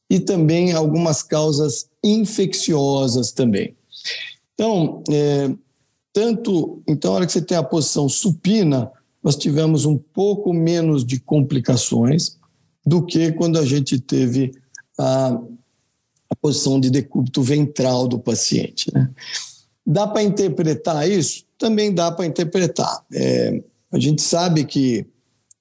e 0.10 0.20
também 0.20 0.72
algumas 0.72 1.22
causas 1.22 1.90
infecciosas 2.04 3.32
também. 3.34 3.76
Então, 4.54 5.04
é, 5.12 5.52
tanto, 6.14 6.82
então, 6.88 7.12
a 7.12 7.16
hora 7.16 7.26
que 7.26 7.32
você 7.32 7.42
tem 7.42 7.58
a 7.58 7.64
posição 7.64 8.08
supina, 8.08 8.90
nós 9.22 9.36
tivemos 9.36 9.84
um 9.86 9.98
pouco 9.98 10.54
menos 10.54 11.06
de 11.06 11.20
complicações, 11.20 12.38
do 12.86 13.06
que 13.06 13.34
quando 13.34 13.60
a 13.60 13.66
gente 13.66 14.00
teve 14.00 14.54
a, 14.98 15.38
posição 16.42 16.80
de 16.80 16.90
decúbito 16.90 17.42
ventral 17.42 18.08
do 18.08 18.20
paciente. 18.20 18.92
Né? 18.94 19.10
Dá 19.86 20.06
para 20.08 20.24
interpretar 20.24 21.10
isso? 21.10 21.44
Também 21.58 21.94
dá 21.94 22.12
para 22.12 22.26
interpretar. 22.26 23.04
É, 23.14 23.64
a 23.92 24.00
gente 24.00 24.22
sabe 24.22 24.66
que 24.66 25.06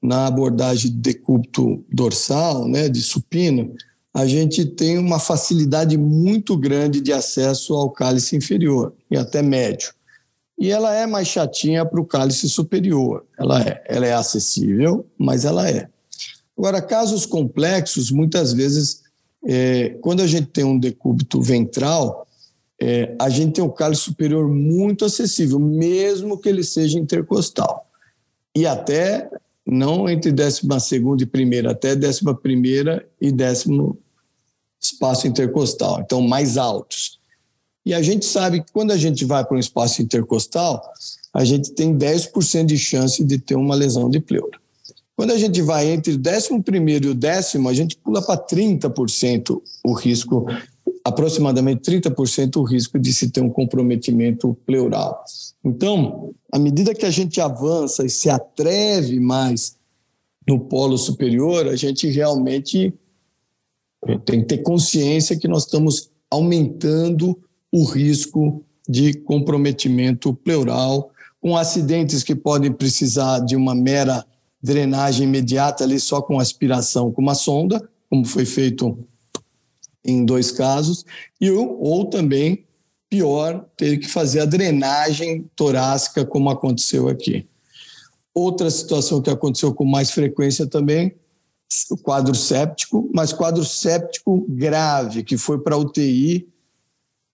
na 0.03 0.27
abordagem 0.27 0.91
de 0.91 0.97
decúbito 0.99 1.85
dorsal, 1.93 2.69
né, 2.69 2.89
de 2.89 3.03
supino, 3.03 3.75
a 4.13 4.27
gente 4.27 4.65
tem 4.65 4.99
uma 4.99 5.19
facilidade 5.19 5.97
muito 5.97 6.57
grande 6.57 7.01
de 7.01 7.13
acesso 7.13 7.75
ao 7.75 7.91
cálice 7.91 8.37
inferior 8.37 8.95
e 9.11 9.17
até 9.17 9.43
médio. 9.43 9.93
E 10.59 10.71
ela 10.71 10.95
é 10.95 11.07
mais 11.07 11.29
chatinha 11.29 11.85
para 11.85 12.01
o 12.01 12.07
cálice 12.07 12.49
superior. 12.49 13.27
Ela 13.39 13.61
é, 13.63 13.85
ela 13.87 14.07
é 14.07 14.15
acessível, 14.15 15.07
mas 15.19 15.45
ela 15.45 15.69
é. 15.69 15.89
Agora, 16.57 16.81
casos 16.81 17.27
complexos, 17.27 18.11
muitas 18.11 18.55
vezes, 18.55 19.03
é, 19.47 19.91
quando 20.01 20.23
a 20.23 20.27
gente 20.27 20.49
tem 20.49 20.65
um 20.65 20.79
decúbito 20.79 21.41
ventral, 21.41 22.27
é, 22.81 23.15
a 23.19 23.29
gente 23.29 23.55
tem 23.55 23.65
o 23.65 23.71
cálice 23.71 24.03
superior 24.03 24.49
muito 24.49 25.05
acessível, 25.05 25.59
mesmo 25.59 26.37
que 26.37 26.49
ele 26.49 26.65
seja 26.65 26.99
intercostal. 26.99 27.87
E 28.55 28.67
até 28.67 29.31
não 29.65 30.09
entre 30.09 30.33
décima 30.33 30.81
segunda 30.81 31.23
e 31.23 31.27
primeira, 31.27 31.71
até 31.71 31.95
décima 31.95 32.35
primeira 32.35 33.07
e 33.21 33.31
décimo 33.31 33.99
espaço 34.81 35.27
intercostal, 35.27 36.01
então 36.01 36.21
mais 36.21 36.57
altos. 36.57 37.19
E 37.85 37.95
a 37.95 38.03
gente 38.03 38.27
sabe 38.27 38.63
que 38.63 38.73
quando 38.73 38.91
a 38.91 38.97
gente 38.97 39.25
vai 39.25 39.45
para 39.45 39.57
um 39.57 39.61
espaço 39.61 40.03
intercostal, 40.03 40.83
a 41.33 41.45
gente 41.45 41.73
tem 41.73 41.97
10% 41.97 42.67
de 42.67 42.79
chance 42.79 43.23
de 43.23 43.39
ter 43.39 43.55
uma 43.55 43.75
lesão 43.75 44.11
de 44.11 44.19
pleura. 44.19 44.59
Quando 45.17 45.31
a 45.31 45.39
gente 45.39 45.63
vai 45.63 45.89
entre 45.89 46.13
o 46.13 46.19
décimo 46.19 46.63
primeiro 46.63 47.07
e 47.07 47.11
o 47.11 47.15
décimo, 47.15 47.71
a 47.71 47.73
gente 47.73 47.97
pula 47.97 48.21
para 48.21 48.39
30% 48.39 49.63
o 49.83 49.93
risco, 49.95 50.47
aproximadamente 51.03 51.91
30% 51.91 52.57
o 52.57 52.63
risco 52.63 52.99
de 52.99 53.15
se 53.15 53.31
ter 53.31 53.41
um 53.41 53.49
comprometimento 53.49 54.55
pleural. 54.67 55.25
Então, 55.65 56.35
à 56.53 56.59
medida 56.59 56.95
que 56.95 57.07
a 57.07 57.11
gente 57.11 57.41
avança 57.41 58.05
e 58.05 58.11
se 58.11 58.29
atreve 58.29 59.19
mais 59.19 59.77
no 60.47 60.61
polo 60.61 60.99
superior, 60.99 61.67
a 61.67 61.77
gente 61.77 62.07
realmente 62.09 62.93
tem 64.27 64.41
que 64.41 64.47
ter 64.47 64.59
consciência 64.59 65.37
que 65.37 65.49
nós 65.49 65.63
estamos 65.65 66.11
aumentando 66.31 67.39
o 67.73 67.85
risco 67.85 68.63
de 68.87 69.15
comprometimento 69.15 70.35
pleural, 70.35 71.11
com 71.41 71.57
acidentes 71.57 72.23
que 72.23 72.35
podem 72.35 72.73
precisar 72.73 73.41
de 73.41 73.57
uma 73.57 73.75
mera 73.75 74.25
drenagem 74.63 75.27
imediata 75.27 75.85
ali 75.85 76.01
só 76.01 76.21
com 76.21 76.41
aspiração 76.41 77.13
com 77.13 77.23
uma 77.23 77.35
sonda, 77.35 77.89
como 78.09 78.25
foi 78.25 78.45
feito 78.45 78.99
em 80.05 80.25
dois 80.25 80.51
casos, 80.51 81.05
e 81.41 81.51
ou 81.51 82.05
também 82.07 82.65
pior 83.09 83.65
ter 83.77 83.99
que 83.99 84.09
fazer 84.09 84.41
a 84.41 84.45
drenagem 84.45 85.49
torácica 85.55 86.25
como 86.25 86.51
aconteceu 86.51 87.09
aqui. 87.09 87.47
Outra 88.35 88.71
situação 88.71 89.23
que 89.23 89.31
aconteceu 89.31 89.75
com 89.75 89.85
mais 89.85 90.11
frequência 90.11 90.67
também, 90.67 91.15
o 91.91 91.97
quadro 91.97 92.35
séptico, 92.35 93.09
mas 93.15 93.33
quadro 93.33 93.65
séptico 93.65 94.45
grave, 94.49 95.23
que 95.23 95.37
foi 95.37 95.59
para 95.59 95.77
UTI 95.77 96.47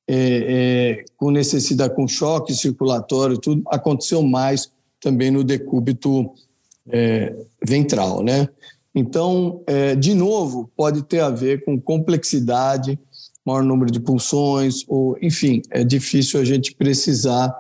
é, 0.09 0.17
é, 0.17 1.05
com 1.17 1.31
necessidade, 1.31 1.95
com 1.95 2.09
choque 2.09 2.55
circulatório, 2.55 3.39
tudo, 3.39 3.63
aconteceu 3.67 4.23
mais 4.23 4.71
também 5.01 5.31
no 5.31 5.45
decúbito 5.45 6.33
é, 6.89 7.35
ventral, 7.65 8.23
né? 8.23 8.49
Então, 8.95 9.63
é, 9.67 9.95
de 9.95 10.15
novo, 10.15 10.71
pode 10.77 11.03
ter 11.03 11.21
a 11.21 11.31
ver 11.31 11.65
com 11.65 11.81
complexidade, 11.81 12.99
maior 13.45 13.63
número 13.63 13.91
de 13.91 14.01
pulsões, 14.01 14.85
ou 14.87 15.17
enfim, 15.21 15.63
é 15.71 15.83
difícil 15.83 16.41
a 16.41 16.45
gente 16.45 16.75
precisar, 16.75 17.53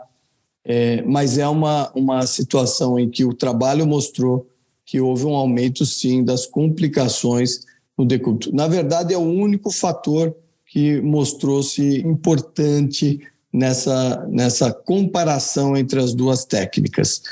é, 0.64 1.03
mas 1.03 1.39
é 1.39 1.49
uma, 1.49 1.91
uma 1.95 2.27
situação 2.27 2.99
em 2.99 3.11
que 3.11 3.25
o 3.25 3.35
trabalho 3.35 3.87
mostrou 3.87 4.47
que 4.85 5.01
houve 5.01 5.25
um 5.25 5.35
aumento, 5.35 5.87
sim, 5.87 6.23
das 6.23 6.47
complicações 6.47 7.61
no 7.97 8.05
decúbito. 8.05 8.55
Na 8.55 8.68
verdade, 8.68 9.14
é 9.14 9.16
o 9.16 9.20
único 9.20 9.70
fator 9.70 10.35
que 10.66 11.01
mostrou-se 11.01 12.01
importante 12.01 13.20
nessa, 13.53 14.27
nessa 14.29 14.73
comparação 14.73 15.77
entre 15.77 16.01
as 16.01 16.14
duas 16.14 16.45
técnicas 16.45 17.23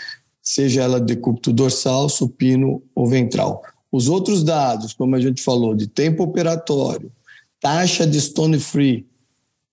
seja 0.50 0.82
ela 0.82 1.00
decúbito 1.00 1.52
dorsal, 1.52 2.08
supino 2.08 2.82
ou 2.92 3.06
ventral. 3.06 3.62
Os 3.92 4.08
outros 4.08 4.42
dados, 4.42 4.92
como 4.92 5.14
a 5.14 5.20
gente 5.20 5.40
falou, 5.40 5.76
de 5.76 5.86
tempo 5.86 6.24
operatório, 6.24 7.12
taxa 7.60 8.04
de 8.04 8.20
stone 8.20 8.58
free, 8.58 9.06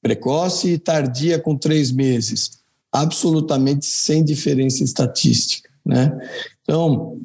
precoce 0.04 0.74
e 0.74 0.78
tardia 0.78 1.40
com 1.40 1.58
três 1.58 1.92
meses, 1.92 2.60
absolutamente 2.92 3.88
sem 3.88 4.24
diferença 4.24 4.84
estatística. 4.84 5.68
Né? 5.84 6.16
Então, 6.62 7.22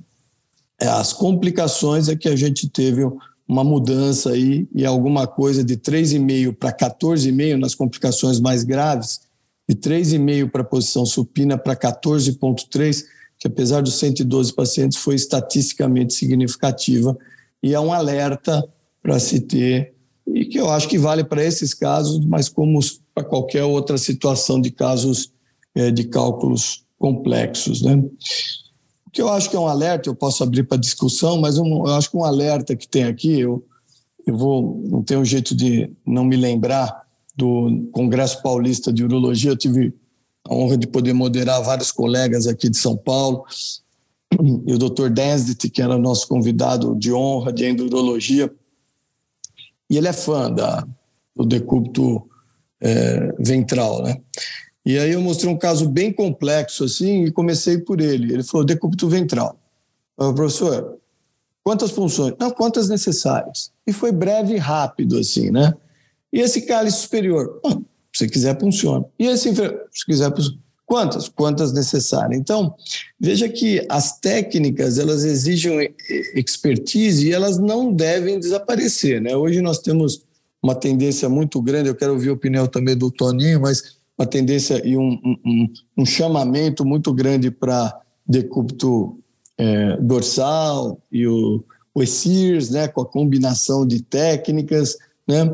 é, 0.81 0.89
as 0.89 1.13
complicações 1.13 2.09
é 2.09 2.17
que 2.17 2.31
a 2.31 2.37
gente 2.37 2.71
teve 2.71 3.03
uma 3.47 3.63
mudança 3.63 4.31
aí 4.31 4.67
e 4.75 4.87
alguma 4.87 5.27
coisa 5.27 5.63
de 5.63 5.77
3,5 5.77 6.57
para 6.57 6.73
14,5 6.73 7.57
nas 7.59 7.75
complicações 7.75 8.41
mais 8.41 8.65
graves, 8.65 9.21
de 9.69 9.77
3,5 9.77 10.51
para 10.51 10.63
a 10.63 10.65
posição 10.65 11.05
supina 11.05 11.59
para 11.59 11.77
14,3 11.77 13.05
que 13.43 13.49
apesar 13.49 13.83
dos 13.83 13.95
112 13.95 14.53
pacientes 14.55 14.99
foi 14.99 15.17
estatisticamente 15.17 16.15
significativa 16.15 17.19
e 17.61 17.75
é 17.75 17.81
um 17.81 17.93
alerta 17.93 18.65
para 19.03 19.19
se 19.19 19.41
ter 19.41 19.95
e 20.25 20.45
que 20.45 20.61
eu 20.61 20.71
acho 20.71 20.87
que 20.89 20.97
vale 20.97 21.25
para 21.25 21.43
esses 21.43 21.75
casos, 21.75 22.25
mas 22.25 22.49
como 22.49 22.79
para 23.13 23.25
qualquer 23.25 23.65
outra 23.65 23.99
situação 23.99 24.61
de 24.61 24.71
casos 24.71 25.33
é, 25.75 25.91
de 25.91 26.05
cálculos 26.05 26.85
complexos, 26.97 27.83
né? 27.83 27.97
O 29.05 29.11
que 29.11 29.21
eu 29.21 29.29
acho 29.29 29.51
que 29.51 29.57
é 29.57 29.59
um 29.59 29.67
alerta, 29.67 30.09
eu 30.09 30.15
posso 30.15 30.45
abrir 30.45 30.63
para 30.63 30.79
discussão, 30.79 31.41
mas 31.41 31.59
um, 31.59 31.79
eu 31.85 31.95
acho 31.95 32.13
que 32.13 32.17
um 32.17 32.25
alerta 32.25 32.77
que 32.77 32.87
tem 32.87 33.03
aqui, 33.03 33.41
eu, 33.41 33.67
eu 34.25 34.37
vou, 34.37 34.81
não 34.87 35.03
tenho 35.03 35.19
um 35.19 35.25
jeito 35.25 35.53
de 35.53 35.91
não 36.07 36.25
me 36.25 36.37
lembrar 36.37 37.03
do 37.35 37.89
Congresso 37.91 38.41
Paulista 38.41 38.93
de 38.93 39.03
Urologia, 39.03 39.51
eu 39.51 39.57
tive 39.57 39.93
a 40.49 40.55
honra 40.55 40.77
de 40.77 40.87
poder 40.87 41.13
moderar 41.13 41.63
vários 41.63 41.93
colegas 41.93 42.47
aqui 42.47 42.69
de 42.69 42.77
São 42.77 42.97
Paulo, 42.97 43.45
e 44.67 44.75
o 44.75 44.79
Dr. 44.79 45.09
Densdit, 45.09 45.69
que 45.71 45.83
era 45.83 45.99
nosso 45.99 46.27
convidado 46.27 46.95
de 46.97 47.13
honra 47.13 47.53
de 47.53 47.67
endurologia, 47.67 48.53
e 49.89 49.97
ele 49.97 50.09
é 50.09 50.13
fã 50.13 50.51
da, 50.51 50.87
do 51.37 51.45
decúbito 51.45 52.27
é, 52.81 53.35
ventral, 53.39 54.03
né? 54.03 54.17
E 54.85 54.99
aí 54.99 55.13
eu 55.13 55.21
mostrei 55.21 55.53
um 55.53 55.57
caso 55.57 55.89
bem 55.89 56.13
complexo 56.13 56.85
assim 56.85 57.25
e 57.25 57.31
comecei 57.31 57.79
por 57.79 58.01
ele. 58.01 58.33
Ele 58.33 58.43
falou 58.43 58.67
decúbito 58.67 59.09
ventral. 59.09 59.57
Eu, 60.19 60.35
professor, 60.35 60.99
quantas 61.63 61.93
funções? 61.93 62.35
Não, 62.39 62.51
quantas 62.51 62.89
necessárias? 62.89 63.71
E 63.87 63.93
foi 63.93 64.11
breve 64.11 64.55
e 64.55 64.59
rápido 64.59 65.19
assim, 65.19 65.51
né? 65.51 65.73
E 66.33 66.41
esse 66.41 66.63
cálice 66.63 67.03
superior? 67.03 67.61
Se 68.15 68.29
quiser, 68.29 68.59
funciona. 68.59 69.05
E 69.19 69.27
esse 69.27 69.55
se 69.55 70.07
quiser, 70.07 70.33
quantas? 70.85 71.29
Quantas 71.29 71.73
necessárias. 71.73 72.39
Então, 72.39 72.75
veja 73.19 73.49
que 73.49 73.85
as 73.89 74.19
técnicas, 74.19 74.99
elas 74.99 75.25
exigem 75.25 75.95
expertise 76.35 77.29
e 77.29 77.33
elas 77.33 77.59
não 77.59 77.93
devem 77.93 78.39
desaparecer, 78.39 79.21
né? 79.21 79.35
Hoje 79.35 79.63
nós 79.63 79.79
temos 79.79 80.23
uma 80.63 80.75
tendência 80.75 81.29
muito 81.29 81.61
grande, 81.61 81.89
eu 81.89 81.95
quero 81.95 82.13
ouvir 82.13 82.29
a 82.29 82.35
opinião 82.35 82.67
também 82.67 82.97
do 82.97 83.11
Toninho, 83.11 83.61
mas 83.61 83.97
uma 84.17 84.27
tendência 84.27 84.81
e 84.87 84.97
um, 84.97 85.19
um, 85.45 85.73
um 85.99 86.07
chamamento 86.07 86.85
muito 86.85 87.13
grande 87.13 87.51
para 87.51 87.99
decúbito 88.27 89.19
é, 89.59 89.97
dorsal 89.97 91.01
e 91.11 91.27
o, 91.27 91.65
o 91.95 92.03
ESIRS, 92.03 92.71
né, 92.71 92.87
com 92.87 93.01
a 93.01 93.07
combinação 93.07 93.87
de 93.87 94.03
técnicas, 94.03 94.97
né? 95.27 95.51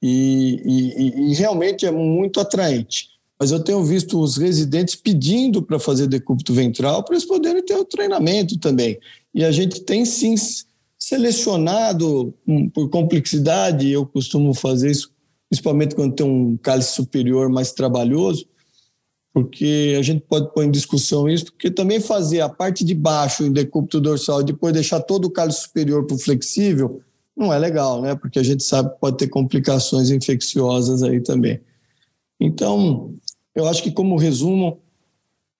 E, 0.00 0.62
e, 0.64 1.30
e, 1.30 1.34
realmente 1.34 1.86
é 1.86 1.90
muito 1.90 2.40
atraente. 2.40 3.08
Mas 3.38 3.50
eu 3.50 3.62
tenho 3.62 3.82
visto 3.82 4.20
os 4.20 4.36
residentes 4.36 4.94
pedindo 4.94 5.62
para 5.62 5.78
fazer 5.78 6.06
decúbito 6.06 6.52
ventral 6.52 7.02
para 7.02 7.14
eles 7.14 7.24
poderem 7.24 7.64
ter 7.64 7.76
o 7.76 7.84
treinamento 7.84 8.58
também. 8.58 8.98
E 9.34 9.44
a 9.44 9.50
gente 9.50 9.80
tem 9.80 10.04
sim 10.04 10.34
selecionado 10.98 12.32
um, 12.46 12.68
por 12.68 12.88
complexidade, 12.88 13.90
eu 13.90 14.06
costumo 14.06 14.54
fazer 14.54 14.92
isso, 14.92 15.10
principalmente 15.50 15.96
quando 15.96 16.14
tem 16.14 16.24
um 16.24 16.56
cálice 16.56 16.94
superior 16.94 17.48
mais 17.48 17.72
trabalhoso, 17.72 18.46
porque 19.34 19.96
a 19.98 20.02
gente 20.02 20.20
pode 20.28 20.52
pôr 20.52 20.64
em 20.64 20.70
discussão 20.70 21.28
isso, 21.28 21.46
porque 21.46 21.70
também 21.70 21.98
fazer 21.98 22.40
a 22.40 22.48
parte 22.48 22.84
de 22.84 22.94
baixo 22.94 23.42
em 23.42 23.52
decúbito 23.52 24.00
dorsal 24.00 24.42
e 24.42 24.44
depois 24.44 24.72
deixar 24.74 25.00
todo 25.00 25.24
o 25.24 25.30
cálice 25.30 25.62
superior 25.62 26.06
para 26.06 26.14
o 26.14 26.18
flexível, 26.18 27.02
não 27.36 27.52
é 27.52 27.58
legal, 27.58 28.00
né? 28.00 28.14
Porque 28.14 28.38
a 28.38 28.42
gente 28.42 28.62
sabe 28.62 28.90
que 28.90 29.00
pode 29.00 29.16
ter 29.16 29.28
complicações 29.28 30.10
infecciosas 30.10 31.02
aí 31.02 31.20
também. 31.20 31.60
Então, 32.38 33.14
eu 33.54 33.66
acho 33.66 33.82
que, 33.82 33.90
como 33.90 34.16
resumo, 34.16 34.80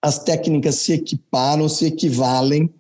as 0.01 0.19
técnicas 0.19 0.77
se 0.77 0.93
equiparam, 0.93 1.69
se 1.69 1.87
equivalem, 1.87 2.71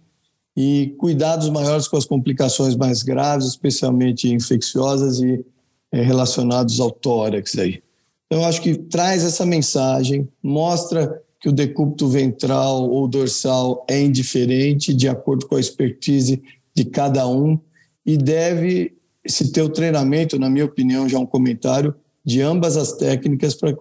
e 0.57 0.95
cuidados 0.99 1.49
maiores 1.49 1.88
com 1.88 1.97
as 1.97 2.05
complicações 2.05 2.76
mais 2.76 3.03
graves, 3.03 3.47
especialmente 3.47 4.28
infecciosas 4.28 5.20
e 5.20 5.45
é, 5.90 6.03
relacionados 6.03 6.78
ao 6.78 6.90
tórax 6.90 7.57
aí. 7.59 7.82
Então, 8.26 8.40
eu 8.40 8.47
acho 8.47 8.61
que 8.61 8.74
traz 8.74 9.24
essa 9.24 9.45
mensagem, 9.45 10.28
mostra 10.43 11.20
que 11.40 11.49
o 11.49 11.53
decúbito 11.53 12.09
ventral 12.09 12.88
ou 12.88 13.09
dorsal 13.09 13.84
é 13.88 14.01
indiferente 14.01 14.95
de 14.95 15.09
acordo 15.09 15.47
com 15.47 15.57
a 15.57 15.61
expertise 15.61 16.43
de 16.74 16.84
cada 16.84 17.26
um 17.26 17.59
e 18.05 18.16
deve 18.16 18.96
se 19.26 19.53
ter 19.53 19.62
o 19.62 19.68
treinamento, 19.68 20.38
na 20.38 20.50
minha 20.50 20.64
opinião, 20.64 21.09
já 21.09 21.18
um 21.18 21.26
comentário, 21.26 21.94
de 22.24 22.40
ambas 22.40 22.76
as 22.76 22.92
técnicas 22.92 23.55
para 23.55 23.72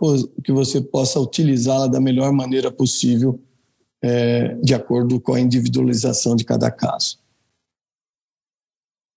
que 0.44 0.52
você 0.52 0.82
possa 0.82 1.20
utilizá-la 1.20 1.88
da 1.88 2.00
melhor 2.00 2.32
maneira 2.32 2.72
possível, 2.72 3.40
é, 4.02 4.56
de 4.56 4.74
acordo 4.74 5.20
com 5.20 5.34
a 5.34 5.40
individualização 5.40 6.36
de 6.36 6.44
cada 6.44 6.72
caso. 6.72 7.20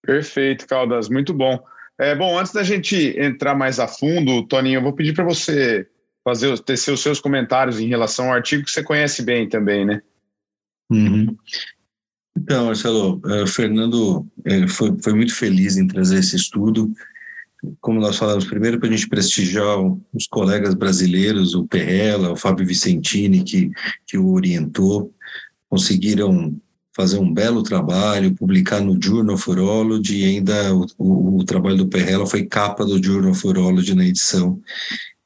Perfeito, 0.02 0.66
Caldas, 0.66 1.08
muito 1.08 1.32
bom. 1.32 1.58
É, 1.98 2.14
bom, 2.14 2.38
antes 2.38 2.52
da 2.52 2.62
gente 2.62 3.18
entrar 3.18 3.54
mais 3.54 3.78
a 3.78 3.88
fundo, 3.88 4.46
Toninho, 4.46 4.78
eu 4.78 4.82
vou 4.82 4.92
pedir 4.92 5.14
para 5.14 5.24
você 5.24 5.88
fazer 6.22 6.58
tecer 6.60 6.92
os 6.92 7.00
seus 7.00 7.20
comentários 7.20 7.80
em 7.80 7.88
relação 7.88 8.26
ao 8.26 8.32
artigo 8.32 8.64
que 8.64 8.70
você 8.70 8.82
conhece 8.82 9.22
bem 9.22 9.48
também, 9.48 9.84
né? 9.84 10.02
Uhum. 10.90 11.36
Então, 12.36 12.66
Marcelo, 12.66 13.20
uh, 13.24 13.46
Fernando 13.46 14.26
uh, 14.46 14.68
foi, 14.68 14.94
foi 15.02 15.14
muito 15.14 15.34
feliz 15.34 15.76
em 15.76 15.86
trazer 15.86 16.18
esse 16.18 16.36
estudo. 16.36 16.92
Como 17.80 18.00
nós 18.00 18.16
falamos, 18.16 18.44
primeiro 18.44 18.78
para 18.78 18.88
a 18.88 18.92
gente 18.92 19.08
prestigiar 19.08 19.78
os 20.12 20.26
colegas 20.26 20.74
brasileiros, 20.74 21.54
o 21.54 21.66
Perrella, 21.66 22.32
o 22.32 22.36
Fábio 22.36 22.66
Vicentini, 22.66 23.42
que, 23.42 23.70
que 24.06 24.18
o 24.18 24.32
orientou, 24.32 25.14
conseguiram 25.70 26.54
fazer 26.94 27.18
um 27.18 27.32
belo 27.32 27.62
trabalho, 27.62 28.34
publicar 28.34 28.80
no 28.80 29.00
Journal 29.02 29.34
of 29.34 29.50
Urology, 29.50 30.18
e 30.18 30.24
ainda 30.24 30.74
o, 30.74 30.86
o, 30.98 31.38
o 31.38 31.44
trabalho 31.44 31.78
do 31.78 31.88
Perrella 31.88 32.26
foi 32.26 32.44
capa 32.44 32.84
do 32.84 33.02
Journal 33.02 33.32
of 33.32 33.46
Urology 33.46 33.94
na 33.94 34.04
edição 34.04 34.60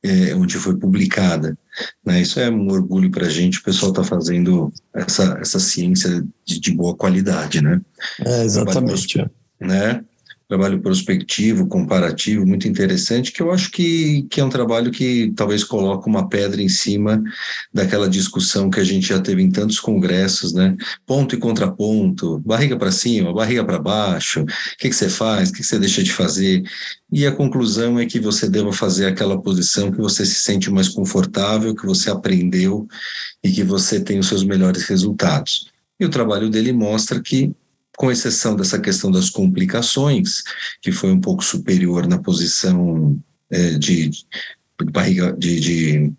é, 0.09 0.35
onde 0.35 0.57
foi 0.57 0.75
publicada. 0.77 1.57
Né? 2.05 2.23
Isso 2.23 2.41
é 2.41 2.51
um 2.51 2.71
orgulho 2.71 3.11
para 3.11 3.27
a 3.27 3.31
gente, 3.31 3.59
o 3.59 3.63
pessoal 3.63 3.93
está 3.93 4.03
fazendo 4.03 4.73
essa, 4.95 5.39
essa 5.41 5.61
ciência 5.61 6.25
de, 6.45 6.59
de 6.59 6.73
boa 6.73 6.97
qualidade, 6.97 7.63
né? 7.63 7.81
É, 8.25 8.45
exatamente. 8.45 9.19
né? 9.61 10.03
Trabalho 10.49 10.81
prospectivo, 10.81 11.67
comparativo, 11.67 12.47
muito 12.47 12.67
interessante, 12.67 13.31
que 13.31 13.43
eu 13.43 13.53
acho 13.53 13.71
que, 13.71 14.23
que 14.31 14.41
é 14.41 14.45
um 14.45 14.49
trabalho 14.49 14.91
que 14.91 15.31
talvez 15.37 15.63
coloca 15.63 16.09
uma 16.09 16.27
pedra 16.27 16.63
em 16.63 16.71
cima 16.71 17.23
daquela 17.73 18.09
discussão 18.09 18.71
que 18.71 18.81
a 18.81 18.85
gente 18.85 19.09
já 19.09 19.21
teve 19.21 19.43
em 19.43 19.51
tantos 19.51 19.79
congressos, 19.79 20.55
né? 20.55 20.75
Ponto 21.05 21.35
e 21.35 21.39
contraponto, 21.39 22.39
barriga 22.47 22.79
para 22.79 22.91
cima, 22.91 23.31
barriga 23.31 23.63
para 23.63 23.79
baixo, 23.79 24.41
o 24.41 24.47
que, 24.79 24.89
que 24.89 24.97
você 24.97 25.11
faz, 25.11 25.51
o 25.51 25.53
que, 25.53 25.59
que 25.61 25.67
você 25.67 25.79
deixa 25.79 26.03
de 26.03 26.13
fazer. 26.13 26.63
E 27.13 27.27
a 27.27 27.33
conclusão 27.33 27.99
é 27.99 28.07
que 28.07 28.19
você 28.19 28.49
deva 28.49 28.73
fazer 28.73 29.05
aquela 29.05 29.39
posição 29.39 29.93
que 29.93 29.99
você 29.99 30.25
se 30.25 30.37
sente 30.37 30.71
mais 30.71 30.89
confortável, 30.89 31.75
que 31.75 31.85
você 31.85 32.11
aprendeu 32.11 32.89
e 33.45 33.51
que 33.53 33.63
você 33.63 34.01
tem 34.01 34.19
os 34.19 34.29
seus 34.29 34.45
melhores 34.45 34.85
resultados. 34.85 35.69
E 36.01 36.07
o 36.07 36.11
trabalho 36.11 36.49
dele 36.49 36.73
mostra 36.73 37.21
que 37.21 37.53
com 37.99 38.13
exceção 38.13 38.55
dessa 38.55 38.79
questão 38.79 39.11
das 39.11 39.29
complicações, 39.29 40.45
que 40.81 40.93
foi 40.93 41.11
um 41.11 41.21
pouco 41.21 41.45
superior 41.45 42.07
na 42.07 42.17
posição 42.17 43.19
é, 43.51 43.73
de, 43.73 44.09
de, 44.09 44.25
barriga 44.93 45.33
de, 45.37 45.59
de, 45.59 46.13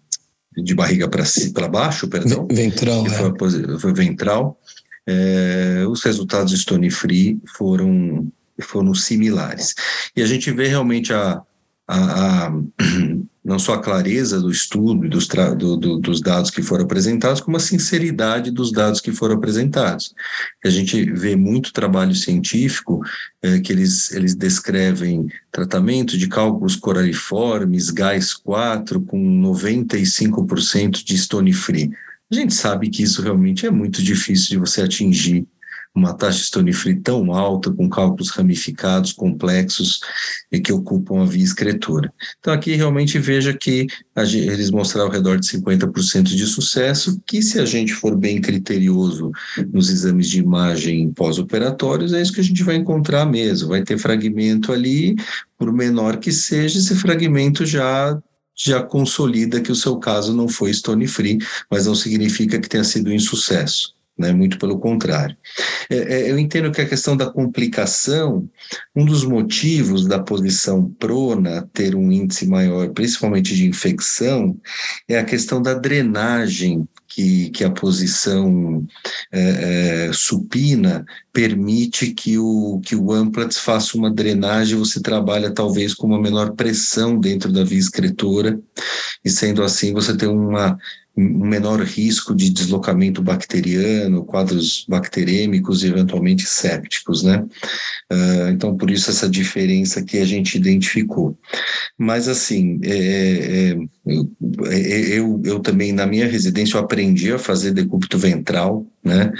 de 0.58 0.76
barriga 0.76 1.08
para 1.08 1.68
baixo, 1.70 2.10
perdão, 2.10 2.46
ventral, 2.52 3.06
que 3.06 3.10
foi, 3.12 3.30
é. 3.30 3.80
foi 3.80 3.94
ventral, 3.94 4.60
é, 5.08 5.86
os 5.88 6.04
resultados 6.04 6.52
de 6.52 6.60
Stone 6.60 6.92
Free 6.92 7.40
foram 7.56 8.30
foram 8.62 8.94
similares. 8.94 9.74
E 10.14 10.22
a 10.22 10.26
gente 10.26 10.52
vê 10.52 10.68
realmente 10.68 11.14
a, 11.14 11.42
a, 11.88 12.48
a 12.48 12.52
não 13.44 13.58
só 13.58 13.74
a 13.76 13.82
clareza 13.82 14.40
do 14.40 14.52
estudo 14.52 15.06
e 15.06 15.10
dos, 15.10 15.28
do, 15.28 15.78
do, 15.78 16.00
dos 16.00 16.22
dados 16.22 16.52
que 16.52 16.62
foram 16.62 16.84
apresentados, 16.84 17.42
como 17.42 17.58
a 17.58 17.60
sinceridade 17.60 18.52
dos 18.52 18.72
dados 18.72 19.00
que 19.00 19.12
foram 19.12 19.36
apresentados. 19.36 20.14
A 20.64 20.70
gente 20.70 21.12
vê 21.14 21.36
muito 21.36 21.74
trabalho 21.74 22.14
científico 22.14 23.02
é, 23.42 23.60
que 23.60 23.72
eles, 23.72 24.12
eles 24.12 24.36
descrevem 24.36 25.28
tratamento 25.52 26.18
de 26.18 26.28
cálculos 26.28 26.76
coraliformes, 26.76 27.90
gás 27.90 28.34
4, 28.34 29.02
com 29.02 29.18
95% 29.42 31.04
de 31.04 31.18
stone 31.18 31.54
free. 31.54 31.92
A 32.32 32.36
gente 32.36 32.54
sabe 32.54 32.90
que 32.90 33.02
isso 33.02 33.22
realmente 33.22 33.66
é 33.66 33.72
muito 33.72 34.04
difícil 34.04 34.50
de 34.50 34.58
você 34.58 34.82
atingir 34.82 35.48
uma 35.96 36.14
taxa 36.14 36.38
de 36.38 36.46
stone 36.46 36.72
tão 37.02 37.34
alta, 37.34 37.72
com 37.72 37.90
cálculos 37.90 38.30
ramificados, 38.30 39.12
complexos, 39.12 40.00
e 40.52 40.60
que 40.60 40.72
ocupam 40.72 41.22
a 41.22 41.26
via 41.26 41.44
excretora. 41.44 42.14
Então, 42.40 42.54
aqui 42.54 42.76
realmente 42.76 43.18
veja 43.20 43.54
que 43.54 43.88
eles 44.16 44.72
mostraram 44.72 45.08
ao 45.08 45.14
redor 45.14 45.40
de 45.40 45.48
50% 45.48 46.24
de 46.24 46.46
sucesso, 46.46 47.20
que 47.26 47.42
se 47.42 47.60
a 47.60 47.66
gente 47.66 47.94
for 47.94 48.16
bem 48.16 48.40
criterioso 48.40 49.32
nos 49.72 49.90
exames 49.90 50.30
de 50.30 50.40
imagem 50.40 51.12
pós-operatórios, 51.12 52.14
é 52.14 52.22
isso 52.22 52.34
que 52.34 52.42
a 52.42 52.44
gente 52.44 52.64
vai 52.64 52.76
encontrar 52.76 53.26
mesmo. 53.26 53.70
Vai 53.70 53.84
ter 53.84 53.98
fragmento 53.98 54.72
ali, 54.72 55.16
por 55.58 55.72
menor 55.74 56.18
que 56.18 56.32
seja, 56.32 56.80
esse 56.80 56.96
fragmento 56.96 57.66
já 57.66 58.18
já 58.62 58.84
consolida 58.84 59.62
que 59.62 59.72
o 59.72 59.76
seu 59.76 59.96
caso 59.96 60.36
não 60.36 60.50
foi 60.50 60.74
stone 60.74 61.08
free, 61.08 61.38
mas 61.72 61.86
não 61.86 61.96
significa 61.96 62.60
que 62.60 62.68
tenha 62.68 62.84
sido 62.84 63.10
um 63.10 63.14
insucesso 63.14 63.98
né? 64.20 64.34
muito 64.34 64.60
pelo 64.60 64.78
contrário. 64.78 65.36
É, 65.90 65.96
é, 65.96 66.32
eu 66.32 66.38
entendo 66.38 66.72
que 66.72 66.82
a 66.82 66.88
questão 66.88 67.16
da 67.16 67.32
complicação, 67.32 68.48
um 68.94 69.06
dos 69.06 69.24
motivos 69.24 70.06
da 70.06 70.20
posição 70.20 70.94
prona 71.00 71.68
ter 71.74 71.96
um 71.96 72.12
índice 72.12 72.46
maior, 72.46 72.90
principalmente 72.90 73.56
de 73.56 73.66
infecção, 73.66 74.60
é 75.08 75.18
a 75.18 75.24
questão 75.24 75.62
da 75.62 75.74
drenagem 75.74 76.86
que, 77.08 77.50
que, 77.50 77.64
a 77.64 77.72
posição 77.72 78.86
é, 79.32 80.08
é, 80.08 80.14
supina 80.14 81.04
permite 81.34 82.12
que 82.12 82.38
o, 82.38 82.80
que 82.86 82.96
o 82.96 83.12
Amplats 83.12 83.58
faça 83.58 83.98
uma 83.98 84.12
drenagem, 84.14 84.78
você 84.78 85.02
trabalha 85.02 85.52
talvez 85.52 85.96
com 85.96 86.06
uma 86.06 86.22
menor 86.22 86.52
pressão 86.52 87.20
dentro 87.20 87.52
da 87.52 87.64
via 87.64 87.80
excretora, 87.80 88.60
e 89.26 89.30
sendo 89.30 89.64
assim 89.64 89.92
você 89.92 90.16
tem 90.16 90.30
uma 90.30 90.78
um 91.20 91.46
menor 91.46 91.82
risco 91.82 92.34
de 92.34 92.50
deslocamento 92.50 93.22
bacteriano, 93.22 94.24
quadros 94.24 94.86
bacterêmicos 94.88 95.84
e 95.84 95.88
eventualmente 95.88 96.46
sépticos, 96.46 97.24
né? 97.24 97.46
Uh, 98.12 98.50
então, 98.52 98.78
por 98.78 98.90
isso 98.90 99.10
essa 99.10 99.30
diferença 99.30 100.02
que 100.02 100.18
a 100.18 100.26
gente 100.26 100.56
identificou. 100.56 101.38
Mas, 101.98 102.30
assim, 102.30 102.80
é, 102.84 102.98
é, 102.98 103.78
eu, 104.06 104.32
é, 104.66 105.20
eu, 105.20 105.42
eu, 105.44 105.60
também, 105.60 105.92
na 105.92 106.06
minha 106.06 106.28
residência, 106.28 106.78
eu 106.78 106.82
aprendi 106.82 107.32
a 107.34 107.38
fazer 107.38 107.72
decúbito 107.72 108.18
ventral, 108.18 108.86
né? 109.04 109.32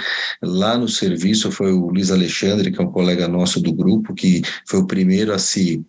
Lá 0.42 0.76
no 0.76 0.88
serviço 0.88 1.50
foi 1.50 1.72
o 1.72 1.88
Luiz 1.88 2.10
Alexandre, 2.10 2.70
que 2.70 2.80
é 2.80 2.84
um 2.84 2.92
colega 2.92 3.26
nosso 3.26 3.60
do 3.60 3.72
grupo, 3.72 4.14
que 4.14 4.42
foi 4.66 4.80
o 4.80 4.86
primeiro 4.86 5.32
a 5.32 5.38
se 5.38 5.82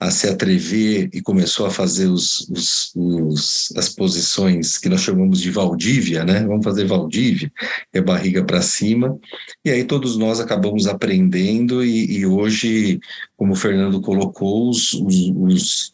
a 0.00 0.10
se 0.10 0.26
atrever 0.26 1.10
e 1.12 1.20
começou 1.20 1.66
a 1.66 1.70
fazer 1.70 2.06
os, 2.06 2.48
os, 2.48 2.90
os, 2.96 3.72
as 3.76 3.90
posições 3.90 4.78
que 4.78 4.88
nós 4.88 5.02
chamamos 5.02 5.38
de 5.38 5.50
Valdívia, 5.50 6.24
né? 6.24 6.42
Vamos 6.46 6.64
fazer 6.64 6.86
Valdívia, 6.86 7.52
é 7.92 8.00
barriga 8.00 8.42
para 8.42 8.62
cima. 8.62 9.18
E 9.62 9.70
aí 9.70 9.84
todos 9.84 10.16
nós 10.16 10.40
acabamos 10.40 10.86
aprendendo 10.86 11.84
e, 11.84 12.18
e 12.18 12.26
hoje, 12.26 12.98
como 13.36 13.52
o 13.52 13.56
Fernando 13.56 14.00
colocou, 14.00 14.70
os, 14.70 14.94
os, 14.94 15.92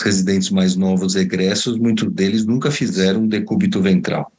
residentes 0.00 0.50
mais 0.50 0.76
novos 0.76 1.16
egressos, 1.16 1.76
muitos 1.76 2.08
deles 2.12 2.46
nunca 2.46 2.70
fizeram 2.70 3.26
decúbito 3.26 3.82
ventral 3.82 4.32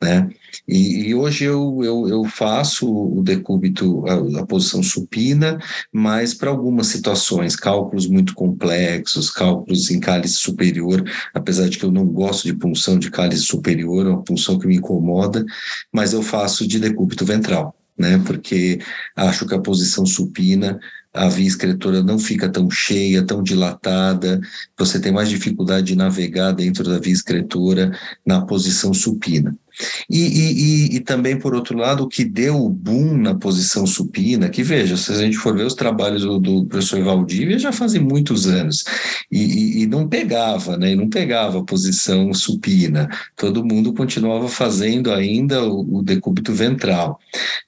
né? 0.00 0.28
E, 0.66 1.08
e 1.08 1.14
hoje 1.14 1.44
eu, 1.44 1.80
eu, 1.82 2.08
eu, 2.08 2.24
faço 2.24 2.88
o 2.90 3.22
decúbito, 3.22 4.04
a, 4.06 4.40
a 4.40 4.46
posição 4.46 4.82
supina, 4.82 5.58
mas 5.92 6.34
para 6.34 6.50
algumas 6.50 6.88
situações, 6.88 7.56
cálculos 7.56 8.06
muito 8.06 8.34
complexos, 8.34 9.30
cálculos 9.30 9.90
em 9.90 10.00
cálice 10.00 10.34
superior, 10.34 11.04
apesar 11.34 11.68
de 11.68 11.78
que 11.78 11.84
eu 11.84 11.92
não 11.92 12.06
gosto 12.06 12.44
de 12.44 12.54
punção 12.54 12.98
de 12.98 13.10
cálice 13.10 13.42
superior, 13.42 14.06
é 14.06 14.10
uma 14.10 14.22
punção 14.22 14.58
que 14.58 14.66
me 14.66 14.76
incomoda, 14.76 15.44
mas 15.92 16.12
eu 16.12 16.22
faço 16.22 16.66
de 16.66 16.78
decúbito 16.78 17.24
ventral. 17.24 17.74
Né, 18.00 18.16
porque 18.24 18.78
acho 19.16 19.44
que 19.44 19.56
a 19.56 19.58
posição 19.58 20.06
supina 20.06 20.78
a 21.12 21.28
via 21.28 21.48
excretora 21.48 22.02
não 22.02 22.18
fica 22.18 22.48
tão 22.48 22.70
cheia, 22.70 23.24
tão 23.24 23.42
dilatada, 23.42 24.40
você 24.78 25.00
tem 25.00 25.10
mais 25.10 25.28
dificuldade 25.28 25.88
de 25.88 25.96
navegar 25.96 26.52
dentro 26.52 26.84
da 26.84 26.98
via 26.98 27.12
excretora 27.12 27.98
na 28.24 28.44
posição 28.44 28.92
supina. 28.94 29.56
E, 30.10 30.18
e, 30.18 30.96
e, 30.96 31.00
também, 31.00 31.38
por 31.38 31.54
outro 31.54 31.76
lado, 31.76 32.04
o 32.04 32.08
que 32.08 32.24
deu 32.24 32.56
o 32.56 32.68
boom 32.68 33.16
na 33.16 33.34
posição 33.34 33.86
supina, 33.86 34.48
que 34.48 34.62
veja, 34.62 34.96
se 34.96 35.12
a 35.12 35.16
gente 35.16 35.36
for 35.36 35.56
ver 35.56 35.64
os 35.64 35.74
trabalhos 35.74 36.22
do, 36.22 36.38
do 36.38 36.66
professor 36.66 37.02
Valdívia, 37.02 37.58
já 37.58 37.72
fazem 37.72 38.00
muitos 38.00 38.46
anos, 38.46 38.84
e, 39.30 39.82
e, 39.82 39.86
não 39.86 40.08
pegava, 40.08 40.76
né? 40.76 40.94
Não 40.94 41.08
pegava 41.08 41.58
a 41.58 41.64
posição 41.64 42.32
supina. 42.32 43.08
Todo 43.36 43.64
mundo 43.64 43.92
continuava 43.92 44.48
fazendo 44.48 45.12
ainda 45.12 45.62
o, 45.64 45.98
o 45.98 46.02
decúbito 46.02 46.52
ventral. 46.52 47.18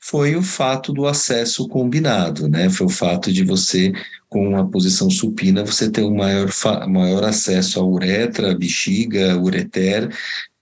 Foi 0.00 0.34
o 0.36 0.42
fato 0.42 0.92
do 0.92 1.06
acesso 1.06 1.68
combinado, 1.68 2.48
né? 2.48 2.68
Foi 2.70 2.86
o 2.86 2.90
fato 2.90 3.32
de 3.32 3.44
você 3.44 3.92
com 4.30 4.56
a 4.56 4.64
posição 4.64 5.10
supina, 5.10 5.64
você 5.64 5.90
ter 5.90 6.04
um 6.04 6.14
maior, 6.14 6.48
maior 6.88 7.24
acesso 7.24 7.80
à 7.80 7.84
uretra, 7.84 8.54
bexiga, 8.54 9.36
ureter, 9.36 10.08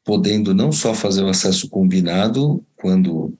podendo 0.08 0.54
não 0.54 0.72
só 0.72 0.94
fazer 0.94 1.22
o 1.22 1.28
acesso 1.28 1.68
combinado 1.68 2.64
quando, 2.76 3.34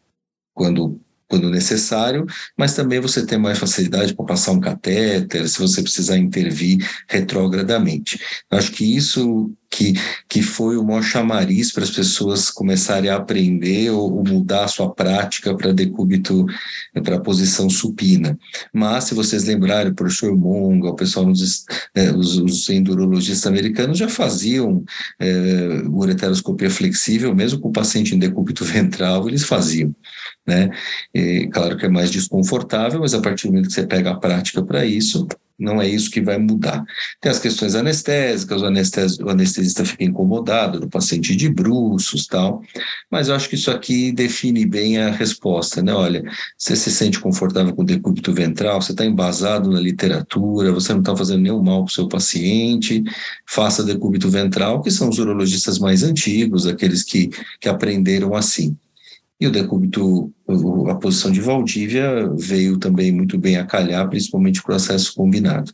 quando 0.53 1.01
quando 1.27 1.51
necessário, 1.51 2.27
mas 2.57 2.75
também 2.75 3.01
você 3.01 3.25
tem 3.25 3.39
mais 3.39 3.59
facilidade 3.59 4.15
para 4.15 4.25
passar 4.25 4.53
um 4.53 4.61
catéter, 4.61 5.47
se 5.47 5.59
você 5.59 5.83
precisar 5.83 6.17
intervir 6.17 6.79
retrogradamente. 7.07 8.19
Eu 8.51 8.59
acho 8.59 8.73
que 8.73 8.97
isso 8.97 9.51
que, 9.79 9.95
que 10.29 10.43
foi 10.43 10.77
o 10.77 10.85
maior 10.85 11.05
chamariz 11.05 11.71
para 11.71 11.85
as 11.85 11.91
pessoas 11.91 12.51
começarem 12.51 13.09
a 13.09 13.15
aprender 13.15 13.91
ou, 13.91 14.13
ou 14.13 14.25
mudar 14.27 14.65
a 14.65 14.69
sua 14.69 14.93
prática 14.93 15.55
para 15.57 15.73
decúbito, 15.73 16.45
para 17.05 17.21
posição 17.21 17.71
supina. 17.71 18.37
Mas, 18.73 19.05
se 19.05 19.15
vocês 19.15 19.45
lembrarem, 19.45 19.93
o 19.93 19.95
professor 19.95 20.37
Monga, 20.37 20.89
o 20.89 20.97
pessoal, 20.97 21.27
nos, 21.27 21.65
é, 21.95 22.11
os, 22.11 22.39
os, 22.39 22.69
endurologistas 22.69 23.47
americanos 23.47 23.99
já 23.99 24.09
faziam 24.09 24.83
é, 25.21 25.83
ureteroscopia 25.87 26.71
flexível, 26.71 27.33
mesmo 27.33 27.61
com 27.61 27.69
o 27.69 27.73
paciente 27.73 28.17
em 28.17 28.19
decúbito 28.19 28.65
ventral, 28.65 29.29
eles 29.29 29.45
faziam 29.45 29.95
né? 30.45 30.71
E, 31.15 31.47
claro 31.53 31.77
que 31.77 31.85
é 31.85 31.89
mais 31.91 32.11
desconfortável, 32.11 33.01
mas 33.01 33.13
a 33.13 33.21
partir 33.21 33.47
do 33.47 33.53
momento 33.53 33.69
que 33.69 33.75
você 33.75 33.87
pega 33.87 34.11
a 34.11 34.19
prática 34.19 34.63
para 34.63 34.85
isso, 34.85 35.29
não 35.59 35.83
é 35.83 35.89
isso 35.89 36.11
que 36.11 36.21
vai 36.21 36.39
mudar. 36.39 36.85
Tem 37.21 37.31
as 37.31 37.39
questões 37.39 37.75
anestésicas, 37.75 38.63
o, 38.63 38.67
anestes, 38.67 39.19
o 39.19 39.29
anestesista 39.29 39.85
fica 39.85 40.05
incomodado, 40.05 40.79
do 40.79 40.89
paciente 40.89 41.35
de 41.35 41.49
bruços 41.49 42.27
tal, 42.27 42.63
mas 43.11 43.29
eu 43.29 43.35
acho 43.35 43.49
que 43.49 43.57
isso 43.57 43.71
aqui 43.71 44.13
define 44.13 44.65
bem 44.65 44.99
a 44.99 45.11
resposta, 45.11 45.83
né? 45.83 45.93
Olha, 45.93 46.23
você 46.57 46.77
se 46.77 46.91
sente 46.91 47.19
confortável 47.19 47.75
com 47.75 47.83
o 47.83 47.87
decúbito 47.87 48.33
ventral, 48.33 48.81
você 48.81 48.93
está 48.93 49.05
embasado 49.05 49.71
na 49.71 49.81
literatura, 49.81 50.73
você 50.73 50.93
não 50.93 51.01
está 51.01 51.17
fazendo 51.17 51.43
nenhum 51.43 51.63
mal 51.63 51.85
para 51.85 51.91
o 51.91 51.95
seu 51.95 52.09
paciente, 52.09 53.03
faça 53.47 53.83
decúbito 53.83 54.31
ventral, 54.31 54.81
que 54.83 54.91
são 54.91 55.09
os 55.09 55.19
urologistas 55.19 55.79
mais 55.79 56.03
antigos, 56.03 56.67
aqueles 56.67 57.03
que, 57.03 57.31
que 57.61 57.69
aprenderam 57.69 58.35
assim. 58.35 58.77
E 59.41 59.47
o 59.47 59.53
decúbito, 59.53 60.33
a 60.91 60.95
posição 60.97 61.31
de 61.31 61.41
Valdívia 61.41 62.29
veio 62.37 62.77
também 62.77 63.13
muito 63.13 63.39
bem 63.39 63.57
a 63.57 63.65
calhar, 63.65 64.09
principalmente 64.09 64.61
o 64.67 64.73
acesso 64.73 65.15
combinado. 65.15 65.73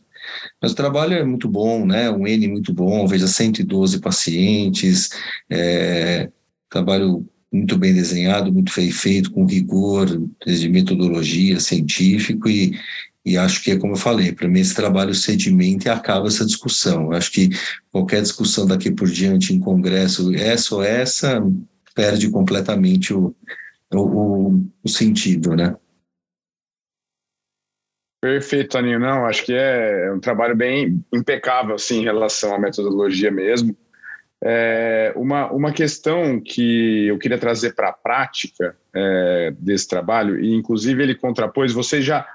Mas 0.61 0.71
o 0.71 0.75
trabalho 0.75 1.13
é 1.13 1.23
muito 1.23 1.47
bom, 1.47 1.85
né? 1.85 2.09
Um 2.09 2.27
N 2.27 2.47
muito 2.47 2.73
bom, 2.73 3.07
veja 3.07 3.27
112 3.27 3.99
pacientes, 3.99 5.09
é, 5.49 6.29
trabalho 6.69 7.27
muito 7.51 7.77
bem 7.77 7.93
desenhado, 7.93 8.51
muito 8.51 8.71
bem 8.75 8.91
feito, 8.91 9.31
com 9.31 9.45
rigor, 9.45 10.21
desde 10.45 10.69
metodologia, 10.69 11.59
científico 11.59 12.49
e, 12.49 12.77
e 13.25 13.37
acho 13.37 13.63
que 13.63 13.71
é 13.71 13.77
como 13.77 13.93
eu 13.93 13.97
falei, 13.97 14.31
para 14.31 14.47
mim 14.47 14.59
esse 14.59 14.75
trabalho 14.75 15.13
sedimenta 15.15 15.87
e 15.87 15.91
acaba 15.91 16.27
essa 16.27 16.45
discussão. 16.45 17.11
acho 17.11 17.31
que 17.31 17.49
qualquer 17.91 18.21
discussão 18.21 18.65
daqui 18.65 18.91
por 18.91 19.09
diante 19.09 19.53
em 19.53 19.59
congresso, 19.59 20.33
essa 20.35 20.75
ou 20.75 20.83
essa, 20.83 21.41
perde 21.95 22.29
completamente 22.29 23.13
o, 23.13 23.33
o, 23.91 24.61
o 24.83 24.89
sentido, 24.89 25.55
né? 25.55 25.75
Perfeito, 28.21 28.77
Aninho. 28.77 28.99
Não, 28.99 29.25
acho 29.25 29.45
que 29.45 29.53
é 29.53 30.11
um 30.11 30.19
trabalho 30.19 30.55
bem 30.55 31.03
impecável, 31.13 31.75
assim, 31.75 32.01
em 32.01 32.03
relação 32.03 32.55
à 32.55 32.59
metodologia 32.59 33.31
mesmo. 33.31 33.77
É, 34.43 35.13
uma, 35.15 35.51
uma 35.51 35.71
questão 35.71 36.41
que 36.41 37.07
eu 37.07 37.17
queria 37.17 37.37
trazer 37.37 37.73
para 37.75 37.89
a 37.89 37.93
prática 37.93 38.75
é, 38.95 39.53
desse 39.59 39.87
trabalho, 39.87 40.39
e 40.39 40.53
inclusive 40.55 41.01
ele 41.01 41.15
contrapôs, 41.15 41.71
vocês 41.71 42.03
já, 42.03 42.27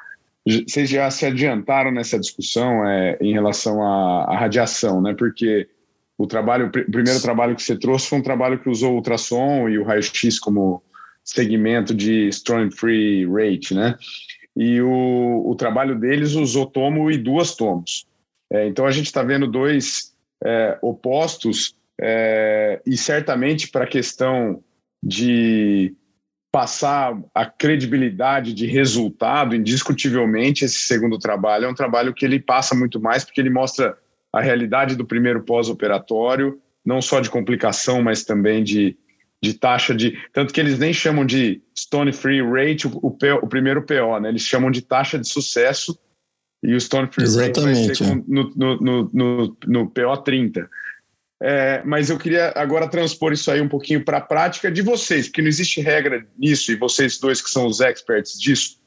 vocês 0.46 0.88
já 0.88 1.10
se 1.10 1.26
adiantaram 1.26 1.90
nessa 1.90 2.18
discussão 2.18 2.86
é, 2.86 3.18
em 3.20 3.32
relação 3.32 3.82
à, 3.82 4.24
à, 4.24 4.38
radiação, 4.38 5.02
né? 5.02 5.14
Porque 5.14 5.68
o 6.20 6.26
trabalho, 6.26 6.66
o 6.66 6.70
primeiro 6.70 7.22
trabalho 7.22 7.56
que 7.56 7.62
você 7.62 7.74
trouxe 7.74 8.06
foi 8.06 8.18
um 8.18 8.22
trabalho 8.22 8.58
que 8.58 8.68
usou 8.68 8.92
o 8.92 8.96
ultrassom 8.96 9.70
e 9.70 9.78
o 9.78 9.84
raio-x 9.84 10.38
como 10.38 10.82
segmento 11.24 11.94
de 11.94 12.28
Strong 12.28 12.76
Free 12.76 13.26
Rate, 13.26 13.72
né? 13.72 13.96
E 14.54 14.82
o, 14.82 15.42
o 15.46 15.54
trabalho 15.54 15.98
deles 15.98 16.34
usou 16.34 16.66
tomo 16.66 17.10
e 17.10 17.16
duas 17.16 17.56
tomos. 17.56 18.06
É, 18.52 18.66
então 18.66 18.84
a 18.84 18.90
gente 18.90 19.06
está 19.06 19.22
vendo 19.22 19.46
dois 19.46 20.14
é, 20.44 20.78
opostos 20.82 21.74
é, 21.98 22.82
e 22.86 22.98
certamente 22.98 23.70
para 23.70 23.84
a 23.84 23.88
questão 23.88 24.62
de 25.02 25.94
passar 26.52 27.18
a 27.34 27.46
credibilidade 27.46 28.52
de 28.52 28.66
resultado, 28.66 29.56
indiscutivelmente 29.56 30.66
esse 30.66 30.80
segundo 30.80 31.18
trabalho 31.18 31.64
é 31.64 31.68
um 31.70 31.74
trabalho 31.74 32.12
que 32.12 32.26
ele 32.26 32.38
passa 32.38 32.74
muito 32.74 33.00
mais 33.00 33.24
porque 33.24 33.40
ele 33.40 33.48
mostra 33.48 33.96
a 34.32 34.40
realidade 34.40 34.94
do 34.96 35.06
primeiro 35.06 35.42
pós-operatório, 35.42 36.60
não 36.84 37.02
só 37.02 37.20
de 37.20 37.30
complicação, 37.30 38.02
mas 38.02 38.24
também 38.24 38.62
de 38.62 38.96
de 39.42 39.54
taxa 39.54 39.94
de. 39.94 40.18
Tanto 40.32 40.52
que 40.52 40.60
eles 40.60 40.78
nem 40.78 40.92
chamam 40.92 41.24
de 41.24 41.62
Stone 41.76 42.12
Free 42.12 42.42
Rate, 42.42 42.86
o, 42.86 42.90
o, 43.02 43.16
o 43.42 43.48
primeiro 43.48 43.82
PO, 43.82 44.20
né? 44.20 44.28
Eles 44.28 44.42
chamam 44.42 44.70
de 44.70 44.82
taxa 44.82 45.18
de 45.18 45.26
sucesso 45.26 45.98
e 46.62 46.74
o 46.74 46.80
Stone 46.80 47.08
Free 47.10 47.24
Exatamente, 47.24 47.88
Rate 47.88 47.88
vai 47.88 47.94
ser 47.94 48.04
é. 48.04 48.24
no, 48.26 48.52
no, 48.54 48.76
no, 48.80 49.10
no, 49.12 49.56
no 49.66 49.90
PO 49.90 50.16
30. 50.22 50.68
É, 51.42 51.82
mas 51.84 52.10
eu 52.10 52.18
queria 52.18 52.52
agora 52.54 52.86
transpor 52.86 53.32
isso 53.32 53.50
aí 53.50 53.62
um 53.62 53.68
pouquinho 53.68 54.04
para 54.04 54.18
a 54.18 54.20
prática 54.20 54.70
de 54.70 54.82
vocês, 54.82 55.26
porque 55.26 55.40
não 55.40 55.48
existe 55.48 55.80
regra 55.80 56.26
nisso, 56.36 56.70
e 56.70 56.76
vocês 56.76 57.18
dois 57.18 57.40
que 57.40 57.48
são 57.48 57.66
os 57.66 57.80
experts 57.80 58.38
disso. 58.38 58.78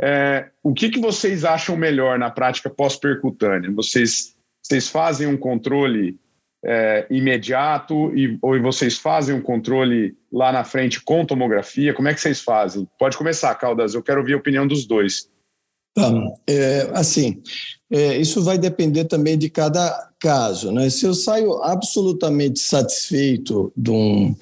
É, 0.00 0.50
o 0.64 0.74
que, 0.74 0.90
que 0.90 0.98
vocês 0.98 1.44
acham 1.44 1.76
melhor 1.76 2.18
na 2.18 2.28
prática 2.28 2.68
pós-percutânea? 2.68 3.70
Vocês, 3.70 4.31
vocês 4.62 4.88
fazem 4.88 5.26
um 5.26 5.36
controle 5.36 6.18
é, 6.64 7.06
imediato 7.10 8.16
e, 8.16 8.38
ou 8.40 8.60
vocês 8.62 8.96
fazem 8.96 9.34
um 9.34 9.42
controle 9.42 10.16
lá 10.32 10.52
na 10.52 10.64
frente 10.64 11.02
com 11.02 11.26
tomografia? 11.26 11.92
Como 11.92 12.08
é 12.08 12.14
que 12.14 12.20
vocês 12.20 12.40
fazem? 12.40 12.88
Pode 12.98 13.16
começar, 13.16 13.54
Caldas, 13.56 13.94
eu 13.94 14.02
quero 14.02 14.20
ouvir 14.20 14.34
a 14.34 14.38
opinião 14.38 14.66
dos 14.66 14.86
dois. 14.86 15.28
Tá, 15.94 16.10
é, 16.48 16.90
assim, 16.94 17.42
é, 17.90 18.16
isso 18.16 18.42
vai 18.42 18.56
depender 18.56 19.04
também 19.04 19.36
de 19.36 19.50
cada 19.50 20.10
caso, 20.18 20.72
né? 20.72 20.88
Se 20.88 21.04
eu 21.04 21.12
saio 21.12 21.62
absolutamente 21.62 22.60
satisfeito 22.60 23.70
de 23.76 23.90
um, 23.90 24.34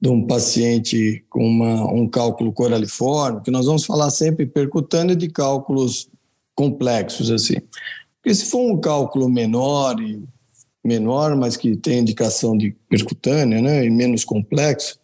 de 0.00 0.08
um 0.08 0.26
paciente 0.26 1.22
com 1.28 1.44
uma, 1.44 1.92
um 1.92 2.08
cálculo 2.08 2.52
coraliforme, 2.52 3.42
que 3.42 3.50
nós 3.50 3.66
vamos 3.66 3.84
falar 3.84 4.08
sempre 4.08 4.46
percutâneo 4.46 5.14
de 5.14 5.28
cálculos 5.28 6.08
complexos, 6.54 7.30
assim. 7.30 7.56
Porque 8.24 8.34
se 8.34 8.46
for 8.46 8.72
um 8.72 8.80
cálculo 8.80 9.28
menor 9.28 10.00
e 10.00 10.24
menor, 10.82 11.36
mas 11.36 11.58
que 11.58 11.76
tem 11.76 11.98
indicação 11.98 12.56
de 12.56 12.74
percutânea, 12.88 13.60
né, 13.60 13.84
e 13.84 13.90
menos 13.90 14.24
complexo, 14.24 14.98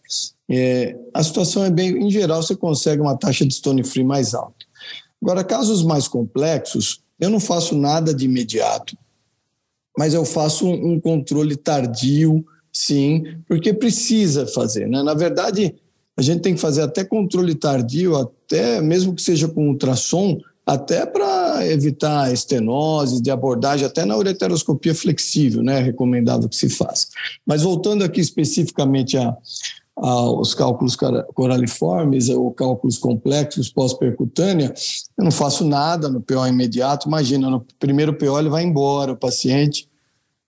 é, 0.49 0.97
a 1.13 1.21
situação 1.21 1.63
é 1.63 1.69
bem, 1.69 2.03
em 2.03 2.09
geral, 2.09 2.41
você 2.41 2.55
consegue 2.55 2.99
uma 2.99 3.15
taxa 3.15 3.45
de 3.45 3.53
stone 3.53 3.83
free 3.83 4.03
mais 4.03 4.33
alta. 4.33 4.65
Agora, 5.21 5.43
casos 5.43 5.83
mais 5.83 6.07
complexos, 6.07 7.03
eu 7.19 7.29
não 7.29 7.39
faço 7.39 7.77
nada 7.77 8.11
de 8.11 8.25
imediato, 8.25 8.97
mas 9.95 10.15
eu 10.15 10.25
faço 10.25 10.65
um, 10.65 10.93
um 10.93 10.99
controle 10.99 11.55
tardio, 11.55 12.43
sim, 12.73 13.23
porque 13.47 13.71
precisa 13.71 14.47
fazer, 14.47 14.89
né? 14.89 15.03
Na 15.03 15.13
verdade, 15.13 15.75
a 16.17 16.23
gente 16.23 16.41
tem 16.41 16.55
que 16.55 16.61
fazer 16.61 16.81
até 16.81 17.03
controle 17.03 17.53
tardio, 17.53 18.17
até 18.17 18.81
mesmo 18.81 19.13
que 19.13 19.21
seja 19.21 19.47
com 19.47 19.69
ultrassom, 19.69 20.39
até 20.65 21.05
para 21.05 21.65
evitar 21.67 22.31
estenoses 22.31 23.21
de 23.21 23.31
abordagem, 23.31 23.85
até 23.85 24.05
na 24.05 24.15
ureteroscopia 24.15 24.93
flexível, 24.93 25.63
né, 25.63 25.79
é 25.79 25.83
recomendável 25.83 26.47
que 26.47 26.55
se 26.55 26.69
faça. 26.69 27.07
Mas 27.45 27.63
voltando 27.63 28.03
aqui 28.03 28.21
especificamente 28.21 29.17
a, 29.17 29.35
aos 29.95 30.53
cálculos 30.53 30.95
coraliformes 31.33 32.29
ou 32.29 32.51
cálculos 32.51 32.97
complexos 32.97 33.71
pós-percutânea, 33.71 34.73
eu 35.17 35.23
não 35.23 35.31
faço 35.31 35.65
nada 35.65 36.09
no 36.09 36.21
PO 36.21 36.47
imediato. 36.47 37.07
Imagina, 37.07 37.49
no 37.49 37.65
primeiro 37.79 38.13
PO 38.13 38.39
ele 38.39 38.49
vai 38.49 38.63
embora, 38.63 39.13
o 39.13 39.17
paciente, 39.17 39.89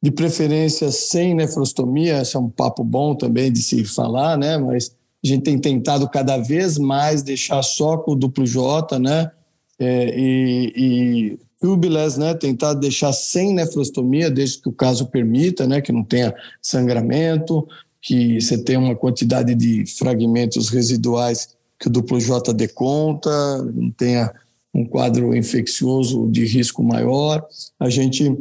de 0.02 0.12
preferência 0.12 0.92
sem 0.92 1.34
nefrostomia, 1.34 2.22
esse 2.22 2.36
é 2.36 2.40
um 2.40 2.50
papo 2.50 2.84
bom 2.84 3.16
também 3.16 3.52
de 3.52 3.62
se 3.62 3.86
falar, 3.86 4.38
né? 4.38 4.58
Mas 4.58 4.94
a 5.24 5.28
gente 5.28 5.44
tem 5.44 5.58
tentado 5.58 6.10
cada 6.10 6.38
vez 6.38 6.78
mais 6.78 7.24
deixar 7.24 7.64
só 7.64 7.98
com 7.98 8.12
o 8.12 8.16
duplo 8.16 8.46
J, 8.46 9.00
né? 9.00 9.32
É, 9.80 10.18
e, 10.18 10.74
e 10.76 11.40
tubeless, 11.60 12.20
né, 12.20 12.34
tentar 12.34 12.74
deixar 12.74 13.14
sem 13.14 13.54
nefrostomia, 13.54 14.30
desde 14.30 14.62
que 14.62 14.70
o 14.70 14.74
caso 14.74 15.08
permita, 15.08 15.66
né, 15.66 15.82
que 15.82 15.92
não 15.92 16.04
tenha 16.04 16.34
sangramento, 16.62 17.68
que 18.02 18.42
você 18.42 18.58
tem 18.58 18.76
uma 18.76 18.96
quantidade 18.96 19.56
de 19.56 19.86
fragmentos 19.86 20.70
residuais 20.70 21.56
que 21.80 21.88
o 21.88 21.92
duplo 21.92 22.20
J 22.20 22.54
dê 22.54 22.68
conta, 22.68 23.30
não 23.64 23.90
tenha 23.92 24.34
um 24.74 24.86
quadro 24.86 25.36
infeccioso 25.36 26.30
de 26.30 26.46
risco 26.46 26.84
maior, 26.84 27.46
a 27.80 27.90
gente 27.90 28.36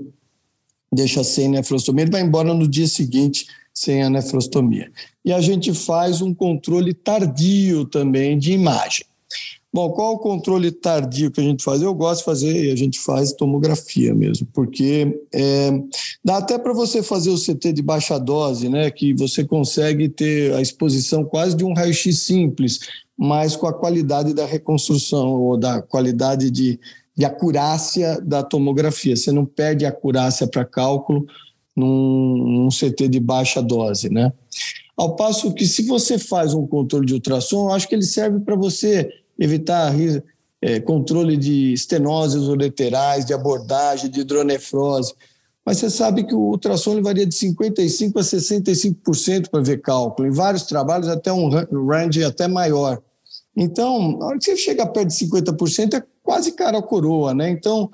deixa 0.92 1.22
sem 1.24 1.48
nefrostomia, 1.48 2.04
ele 2.04 2.10
vai 2.10 2.22
embora 2.22 2.52
no 2.52 2.68
dia 2.68 2.86
seguinte 2.86 3.46
sem 3.72 4.02
a 4.02 4.10
nefrostomia. 4.10 4.90
E 5.24 5.32
a 5.32 5.40
gente 5.40 5.72
faz 5.72 6.20
um 6.20 6.34
controle 6.34 6.92
tardio 6.92 7.84
também 7.84 8.38
de 8.38 8.52
imagem. 8.52 9.06
Bom, 9.74 9.90
qual 9.90 10.14
o 10.14 10.18
controle 10.18 10.70
tardio 10.70 11.30
que 11.30 11.40
a 11.40 11.44
gente 11.44 11.64
faz? 11.64 11.80
Eu 11.80 11.94
gosto 11.94 12.18
de 12.18 12.24
fazer, 12.26 12.70
a 12.70 12.76
gente 12.76 13.00
faz 13.00 13.32
tomografia 13.32 14.14
mesmo, 14.14 14.46
porque 14.52 15.22
é, 15.32 15.70
dá 16.22 16.36
até 16.36 16.58
para 16.58 16.74
você 16.74 17.02
fazer 17.02 17.30
o 17.30 17.38
CT 17.38 17.72
de 17.72 17.80
baixa 17.80 18.18
dose, 18.18 18.68
né? 18.68 18.90
Que 18.90 19.14
você 19.14 19.44
consegue 19.44 20.10
ter 20.10 20.52
a 20.52 20.60
exposição 20.60 21.24
quase 21.24 21.56
de 21.56 21.64
um 21.64 21.72
raio-x 21.72 22.18
simples, 22.18 22.80
mas 23.16 23.56
com 23.56 23.66
a 23.66 23.72
qualidade 23.72 24.34
da 24.34 24.44
reconstrução 24.44 25.40
ou 25.40 25.56
da 25.56 25.80
qualidade 25.80 26.50
de, 26.50 26.78
de 27.16 27.24
acurácia 27.24 28.20
da 28.20 28.42
tomografia. 28.42 29.16
Você 29.16 29.32
não 29.32 29.46
perde 29.46 29.86
a 29.86 29.88
acurácia 29.88 30.46
para 30.46 30.66
cálculo 30.66 31.26
num, 31.74 32.36
num 32.46 32.68
CT 32.68 33.08
de 33.08 33.18
baixa 33.18 33.62
dose, 33.62 34.10
né? 34.10 34.30
Ao 34.94 35.16
passo 35.16 35.54
que 35.54 35.66
se 35.66 35.86
você 35.86 36.18
faz 36.18 36.52
um 36.52 36.66
controle 36.66 37.06
de 37.06 37.14
ultrassom, 37.14 37.68
eu 37.68 37.72
acho 37.72 37.88
que 37.88 37.94
ele 37.94 38.02
serve 38.02 38.38
para 38.40 38.54
você 38.54 39.08
evitar 39.42 39.92
é, 40.60 40.80
controle 40.80 41.36
de 41.36 41.72
estenoses 41.72 42.44
ureterais, 42.44 43.24
de 43.24 43.34
abordagem, 43.34 44.10
de 44.10 44.20
hidronefrose. 44.20 45.14
Mas 45.64 45.78
você 45.78 45.90
sabe 45.90 46.24
que 46.24 46.34
o 46.34 46.40
ultrassom 46.40 47.00
varia 47.02 47.26
de 47.26 47.34
55% 47.34 48.16
a 48.16 48.20
65% 48.20 49.48
para 49.48 49.60
ver 49.60 49.80
cálculo. 49.80 50.28
Em 50.28 50.32
vários 50.32 50.64
trabalhos, 50.64 51.08
até 51.08 51.32
um 51.32 51.48
range 51.86 52.24
até 52.24 52.48
maior. 52.48 53.00
Então, 53.56 54.18
na 54.18 54.26
hora 54.26 54.38
que 54.38 54.44
você 54.44 54.56
chega 54.56 54.86
perto 54.86 55.08
de 55.08 55.14
50%, 55.14 55.94
é 55.94 56.02
quase 56.22 56.52
cara 56.52 56.78
a 56.78 56.82
coroa, 56.82 57.34
né? 57.34 57.50
Então, 57.50 57.90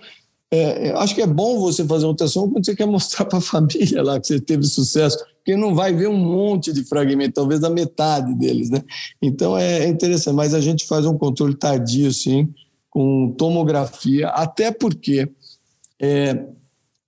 é, 0.51 0.92
acho 0.92 1.14
que 1.14 1.20
é 1.20 1.26
bom 1.26 1.59
você 1.61 1.84
fazer 1.84 2.07
uma 2.07 2.12
ultrassom 2.12 2.49
quando 2.49 2.64
você 2.64 2.74
quer 2.74 2.86
mostrar 2.86 3.26
para 3.26 3.38
a 3.38 3.42
família 3.42 4.03
lá 4.03 4.18
que 4.18 4.26
você 4.26 4.40
teve 4.40 4.64
sucesso, 4.64 5.18
porque 5.36 5.57
não 5.57 5.74
vai 5.74 5.94
ver 5.94 6.09
um 6.09 6.16
monte 6.16 6.72
de 6.72 6.84
fragmento, 6.84 7.34
talvez 7.34 7.62
a 7.62 7.70
metade 7.70 8.34
deles, 8.34 8.70
né? 8.70 8.82
Então 9.20 9.57
é 9.57 9.86
interessante, 9.86 10.34
mas 10.34 10.55
a 10.55 10.61
gente 10.61 10.86
faz 10.86 11.05
um 11.05 11.16
controle 11.16 11.55
tardio, 11.55 12.12
sim, 12.12 12.49
com 12.90 13.34
tomografia, 13.36 14.28
até 14.28 14.70
porque 14.70 15.28
é, 16.01 16.44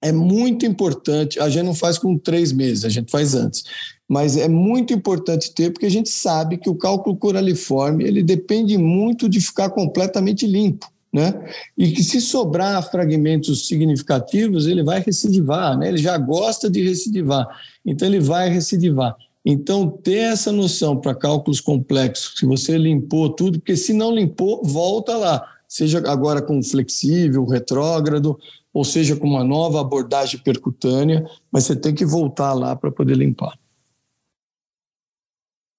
é 0.03 0.13
muito 0.13 0.67
importante, 0.67 1.41
a 1.41 1.49
gente 1.49 1.65
não 1.65 1.75
faz 1.75 1.99
com 1.99 2.19
três 2.19 2.53
meses, 2.53 2.85
a 2.85 2.91
gente 2.91 3.11
faz 3.11 3.35
antes, 3.35 3.65
mas 4.07 4.37
é 4.37 4.49
muito 4.49 4.93
importante 4.93 5.55
ter, 5.55 5.73
porque 5.73 5.87
a 5.87 5.91
gente 5.91 6.11
sabe 6.11 6.59
que 6.59 6.69
o 6.69 6.75
cálculo 6.75 7.17
coraliforme, 7.17 8.05
ele 8.05 8.23
depende 8.23 8.77
muito 8.77 9.29
de 9.29 9.41
ficar 9.41 9.71
completamente 9.71 10.47
limpo 10.47 10.91
né? 11.13 11.35
E 11.77 11.91
que 11.91 12.03
se 12.03 12.21
sobrar 12.21 12.89
fragmentos 12.91 13.67
significativos, 13.67 14.67
ele 14.67 14.83
vai 14.83 15.01
recidivar, 15.01 15.77
né? 15.77 15.89
Ele 15.89 15.99
já 15.99 16.17
gosta 16.17 16.71
de 16.71 16.83
recidivar, 16.83 17.47
então 17.85 18.07
ele 18.07 18.21
vai 18.21 18.49
recidivar. 18.49 19.17
Então, 19.45 19.89
ter 19.89 20.33
essa 20.33 20.53
noção 20.53 20.97
para 20.97 21.15
cálculos 21.15 21.61
complexos, 21.61 22.35
se 22.39 22.45
você 22.47 22.77
limpou 22.77 23.31
tudo, 23.31 23.59
porque 23.59 23.77
se 23.77 23.93
não 23.93 24.15
limpou, 24.15 24.63
volta 24.63 25.17
lá, 25.17 25.43
seja 25.67 25.99
agora 26.11 26.43
com 26.43 26.63
flexível, 26.63 27.47
retrógrado, 27.47 28.39
ou 28.73 28.85
seja 28.85 29.17
com 29.17 29.27
uma 29.27 29.43
nova 29.43 29.81
abordagem 29.81 30.39
percutânea, 30.41 31.27
mas 31.51 31.65
você 31.65 31.75
tem 31.75 31.95
que 31.95 32.05
voltar 32.05 32.53
lá 32.53 32.77
para 32.77 32.93
poder 32.93 33.17
limpar. 33.17 33.59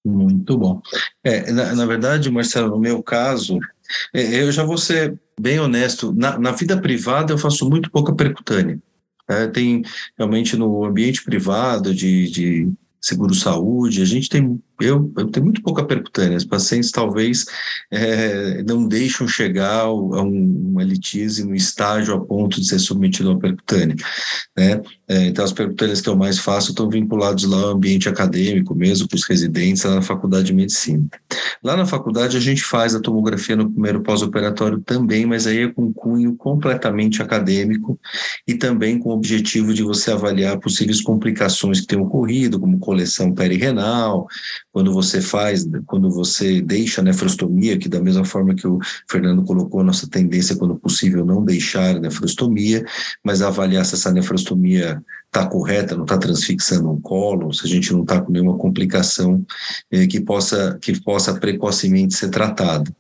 Muito 0.03 0.57
bom. 0.57 0.81
É, 1.23 1.51
na, 1.51 1.75
na 1.75 1.85
verdade, 1.85 2.31
Marcelo, 2.31 2.69
no 2.69 2.79
meu 2.79 3.03
caso, 3.03 3.59
é, 4.13 4.41
eu 4.41 4.51
já 4.51 4.63
vou 4.63 4.77
ser 4.77 5.19
bem 5.39 5.59
honesto. 5.59 6.13
Na, 6.13 6.39
na 6.39 6.51
vida 6.51 6.79
privada, 6.79 7.33
eu 7.33 7.37
faço 7.37 7.69
muito 7.69 7.91
pouca 7.91 8.13
percutânea. 8.15 8.79
É, 9.27 9.47
tem 9.47 9.83
realmente 10.17 10.57
no 10.57 10.83
ambiente 10.83 11.23
privado 11.23 11.93
de, 11.93 12.29
de 12.29 12.73
seguro-saúde, 12.99 14.01
a 14.01 14.05
gente 14.05 14.29
tem 14.29 14.61
eu, 14.81 15.11
eu 15.17 15.27
tenho 15.27 15.45
muito 15.45 15.61
pouca 15.61 15.83
percutânea. 15.85 16.37
Os 16.37 16.45
pacientes 16.45 16.91
talvez 16.91 17.45
é, 17.91 18.63
não 18.63 18.87
deixam 18.87 19.27
chegar 19.27 19.81
a 19.81 19.93
um, 19.93 20.71
uma 20.71 20.83
litise 20.83 21.43
no 21.45 21.55
estágio 21.55 22.13
a 22.13 22.19
ponto 22.19 22.59
de 22.59 22.67
ser 22.67 22.79
submetido 22.79 23.31
a 23.31 23.39
percutânea. 23.39 23.95
Né? 24.57 24.81
É, 25.07 25.25
então, 25.25 25.43
as 25.43 25.51
percutâneas 25.51 26.01
que 26.01 26.09
eu 26.09 26.15
mais 26.15 26.39
faço 26.39 26.71
estão 26.71 26.89
vinculadas 26.89 27.43
lá 27.43 27.57
ao 27.57 27.69
ambiente 27.69 28.07
acadêmico 28.07 28.73
mesmo, 28.73 29.07
para 29.07 29.15
os 29.15 29.27
residentes 29.27 29.83
lá 29.83 29.95
na 29.95 30.01
faculdade 30.01 30.47
de 30.47 30.53
medicina. 30.53 31.05
Lá 31.63 31.77
na 31.77 31.85
faculdade, 31.85 32.37
a 32.37 32.39
gente 32.39 32.63
faz 32.63 32.95
a 32.95 32.99
tomografia 32.99 33.55
no 33.55 33.69
primeiro 33.69 34.01
pós-operatório 34.01 34.79
também, 34.81 35.25
mas 35.25 35.45
aí 35.47 35.63
é 35.63 35.67
com 35.67 35.93
cunho 35.93 36.35
completamente 36.35 37.21
acadêmico 37.21 37.99
e 38.47 38.55
também 38.55 38.97
com 38.97 39.09
o 39.09 39.13
objetivo 39.13 39.73
de 39.73 39.83
você 39.83 40.11
avaliar 40.11 40.59
possíveis 40.59 41.01
complicações 41.01 41.81
que 41.81 41.87
tenham 41.87 42.05
ocorrido, 42.05 42.59
como 42.59 42.79
coleção 42.79 43.33
perirenal, 43.33 44.27
quando 44.71 44.93
você 44.93 45.21
faz, 45.21 45.67
quando 45.85 46.09
você 46.09 46.61
deixa 46.61 47.01
a 47.01 47.03
nefrostomia, 47.03 47.77
que 47.77 47.89
da 47.89 47.99
mesma 47.99 48.23
forma 48.23 48.55
que 48.55 48.65
o 48.65 48.79
Fernando 49.09 49.43
colocou, 49.43 49.83
nossa 49.83 50.07
tendência, 50.07 50.55
quando 50.55 50.75
possível, 50.75 51.25
não 51.25 51.43
deixar 51.43 51.95
a 51.95 51.99
nefrostomia, 51.99 52.85
mas 53.23 53.41
avaliar 53.41 53.85
se 53.85 53.95
essa 53.95 54.11
nefrostomia 54.11 55.03
está 55.25 55.45
correta, 55.45 55.95
não 55.95 56.03
está 56.03 56.17
transfixando 56.17 56.91
um 56.91 56.99
colo, 56.99 57.53
se 57.53 57.65
a 57.65 57.69
gente 57.69 57.91
não 57.93 58.01
está 58.01 58.21
com 58.21 58.31
nenhuma 58.31 58.57
complicação 58.57 59.45
eh, 59.89 60.07
que, 60.07 60.19
possa, 60.19 60.77
que 60.81 60.99
possa 61.01 61.33
precocemente 61.33 62.13
ser 62.13 62.29
tratada. 62.29 62.91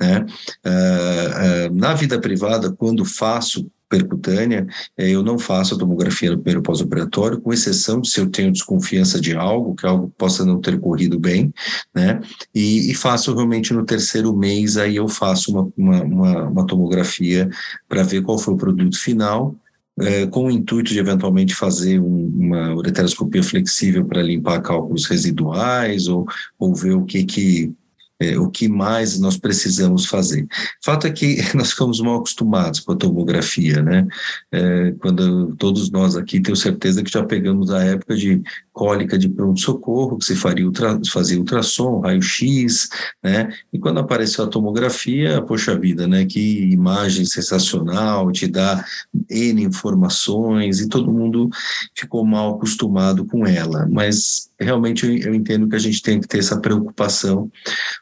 Né? 0.00 0.24
Uh, 0.64 1.70
uh, 1.70 1.74
na 1.74 1.94
vida 1.94 2.20
privada, 2.20 2.72
quando 2.72 3.04
faço 3.04 3.70
percutânea, 3.90 4.66
é, 4.96 5.10
eu 5.10 5.22
não 5.22 5.38
faço 5.38 5.74
a 5.74 5.78
tomografia 5.78 6.30
no 6.30 6.38
primeiro 6.38 6.62
pós-operatório, 6.62 7.40
com 7.40 7.52
exceção 7.52 8.00
de 8.00 8.08
se 8.08 8.20
eu 8.20 8.30
tenho 8.30 8.52
desconfiança 8.52 9.20
de 9.20 9.34
algo, 9.34 9.74
que 9.74 9.84
algo 9.84 10.10
possa 10.16 10.44
não 10.44 10.60
ter 10.60 10.78
corrido 10.78 11.18
bem, 11.18 11.52
né? 11.94 12.20
E, 12.54 12.90
e 12.90 12.94
faço 12.94 13.34
realmente 13.34 13.74
no 13.74 13.84
terceiro 13.84 14.34
mês, 14.34 14.76
aí 14.76 14.96
eu 14.96 15.08
faço 15.08 15.50
uma, 15.50 15.72
uma, 15.76 16.02
uma, 16.04 16.44
uma 16.44 16.66
tomografia 16.66 17.50
para 17.88 18.04
ver 18.04 18.22
qual 18.22 18.38
foi 18.38 18.54
o 18.54 18.56
produto 18.56 18.96
final, 18.96 19.56
é, 19.98 20.26
com 20.26 20.46
o 20.46 20.50
intuito 20.50 20.92
de 20.92 20.98
eventualmente 20.98 21.54
fazer 21.54 22.00
um, 22.00 22.26
uma 22.28 22.74
ureteroscopia 22.74 23.42
flexível 23.42 24.04
para 24.04 24.22
limpar 24.22 24.62
cálculos 24.62 25.06
residuais 25.06 26.06
ou, 26.06 26.26
ou 26.58 26.74
ver 26.74 26.94
o 26.94 27.04
que 27.04 27.24
que 27.24 27.74
é, 28.20 28.38
o 28.38 28.50
que 28.50 28.68
mais 28.68 29.18
nós 29.18 29.38
precisamos 29.38 30.06
fazer. 30.06 30.46
Fato 30.84 31.06
é 31.06 31.10
que 31.10 31.38
nós 31.56 31.70
ficamos 31.70 32.00
mal 32.00 32.16
acostumados 32.16 32.80
com 32.80 32.92
a 32.92 32.96
tomografia, 32.96 33.82
né? 33.82 34.06
É, 34.52 34.92
quando 35.00 35.56
todos 35.56 35.90
nós 35.90 36.16
aqui 36.16 36.40
tenho 36.40 36.56
certeza 36.56 37.02
que 37.02 37.10
já 37.10 37.24
pegamos 37.24 37.70
a 37.70 37.82
época 37.82 38.14
de 38.14 38.42
cólica 38.80 39.18
de 39.18 39.28
pronto-socorro, 39.28 40.16
que 40.16 40.24
se 40.24 40.34
faria 40.34 40.64
ultra, 40.64 40.98
fazia 41.12 41.38
ultrassom, 41.38 42.00
raio-x, 42.00 42.88
né? 43.22 43.52
E 43.70 43.78
quando 43.78 44.00
apareceu 44.00 44.42
a 44.42 44.48
tomografia, 44.48 45.42
poxa 45.42 45.78
vida, 45.78 46.08
né? 46.08 46.24
Que 46.24 46.70
imagem 46.72 47.26
sensacional, 47.26 48.32
te 48.32 48.46
dá 48.46 48.82
N 49.28 49.62
informações 49.62 50.80
e 50.80 50.88
todo 50.88 51.12
mundo 51.12 51.50
ficou 51.94 52.24
mal 52.24 52.54
acostumado 52.54 53.26
com 53.26 53.46
ela. 53.46 53.86
Mas 53.90 54.48
realmente 54.58 55.04
eu, 55.04 55.14
eu 55.14 55.34
entendo 55.34 55.68
que 55.68 55.76
a 55.76 55.78
gente 55.78 56.00
tem 56.00 56.18
que 56.18 56.26
ter 56.26 56.38
essa 56.38 56.58
preocupação 56.58 57.50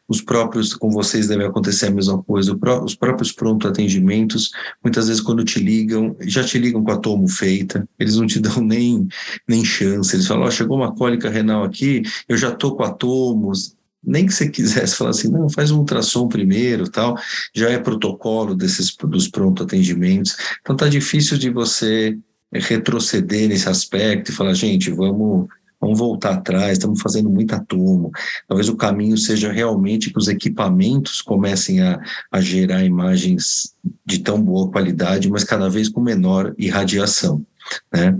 os 0.09 0.23
próprios, 0.23 0.73
com 0.73 0.91
vocês 0.91 1.29
deve 1.29 1.45
acontecer 1.45 1.87
a 1.87 1.91
mesma 1.91 2.23
coisa, 2.23 2.59
os 2.83 2.95
próprios 2.95 3.31
pronto 3.31 3.69
atendimentos, 3.69 4.51
muitas 4.83 5.07
vezes 5.09 5.21
quando 5.21 5.45
te 5.45 5.61
ligam, 5.61 6.17
já 6.21 6.43
te 6.43 6.59
ligam 6.59 6.83
com 6.83 6.91
a 6.91 6.97
tomo 6.97 7.29
feita, 7.29 7.87
eles 7.99 8.17
não 8.17 8.27
te 8.27 8.41
dão 8.41 8.63
nem, 8.63 9.07
nem 9.47 9.63
chance, 9.65 10.17
eles 10.17 10.27
falam, 10.27 10.47
oh, 10.47 10.51
chegou 10.69 10.77
uma 10.77 10.95
cólica 10.95 11.31
renal 11.31 11.65
aqui, 11.65 12.03
eu 12.29 12.37
já 12.37 12.51
tô 12.51 12.77
com 12.77 12.83
a 12.83 12.91
tomos, 12.91 13.75
nem 14.05 14.27
que 14.27 14.33
você 14.33 14.49
quisesse 14.49 14.97
falar 14.97 15.11
assim, 15.11 15.29
não, 15.29 15.49
faz 15.49 15.71
um 15.71 15.79
ultrassom 15.79 16.29
primeiro, 16.29 16.89
tal, 16.89 17.17
já 17.55 17.71
é 17.71 17.79
protocolo 17.79 18.55
desses 18.55 18.95
dos 18.95 19.29
pronto 19.29 19.63
atendimentos. 19.63 20.37
Então 20.61 20.77
tá 20.77 20.87
difícil 20.89 21.39
de 21.39 21.51
você 21.51 22.17
retroceder 22.53 23.49
nesse 23.49 23.69
aspecto 23.69 24.31
e 24.31 24.35
falar, 24.35 24.53
gente, 24.55 24.91
vamos 24.91 25.49
vamos 25.81 25.97
voltar 25.97 26.35
atrás, 26.35 26.73
estamos 26.73 27.01
fazendo 27.01 27.31
muita 27.31 27.61
turma. 27.61 28.11
Talvez 28.49 28.69
o 28.69 28.77
caminho 28.77 29.17
seja 29.17 29.53
realmente 29.53 30.11
que 30.11 30.19
os 30.19 30.27
equipamentos 30.27 31.23
comecem 31.23 31.81
a, 31.81 32.01
a 32.33 32.41
gerar 32.41 32.83
imagens 32.83 33.77
de 34.05 34.19
tão 34.19 34.43
boa 34.43 34.69
qualidade, 34.73 35.31
mas 35.31 35.45
cada 35.45 35.71
vez 35.71 35.89
com 35.89 36.01
menor 36.01 36.53
irradiação. 36.59 37.47
Né? 37.93 38.19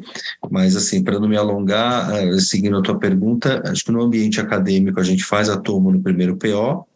Mas, 0.51 0.77
assim, 0.77 1.03
para 1.03 1.19
não 1.19 1.29
me 1.29 1.37
alongar, 1.37 2.15
eh, 2.15 2.39
seguindo 2.39 2.77
a 2.77 2.83
tua 2.83 2.99
pergunta, 2.99 3.63
acho 3.67 3.85
que 3.85 3.93
no 3.93 4.03
ambiente 4.03 4.41
acadêmico 4.41 5.01
a 5.01 5.05
gente 5.05 5.25
faz 5.25 5.49
a 5.49 5.57
tomo 5.57 5.91
no 5.91 6.03
primeiro 6.03 6.37
PO, 6.37 6.87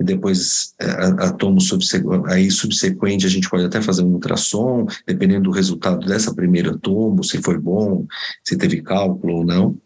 e 0.00 0.04
depois 0.04 0.74
eh, 0.80 0.90
a, 0.90 1.28
a 1.28 1.60
subsequente, 1.60 2.22
aí 2.26 2.50
subsequente 2.50 3.26
a 3.26 3.28
gente 3.28 3.48
pode 3.48 3.64
até 3.64 3.80
fazer 3.82 4.02
um 4.02 4.12
ultrassom, 4.12 4.86
dependendo 5.06 5.44
do 5.44 5.50
resultado 5.50 6.06
dessa 6.06 6.34
primeira 6.34 6.76
tomo, 6.76 7.22
se 7.22 7.42
foi 7.42 7.58
bom, 7.58 8.06
se 8.42 8.56
teve 8.56 8.82
cálculo 8.82 9.38
ou 9.38 9.44
não. 9.44 9.76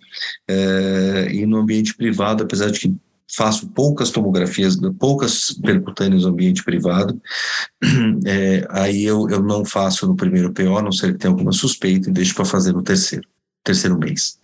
É, 0.47 1.29
e 1.33 1.45
no 1.45 1.59
ambiente 1.59 1.95
privado, 1.97 2.45
apesar 2.45 2.71
de 2.71 2.79
que 2.79 2.95
faço 3.31 3.69
poucas 3.69 4.11
tomografias, 4.11 4.77
poucas 4.99 5.53
percutâneas 5.53 6.23
no 6.23 6.31
ambiente 6.31 6.63
privado, 6.63 7.21
é, 8.27 8.67
aí 8.71 9.05
eu, 9.05 9.29
eu 9.29 9.43
não 9.43 9.65
faço 9.65 10.07
no 10.07 10.17
primeiro 10.17 10.53
PO, 10.53 10.77
a 10.77 10.83
não 10.83 10.93
ser 10.93 11.13
que 11.13 11.19
tenha 11.19 11.33
alguma 11.33 11.53
suspeita, 11.53 12.09
e 12.09 12.13
deixo 12.13 12.35
para 12.35 12.45
fazer 12.45 12.73
no 12.73 12.83
terceiro, 12.83 13.27
terceiro 13.65 13.99
mês. 13.99 14.39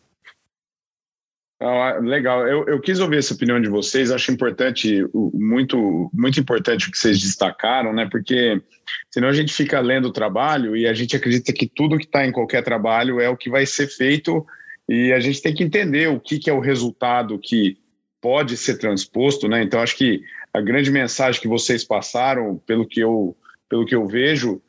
Ah, 1.62 1.98
legal, 2.00 2.48
eu, 2.48 2.64
eu 2.66 2.80
quis 2.80 3.00
ouvir 3.00 3.18
essa 3.18 3.34
opinião 3.34 3.60
de 3.60 3.68
vocês, 3.68 4.10
acho 4.10 4.32
importante, 4.32 5.06
muito, 5.34 6.10
muito 6.10 6.40
importante 6.40 6.88
o 6.88 6.90
que 6.90 6.96
vocês 6.96 7.20
destacaram, 7.20 7.92
né? 7.92 8.08
Porque 8.10 8.62
senão 9.10 9.28
a 9.28 9.32
gente 9.34 9.52
fica 9.52 9.78
lendo 9.78 10.08
o 10.08 10.12
trabalho 10.12 10.74
e 10.74 10.86
a 10.86 10.94
gente 10.94 11.14
acredita 11.14 11.52
que 11.52 11.68
tudo 11.68 11.98
que 11.98 12.06
está 12.06 12.26
em 12.26 12.32
qualquer 12.32 12.64
trabalho 12.64 13.20
é 13.20 13.28
o 13.28 13.36
que 13.36 13.50
vai 13.50 13.66
ser 13.66 13.88
feito 13.88 14.42
e 14.88 15.12
a 15.12 15.20
gente 15.20 15.42
tem 15.42 15.54
que 15.54 15.62
entender 15.62 16.08
o 16.08 16.18
que, 16.18 16.38
que 16.38 16.48
é 16.48 16.52
o 16.52 16.60
resultado 16.60 17.38
que 17.38 17.76
pode 18.20 18.56
ser 18.56 18.78
transposto, 18.78 19.48
né? 19.48 19.62
Então 19.62 19.80
acho 19.80 19.96
que 19.96 20.22
a 20.52 20.60
grande 20.60 20.90
mensagem 20.90 21.40
que 21.40 21.48
vocês 21.48 21.84
passaram, 21.84 22.60
pelo 22.66 22.86
que 22.86 23.00
eu, 23.00 23.36
pelo 23.68 23.86
que 23.86 23.94
eu 23.94 24.06
vejo, 24.06 24.60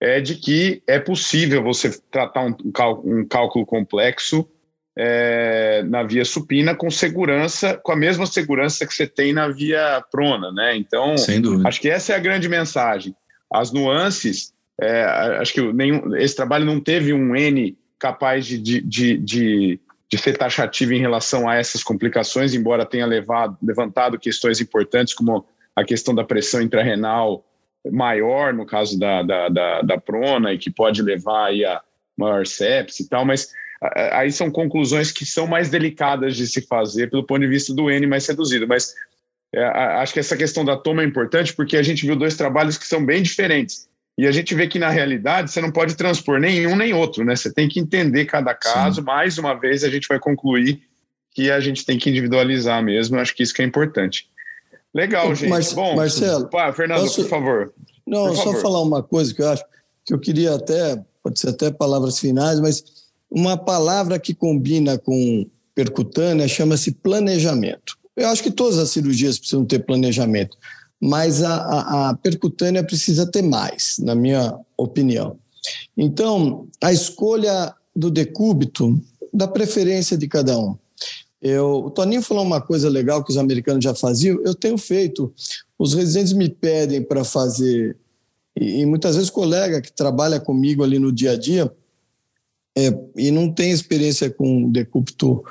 é 0.00 0.20
de 0.20 0.34
que 0.34 0.82
é 0.86 0.98
possível 0.98 1.62
você 1.62 1.98
tratar 2.10 2.44
um, 2.44 2.54
um 3.04 3.24
cálculo 3.24 3.64
complexo 3.64 4.48
é, 4.96 5.82
na 5.84 6.02
via 6.02 6.24
supina 6.24 6.74
com 6.74 6.90
segurança, 6.90 7.78
com 7.82 7.92
a 7.92 7.96
mesma 7.96 8.26
segurança 8.26 8.86
que 8.86 8.94
você 8.94 9.06
tem 9.06 9.32
na 9.32 9.48
via 9.48 10.02
prona, 10.10 10.50
né? 10.50 10.76
Então, 10.76 11.14
acho 11.66 11.80
que 11.80 11.90
essa 11.90 12.14
é 12.14 12.16
a 12.16 12.20
grande 12.20 12.48
mensagem. 12.48 13.14
As 13.52 13.70
nuances, 13.70 14.54
é, 14.80 15.02
acho 15.38 15.52
que 15.52 15.72
nenhum, 15.72 16.16
esse 16.16 16.34
trabalho 16.34 16.64
não 16.64 16.80
teve 16.80 17.12
um 17.12 17.36
N 17.36 17.76
capaz 17.98 18.46
de, 18.46 18.58
de, 18.58 18.80
de, 18.80 19.18
de, 19.18 19.80
de 20.10 20.18
ser 20.18 20.36
taxativo 20.36 20.92
em 20.92 21.00
relação 21.00 21.48
a 21.48 21.56
essas 21.56 21.82
complicações, 21.82 22.54
embora 22.54 22.86
tenha 22.86 23.06
levado, 23.06 23.56
levantado 23.62 24.18
questões 24.18 24.60
importantes 24.60 25.14
como 25.14 25.46
a 25.74 25.84
questão 25.84 26.14
da 26.14 26.24
pressão 26.24 26.62
intrarrenal 26.62 27.44
maior, 27.90 28.52
no 28.52 28.66
caso 28.66 28.98
da, 28.98 29.22
da, 29.22 29.48
da, 29.48 29.82
da 29.82 29.98
prona, 29.98 30.52
e 30.52 30.58
que 30.58 30.70
pode 30.70 31.02
levar 31.02 31.46
aí 31.46 31.64
a 31.64 31.80
maior 32.16 32.46
sepse 32.46 33.02
e 33.02 33.08
tal, 33.08 33.24
mas 33.24 33.52
aí 34.12 34.32
são 34.32 34.50
conclusões 34.50 35.12
que 35.12 35.26
são 35.26 35.46
mais 35.46 35.68
delicadas 35.68 36.34
de 36.34 36.46
se 36.46 36.62
fazer 36.62 37.10
pelo 37.10 37.24
ponto 37.24 37.40
de 37.40 37.46
vista 37.46 37.74
do 37.74 37.90
N 37.90 38.06
mais 38.06 38.26
reduzido. 38.26 38.66
Mas 38.66 38.94
é, 39.54 39.64
acho 39.64 40.12
que 40.12 40.20
essa 40.20 40.36
questão 40.36 40.64
da 40.64 40.76
toma 40.76 41.02
é 41.02 41.06
importante 41.06 41.54
porque 41.54 41.76
a 41.76 41.82
gente 41.82 42.06
viu 42.06 42.16
dois 42.16 42.36
trabalhos 42.36 42.78
que 42.78 42.86
são 42.86 43.04
bem 43.04 43.22
diferentes. 43.22 43.88
E 44.18 44.26
a 44.26 44.32
gente 44.32 44.54
vê 44.54 44.66
que, 44.66 44.78
na 44.78 44.88
realidade, 44.88 45.50
você 45.50 45.60
não 45.60 45.70
pode 45.70 45.94
transpor 45.94 46.40
nenhum 46.40 46.74
nem 46.74 46.94
outro, 46.94 47.24
né? 47.24 47.36
Você 47.36 47.52
tem 47.52 47.68
que 47.68 47.78
entender 47.78 48.24
cada 48.24 48.54
caso. 48.54 49.00
Sim. 49.00 49.06
Mais 49.06 49.36
uma 49.36 49.54
vez, 49.54 49.84
a 49.84 49.90
gente 49.90 50.08
vai 50.08 50.18
concluir 50.18 50.80
que 51.32 51.50
a 51.50 51.60
gente 51.60 51.84
tem 51.84 51.98
que 51.98 52.08
individualizar 52.08 52.82
mesmo. 52.82 53.18
acho 53.18 53.34
que 53.34 53.42
isso 53.42 53.52
que 53.52 53.60
é 53.60 53.64
importante. 53.64 54.30
Legal, 54.94 55.34
gente. 55.34 55.50
Mas, 55.50 55.74
Bom, 55.74 55.94
Marcelo. 55.94 56.48
Pá, 56.48 56.72
Fernando, 56.72 57.02
posso... 57.02 57.22
por 57.22 57.28
favor. 57.28 57.74
Não, 58.06 58.28
por 58.28 58.36
só 58.36 58.44
favor. 58.44 58.62
falar 58.62 58.82
uma 58.82 59.02
coisa 59.02 59.34
que 59.34 59.42
eu 59.42 59.50
acho 59.50 59.62
que 60.06 60.14
eu 60.14 60.18
queria 60.18 60.54
até, 60.54 61.04
pode 61.22 61.38
ser 61.38 61.50
até 61.50 61.70
palavras 61.70 62.18
finais, 62.18 62.58
mas 62.60 62.82
uma 63.30 63.56
palavra 63.56 64.18
que 64.18 64.32
combina 64.32 64.96
com 64.96 65.46
percutânea 65.74 66.48
chama-se 66.48 66.92
planejamento. 66.92 67.98
Eu 68.16 68.28
acho 68.28 68.42
que 68.42 68.50
todas 68.50 68.78
as 68.78 68.88
cirurgias 68.88 69.38
precisam 69.38 69.66
ter 69.66 69.80
planejamento, 69.80 70.56
mas 71.00 71.42
a, 71.42 71.54
a, 71.54 72.10
a 72.10 72.14
percutânea 72.14 72.82
precisa 72.84 73.26
ter 73.26 73.42
mais, 73.42 73.96
na 73.98 74.14
minha 74.14 74.58
opinião. 74.76 75.38
Então, 75.96 76.68
a 76.82 76.92
escolha 76.92 77.74
do 77.94 78.10
decúbito, 78.10 79.00
da 79.32 79.48
preferência 79.48 80.16
de 80.16 80.28
cada 80.28 80.58
um. 80.58 80.76
Eu, 81.40 81.84
o 81.86 81.90
Toninho 81.90 82.22
falou 82.22 82.44
uma 82.44 82.60
coisa 82.60 82.88
legal 82.88 83.22
que 83.22 83.30
os 83.30 83.36
americanos 83.36 83.84
já 83.84 83.94
faziam, 83.94 84.40
eu 84.44 84.54
tenho 84.54 84.78
feito. 84.78 85.32
Os 85.78 85.94
residentes 85.94 86.32
me 86.32 86.48
pedem 86.48 87.02
para 87.02 87.24
fazer, 87.24 87.96
e, 88.58 88.80
e 88.80 88.86
muitas 88.86 89.16
vezes 89.16 89.30
colega 89.30 89.80
que 89.80 89.92
trabalha 89.92 90.40
comigo 90.40 90.82
ali 90.82 90.98
no 90.98 91.12
dia 91.12 91.32
a 91.32 91.36
dia, 91.36 91.70
é, 92.76 92.88
e 93.16 93.30
não 93.30 93.52
tem 93.52 93.70
experiência 93.70 94.30
com 94.30 94.70
decúbito 94.70 95.42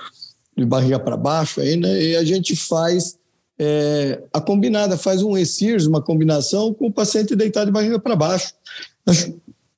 de 0.55 0.65
barriga 0.65 0.99
para 0.99 1.17
baixo 1.17 1.59
ainda, 1.59 1.87
né? 1.87 2.01
e 2.01 2.15
a 2.15 2.23
gente 2.23 2.55
faz 2.55 3.17
é, 3.57 4.21
a 4.33 4.41
combinada, 4.41 4.97
faz 4.97 5.23
um 5.23 5.37
ESIRS, 5.37 5.85
uma 5.85 6.01
combinação 6.01 6.73
com 6.73 6.87
o 6.87 6.91
paciente 6.91 7.35
deitado 7.35 7.67
de 7.67 7.71
barriga 7.71 7.99
para 7.99 8.15
baixo. 8.15 8.53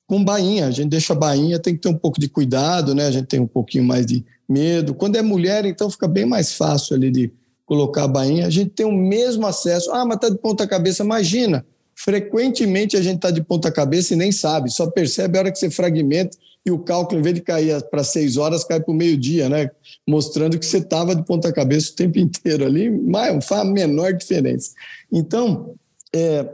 Com 0.06 0.24
bainha, 0.24 0.66
a 0.66 0.70
gente 0.70 0.88
deixa 0.88 1.12
a 1.12 1.16
bainha, 1.16 1.58
tem 1.58 1.74
que 1.74 1.82
ter 1.82 1.88
um 1.88 1.98
pouco 1.98 2.18
de 2.18 2.28
cuidado, 2.28 2.94
né? 2.94 3.06
A 3.06 3.10
gente 3.10 3.26
tem 3.26 3.38
um 3.38 3.46
pouquinho 3.46 3.84
mais 3.84 4.06
de 4.06 4.24
medo. 4.48 4.94
Quando 4.94 5.16
é 5.16 5.22
mulher, 5.22 5.66
então 5.66 5.90
fica 5.90 6.08
bem 6.08 6.24
mais 6.24 6.54
fácil 6.54 6.96
ali 6.96 7.10
de 7.10 7.30
colocar 7.66 8.04
a 8.04 8.08
bainha. 8.08 8.46
A 8.46 8.50
gente 8.50 8.70
tem 8.70 8.86
o 8.86 8.92
mesmo 8.92 9.46
acesso. 9.46 9.92
Ah, 9.92 10.06
mas 10.06 10.16
está 10.16 10.30
de 10.30 10.38
ponta 10.38 10.66
cabeça. 10.66 11.04
Imagina, 11.04 11.64
frequentemente 12.04 12.96
a 12.96 13.02
gente 13.02 13.16
está 13.16 13.30
de 13.30 13.42
ponta 13.42 13.72
cabeça 13.72 14.14
e 14.14 14.16
nem 14.16 14.30
sabe, 14.30 14.70
só 14.70 14.88
percebe 14.88 15.36
a 15.36 15.40
hora 15.40 15.52
que 15.52 15.58
você 15.58 15.68
fragmenta 15.68 16.38
e 16.64 16.70
o 16.70 16.78
cálculo, 16.78 17.18
em 17.18 17.22
vez 17.22 17.34
de 17.34 17.40
cair 17.40 17.82
para 17.90 18.04
seis 18.04 18.36
horas, 18.36 18.62
cai 18.62 18.80
para 18.80 18.92
o 18.92 18.94
meio-dia, 18.94 19.48
né? 19.48 19.70
Mostrando 20.06 20.58
que 20.58 20.66
você 20.66 20.78
estava 20.78 21.16
de 21.16 21.24
ponta 21.24 21.52
cabeça 21.52 21.90
o 21.90 21.96
tempo 21.96 22.18
inteiro 22.20 22.64
ali, 22.64 22.88
mas 22.88 23.44
faz 23.44 23.62
a 23.62 23.64
menor 23.64 24.12
diferença. 24.12 24.72
Então, 25.10 25.74
é, 26.14 26.48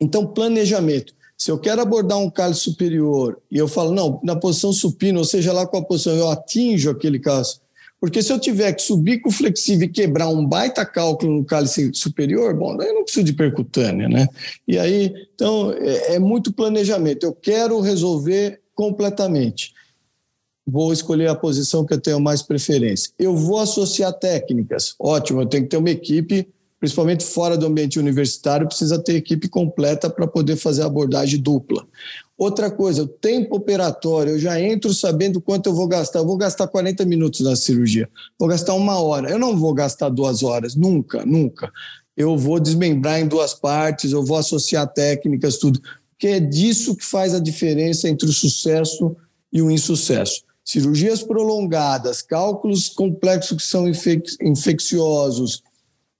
então, 0.00 0.26
planejamento. 0.26 1.14
Se 1.36 1.50
eu 1.50 1.58
quero 1.58 1.82
abordar 1.82 2.16
um 2.16 2.30
cálice 2.30 2.60
superior 2.60 3.38
e 3.50 3.58
eu 3.58 3.68
falo, 3.68 3.92
não, 3.92 4.20
na 4.22 4.36
posição 4.36 4.72
supina, 4.72 5.18
ou 5.18 5.24
seja 5.24 5.52
lá 5.52 5.66
qual 5.66 5.82
a 5.82 5.86
posição, 5.86 6.14
eu 6.14 6.30
atinjo 6.30 6.90
aquele 6.90 7.18
cálice. 7.18 7.60
Porque 8.04 8.22
se 8.22 8.30
eu 8.30 8.38
tiver 8.38 8.70
que 8.74 8.82
subir 8.82 9.22
com 9.22 9.30
o 9.30 9.32
flexível 9.32 9.86
e 9.86 9.90
quebrar 9.90 10.28
um 10.28 10.44
baita 10.44 10.84
cálculo 10.84 11.38
no 11.38 11.42
cálice 11.42 11.90
superior, 11.94 12.54
bom, 12.54 12.76
daí 12.76 12.88
eu 12.88 12.94
não 12.96 13.02
preciso 13.02 13.24
de 13.24 13.32
percutânea, 13.32 14.10
né? 14.10 14.28
E 14.68 14.78
aí, 14.78 15.10
então, 15.34 15.72
é, 15.72 16.16
é 16.16 16.18
muito 16.18 16.52
planejamento. 16.52 17.24
Eu 17.24 17.32
quero 17.32 17.80
resolver 17.80 18.60
completamente. 18.74 19.72
Vou 20.66 20.92
escolher 20.92 21.28
a 21.28 21.34
posição 21.34 21.86
que 21.86 21.94
eu 21.94 21.98
tenho 21.98 22.20
mais 22.20 22.42
preferência. 22.42 23.10
Eu 23.18 23.34
vou 23.34 23.58
associar 23.58 24.12
técnicas. 24.12 24.94
Ótimo, 25.00 25.40
eu 25.40 25.46
tenho 25.46 25.62
que 25.62 25.70
ter 25.70 25.78
uma 25.78 25.88
equipe, 25.88 26.46
principalmente 26.84 27.24
fora 27.24 27.56
do 27.56 27.64
ambiente 27.64 27.98
universitário, 27.98 28.66
precisa 28.66 28.98
ter 28.98 29.14
equipe 29.14 29.48
completa 29.48 30.10
para 30.10 30.26
poder 30.26 30.56
fazer 30.56 30.82
a 30.82 30.86
abordagem 30.86 31.40
dupla. 31.40 31.86
Outra 32.36 32.70
coisa, 32.70 33.04
o 33.04 33.06
tempo 33.06 33.56
operatório, 33.56 34.32
eu 34.32 34.38
já 34.38 34.60
entro 34.60 34.92
sabendo 34.92 35.40
quanto 35.40 35.70
eu 35.70 35.74
vou 35.74 35.88
gastar. 35.88 36.18
Eu 36.18 36.26
vou 36.26 36.36
gastar 36.36 36.66
40 36.66 37.06
minutos 37.06 37.40
na 37.40 37.56
cirurgia, 37.56 38.06
vou 38.38 38.50
gastar 38.50 38.74
uma 38.74 39.00
hora. 39.00 39.30
Eu 39.30 39.38
não 39.38 39.56
vou 39.56 39.72
gastar 39.72 40.10
duas 40.10 40.42
horas, 40.42 40.74
nunca, 40.74 41.24
nunca. 41.24 41.72
Eu 42.14 42.36
vou 42.36 42.60
desmembrar 42.60 43.18
em 43.18 43.26
duas 43.26 43.54
partes, 43.54 44.12
eu 44.12 44.22
vou 44.22 44.36
associar 44.36 44.86
técnicas, 44.86 45.56
tudo 45.56 45.80
que 46.18 46.26
é 46.26 46.38
disso 46.38 46.94
que 46.94 47.04
faz 47.04 47.34
a 47.34 47.40
diferença 47.40 48.10
entre 48.10 48.28
o 48.28 48.32
sucesso 48.32 49.16
e 49.50 49.62
o 49.62 49.70
insucesso. 49.70 50.42
Cirurgias 50.62 51.22
prolongadas, 51.22 52.20
cálculos 52.20 52.90
complexos 52.90 53.56
que 53.56 53.66
são 53.66 53.86
infecciosos, 53.88 55.62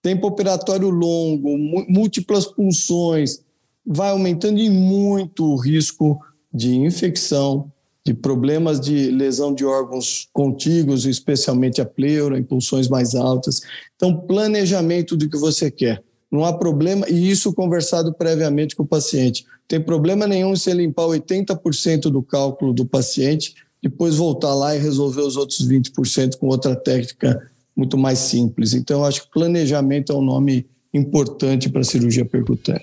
tempo 0.04 0.26
operatório 0.26 0.90
longo, 0.90 1.56
múltiplas 1.88 2.44
punções, 2.44 3.42
vai 3.86 4.10
aumentando 4.10 4.60
em 4.60 4.68
muito 4.68 5.46
o 5.46 5.56
risco 5.56 6.20
de 6.52 6.76
infecção, 6.76 7.72
de 8.04 8.12
problemas 8.12 8.78
de 8.78 9.10
lesão 9.10 9.54
de 9.54 9.64
órgãos 9.64 10.28
contíguos, 10.30 11.06
especialmente 11.06 11.80
a 11.80 11.86
pleura, 11.86 12.38
em 12.38 12.42
punções 12.42 12.86
mais 12.86 13.14
altas. 13.14 13.62
Então, 13.96 14.14
planejamento 14.14 15.16
do 15.16 15.26
que 15.26 15.38
você 15.38 15.70
quer. 15.70 16.02
Não 16.30 16.44
há 16.44 16.52
problema, 16.52 17.08
e 17.08 17.30
isso 17.30 17.54
conversado 17.54 18.12
previamente 18.12 18.76
com 18.76 18.82
o 18.82 18.86
paciente. 18.86 19.46
Tem 19.66 19.80
problema 19.80 20.26
nenhum 20.26 20.54
se 20.54 20.70
limpar 20.74 21.06
80% 21.06 22.10
do 22.10 22.22
cálculo 22.22 22.74
do 22.74 22.84
paciente, 22.84 23.54
depois 23.82 24.16
voltar 24.16 24.52
lá 24.52 24.76
e 24.76 24.78
resolver 24.78 25.22
os 25.22 25.38
outros 25.38 25.66
20% 25.66 26.36
com 26.36 26.48
outra 26.48 26.76
técnica 26.76 27.53
muito 27.76 27.96
mais 27.98 28.18
simples. 28.18 28.74
Então, 28.74 29.04
acho 29.04 29.22
que 29.22 29.30
planejamento 29.30 30.12
é 30.12 30.16
um 30.16 30.22
nome 30.22 30.66
importante 30.92 31.68
para 31.68 31.80
a 31.80 31.84
cirurgia 31.84 32.24
percutânea. 32.24 32.82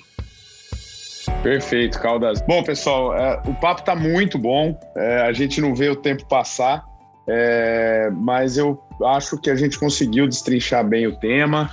Perfeito, 1.43 1.99
Caldas. 1.99 2.41
Bom, 2.41 2.63
pessoal, 2.63 3.15
é, 3.15 3.41
o 3.47 3.53
papo 3.53 3.81
está 3.81 3.95
muito 3.95 4.37
bom. 4.37 4.77
É, 4.95 5.21
a 5.21 5.33
gente 5.33 5.61
não 5.61 5.73
vê 5.73 5.89
o 5.89 5.95
tempo 5.95 6.25
passar, 6.27 6.83
é, 7.27 8.09
mas 8.13 8.57
eu 8.57 8.79
acho 9.05 9.39
que 9.39 9.49
a 9.49 9.55
gente 9.55 9.79
conseguiu 9.79 10.27
destrinchar 10.27 10.87
bem 10.87 11.07
o 11.07 11.15
tema. 11.15 11.69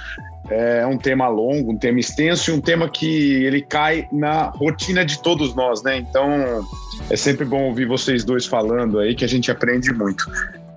É 0.51 0.87
um 0.87 0.97
tema 0.97 1.29
longo, 1.29 1.73
um 1.73 1.77
tema 1.77 2.01
extenso 2.01 2.51
e 2.51 2.55
um 2.55 2.61
tema 2.61 2.89
que 2.89 3.45
ele 3.45 3.61
cai 3.61 4.09
na 4.11 4.45
rotina 4.45 5.05
de 5.05 5.21
todos 5.21 5.55
nós, 5.55 5.83
né? 5.83 5.99
Então 5.99 6.67
é 7.11 7.17
sempre 7.17 7.45
bom 7.45 7.65
ouvir 7.65 7.87
vocês 7.87 8.25
dois 8.25 8.47
falando 8.47 8.99
aí 8.99 9.15
que 9.15 9.27
a 9.27 9.29
gente 9.29 9.51
aprende 9.51 9.93
muito. 9.93 10.25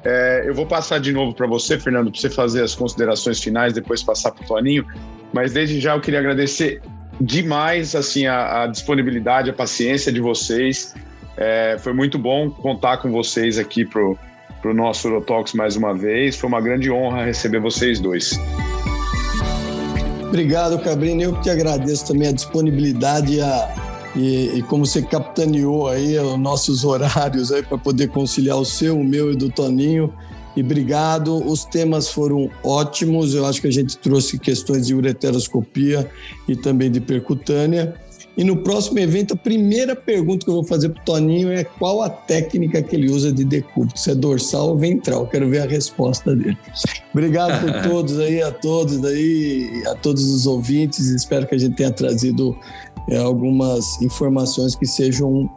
É, 0.03 0.43
eu 0.45 0.53
vou 0.53 0.65
passar 0.65 0.99
de 0.99 1.11
novo 1.11 1.33
para 1.33 1.45
você, 1.45 1.79
Fernando, 1.79 2.11
para 2.11 2.19
você 2.19 2.29
fazer 2.29 2.63
as 2.63 2.73
considerações 2.73 3.39
finais, 3.39 3.73
depois 3.73 4.01
passar 4.01 4.31
para 4.31 4.43
o 4.43 4.47
Toninho. 4.47 4.85
Mas 5.31 5.53
desde 5.53 5.79
já 5.79 5.95
eu 5.95 6.01
queria 6.01 6.19
agradecer 6.19 6.81
demais 7.19 7.95
assim 7.95 8.25
a, 8.25 8.63
a 8.63 8.67
disponibilidade, 8.67 9.49
a 9.49 9.53
paciência 9.53 10.11
de 10.11 10.19
vocês. 10.19 10.95
É, 11.37 11.77
foi 11.79 11.93
muito 11.93 12.17
bom 12.17 12.49
contar 12.49 12.97
com 12.97 13.11
vocês 13.11 13.57
aqui 13.57 13.85
para 13.85 14.01
o 14.01 14.73
nosso 14.73 15.07
Urotalks 15.07 15.53
mais 15.53 15.75
uma 15.75 15.93
vez. 15.93 16.35
Foi 16.35 16.47
uma 16.47 16.61
grande 16.61 16.91
honra 16.91 17.25
receber 17.25 17.59
vocês 17.59 17.99
dois. 17.99 18.39
Obrigado, 20.27 20.79
Cabrini. 20.79 21.23
Eu 21.23 21.39
que 21.41 21.49
agradeço 21.49 22.07
também 22.07 22.29
a 22.29 22.31
disponibilidade 22.31 23.35
e, 23.35 23.41
a, 23.41 23.90
e, 24.15 24.57
e 24.57 24.63
como 24.63 24.85
você 24.85 25.01
capitaneou 25.01 25.87
aí 25.87 26.17
os 26.19 26.39
nossos 26.39 26.83
horários 26.85 27.51
aí 27.51 27.63
para 27.63 27.77
poder 27.77 28.09
conciliar 28.09 28.57
o 28.57 28.65
seu, 28.65 28.99
o 28.99 29.03
meu 29.03 29.31
e 29.31 29.35
do 29.35 29.49
Toninho. 29.49 30.13
E 30.55 30.61
obrigado. 30.61 31.35
Os 31.49 31.63
temas 31.63 32.09
foram 32.09 32.49
ótimos. 32.63 33.33
Eu 33.33 33.45
acho 33.45 33.61
que 33.61 33.67
a 33.67 33.71
gente 33.71 33.97
trouxe 33.97 34.37
questões 34.37 34.87
de 34.87 34.93
ureteroscopia 34.93 36.09
e 36.47 36.55
também 36.55 36.91
de 36.91 36.99
percutânea. 36.99 37.95
E 38.37 38.43
no 38.43 38.57
próximo 38.57 38.99
evento, 38.99 39.33
a 39.33 39.37
primeira 39.37 39.95
pergunta 39.95 40.45
que 40.45 40.49
eu 40.49 40.55
vou 40.55 40.63
fazer 40.63 40.89
para 40.89 41.01
o 41.01 41.05
Toninho 41.05 41.51
é 41.51 41.63
qual 41.63 42.01
a 42.01 42.09
técnica 42.09 42.81
que 42.81 42.95
ele 42.95 43.09
usa 43.09 43.31
de 43.31 43.43
decúbito, 43.43 43.99
se 43.99 44.11
é 44.11 44.15
dorsal 44.15 44.69
ou 44.69 44.77
ventral. 44.77 45.27
Quero 45.27 45.49
ver 45.49 45.61
a 45.61 45.65
resposta 45.65 46.35
dele. 46.35 46.57
Obrigado 47.13 47.61
por 47.61 47.81
todos 47.83 48.19
aí, 48.19 48.41
a 48.41 48.51
todos 48.51 49.03
aí, 49.03 49.83
a 49.87 49.95
todos 49.95 50.23
os 50.29 50.47
ouvintes. 50.47 51.09
Espero 51.09 51.45
que 51.45 51.55
a 51.55 51.57
gente 51.57 51.75
tenha 51.75 51.91
trazido 51.91 52.57
é, 53.09 53.17
algumas 53.17 54.01
informações 54.01 54.75
que 54.75 54.85
sejam 54.85 55.49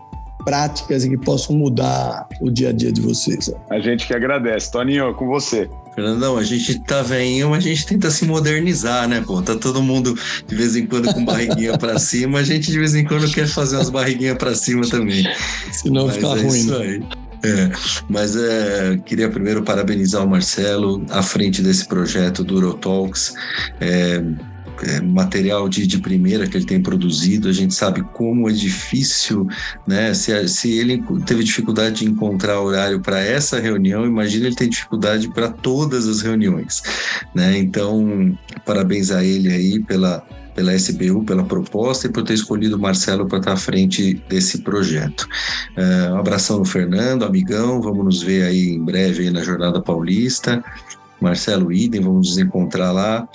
práticas 0.45 1.05
e 1.05 1.11
que 1.11 1.17
possam 1.17 1.57
mudar 1.57 2.29
o 2.41 2.51
dia 2.51 2.71
a 2.71 2.73
dia 2.73 2.93
de 2.93 3.01
vocês. 3.01 3.53
A 3.71 3.79
gente 3.79 4.07
que 4.07 4.15
agradece. 4.15 4.71
Toninho, 4.71 5.15
com 5.15 5.27
você. 5.27 5.71
Fernandão, 5.95 6.37
a 6.37 6.43
gente 6.43 6.79
tá 6.81 7.03
velhinho, 7.03 7.51
mas 7.51 7.65
a 7.65 7.69
gente 7.69 7.87
tenta 7.87 8.11
se 8.11 8.25
modernizar, 8.25 9.09
né, 9.09 9.23
pô? 9.25 9.41
Tá 9.41 9.55
todo 9.55 9.81
mundo 9.81 10.19
de 10.47 10.55
vez 10.55 10.75
em 10.75 10.87
quando 10.87 11.13
com 11.15 11.25
barriguinha 11.25 11.79
para 11.79 11.99
cima, 11.99 12.41
a 12.41 12.43
gente 12.43 12.71
de 12.71 12.79
vez 12.79 12.95
em 12.95 13.05
quando 13.05 13.31
quer 13.31 13.47
fazer 13.47 13.77
umas 13.77 13.91
barriguinhas 13.91 14.37
para 14.37 14.55
cima 14.55 14.87
também. 14.89 15.25
Senão 15.71 16.07
mas 16.07 16.17
fica 16.17 16.27
é 16.27 16.43
ruim. 16.43 16.59
Isso 16.59 16.79
né? 16.79 16.85
aí. 16.85 17.03
É, 17.45 17.71
mas 18.09 18.35
é, 18.37 18.99
queria 19.05 19.29
primeiro 19.29 19.63
parabenizar 19.63 20.25
o 20.25 20.29
Marcelo 20.29 21.05
à 21.11 21.23
frente 21.23 21.63
desse 21.63 21.87
projeto 21.87 22.43
do 22.43 22.57
Urotalks. 22.57 23.35
É, 23.81 24.23
é, 24.83 25.01
material 25.01 25.69
de, 25.69 25.87
de 25.87 25.99
primeira 25.99 26.47
que 26.47 26.57
ele 26.57 26.67
tem 26.67 26.81
produzido, 26.81 27.49
a 27.49 27.53
gente 27.53 27.75
sabe 27.75 28.03
como 28.13 28.49
é 28.49 28.53
difícil, 28.53 29.47
né? 29.87 30.13
Se, 30.15 30.49
se 30.49 30.73
ele 30.73 31.03
teve 31.25 31.45
dificuldade 31.45 31.97
de 31.97 32.07
encontrar 32.07 32.61
horário 32.61 33.01
para 33.01 33.21
essa 33.21 33.61
reunião, 33.61 34.05
imagina 34.05 34.47
ele 34.47 34.57
tem 34.57 34.69
dificuldade 34.69 35.29
para 35.29 35.49
todas 35.49 36.09
as 36.09 36.21
reuniões, 36.23 36.83
né? 37.35 37.57
Então, 37.59 38.37
parabéns 38.65 39.11
a 39.11 39.25
ele 39.25 39.53
aí 39.53 39.81
pela 39.81 40.25
pela 40.55 40.73
SBU, 40.73 41.25
pela 41.25 41.43
proposta 41.43 42.07
e 42.07 42.11
por 42.11 42.23
ter 42.23 42.35
escolhido 42.35 42.77
o 42.77 42.79
Marcelo 42.79 43.27
para 43.27 43.39
estar 43.39 43.53
à 43.53 43.57
frente 43.57 44.23
desse 44.29 44.59
projeto. 44.59 45.29
Uh, 45.77 46.15
um 46.15 46.19
abração 46.19 46.59
no 46.59 46.65
Fernando, 46.65 47.25
amigão, 47.25 47.83
vamos 47.83 48.05
nos 48.05 48.23
ver 48.23 48.45
aí 48.45 48.69
em 48.71 48.85
breve 48.85 49.25
aí 49.25 49.31
na 49.31 49.43
Jornada 49.43 49.83
Paulista. 49.83 50.63
Marcelo 51.21 51.73
Idem, 51.73 52.01
vamos 52.01 52.29
nos 52.29 52.39
encontrar 52.39 52.93
lá. 52.93 53.29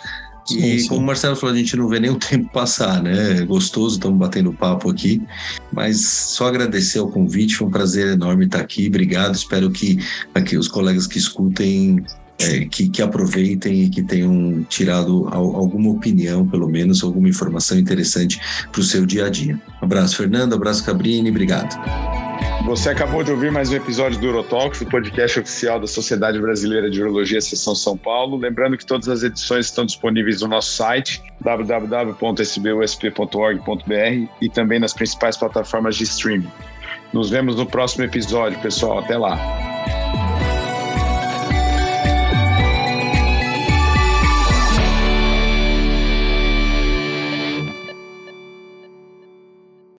Sim, 0.53 0.65
e 0.65 0.79
sim. 0.79 0.87
como 0.87 1.01
o 1.01 1.05
Marcelo 1.05 1.35
falou, 1.35 1.53
a 1.53 1.57
gente 1.57 1.75
não 1.75 1.87
vê 1.87 1.99
nem 1.99 2.09
o 2.09 2.17
tempo 2.19 2.51
passar, 2.51 3.01
né? 3.01 3.39
É 3.39 3.45
gostoso, 3.45 3.95
estamos 3.95 4.17
batendo 4.17 4.53
papo 4.53 4.89
aqui. 4.89 5.21
Mas 5.71 6.05
só 6.05 6.47
agradecer 6.47 6.99
o 6.99 7.07
convite, 7.07 7.55
foi 7.55 7.67
um 7.67 7.71
prazer 7.71 8.07
enorme 8.07 8.45
estar 8.45 8.59
aqui. 8.59 8.87
Obrigado. 8.87 9.35
Espero 9.35 9.69
que 9.69 9.99
aqui 10.33 10.57
os 10.57 10.67
colegas 10.67 11.07
que 11.07 11.17
escutem 11.17 12.03
é, 12.39 12.65
que, 12.65 12.89
que, 12.89 13.01
aproveitem 13.01 13.83
e 13.83 13.89
que 13.89 14.01
tenham 14.01 14.63
tirado 14.69 15.27
alguma 15.31 15.91
opinião, 15.91 16.47
pelo 16.47 16.69
menos, 16.69 17.03
alguma 17.03 17.27
informação 17.27 17.77
interessante 17.77 18.39
para 18.71 18.81
o 18.81 18.83
seu 18.83 19.05
dia 19.05 19.25
a 19.25 19.29
dia. 19.29 19.59
Abraço, 19.81 20.15
Fernando, 20.15 20.55
abraço, 20.55 20.85
Cabrini, 20.85 21.29
obrigado. 21.29 21.77
Você 22.65 22.89
acabou 22.89 23.23
de 23.23 23.31
ouvir 23.31 23.51
mais 23.51 23.71
um 23.71 23.75
episódio 23.75 24.19
do 24.19 24.27
Urotalks, 24.27 24.81
o 24.81 24.85
podcast 24.85 25.39
oficial 25.39 25.79
da 25.79 25.87
Sociedade 25.87 26.37
Brasileira 26.39 26.89
de 26.89 27.01
Urologia 27.01 27.39
Seção 27.41 27.73
São 27.73 27.97
Paulo. 27.97 28.37
Lembrando 28.37 28.77
que 28.77 28.85
todas 28.85 29.07
as 29.07 29.23
edições 29.23 29.67
estão 29.67 29.85
disponíveis 29.85 30.41
no 30.41 30.49
nosso 30.49 30.75
site 30.75 31.21
www.sbusp.org.br 31.41 34.31
e 34.41 34.49
também 34.49 34.79
nas 34.79 34.93
principais 34.93 35.37
plataformas 35.37 35.95
de 35.95 36.03
streaming. 36.03 36.51
Nos 37.11 37.29
vemos 37.29 37.55
no 37.55 37.65
próximo 37.65 38.03
episódio, 38.03 38.59
pessoal. 38.59 38.99
Até 38.99 39.17
lá. 39.17 39.78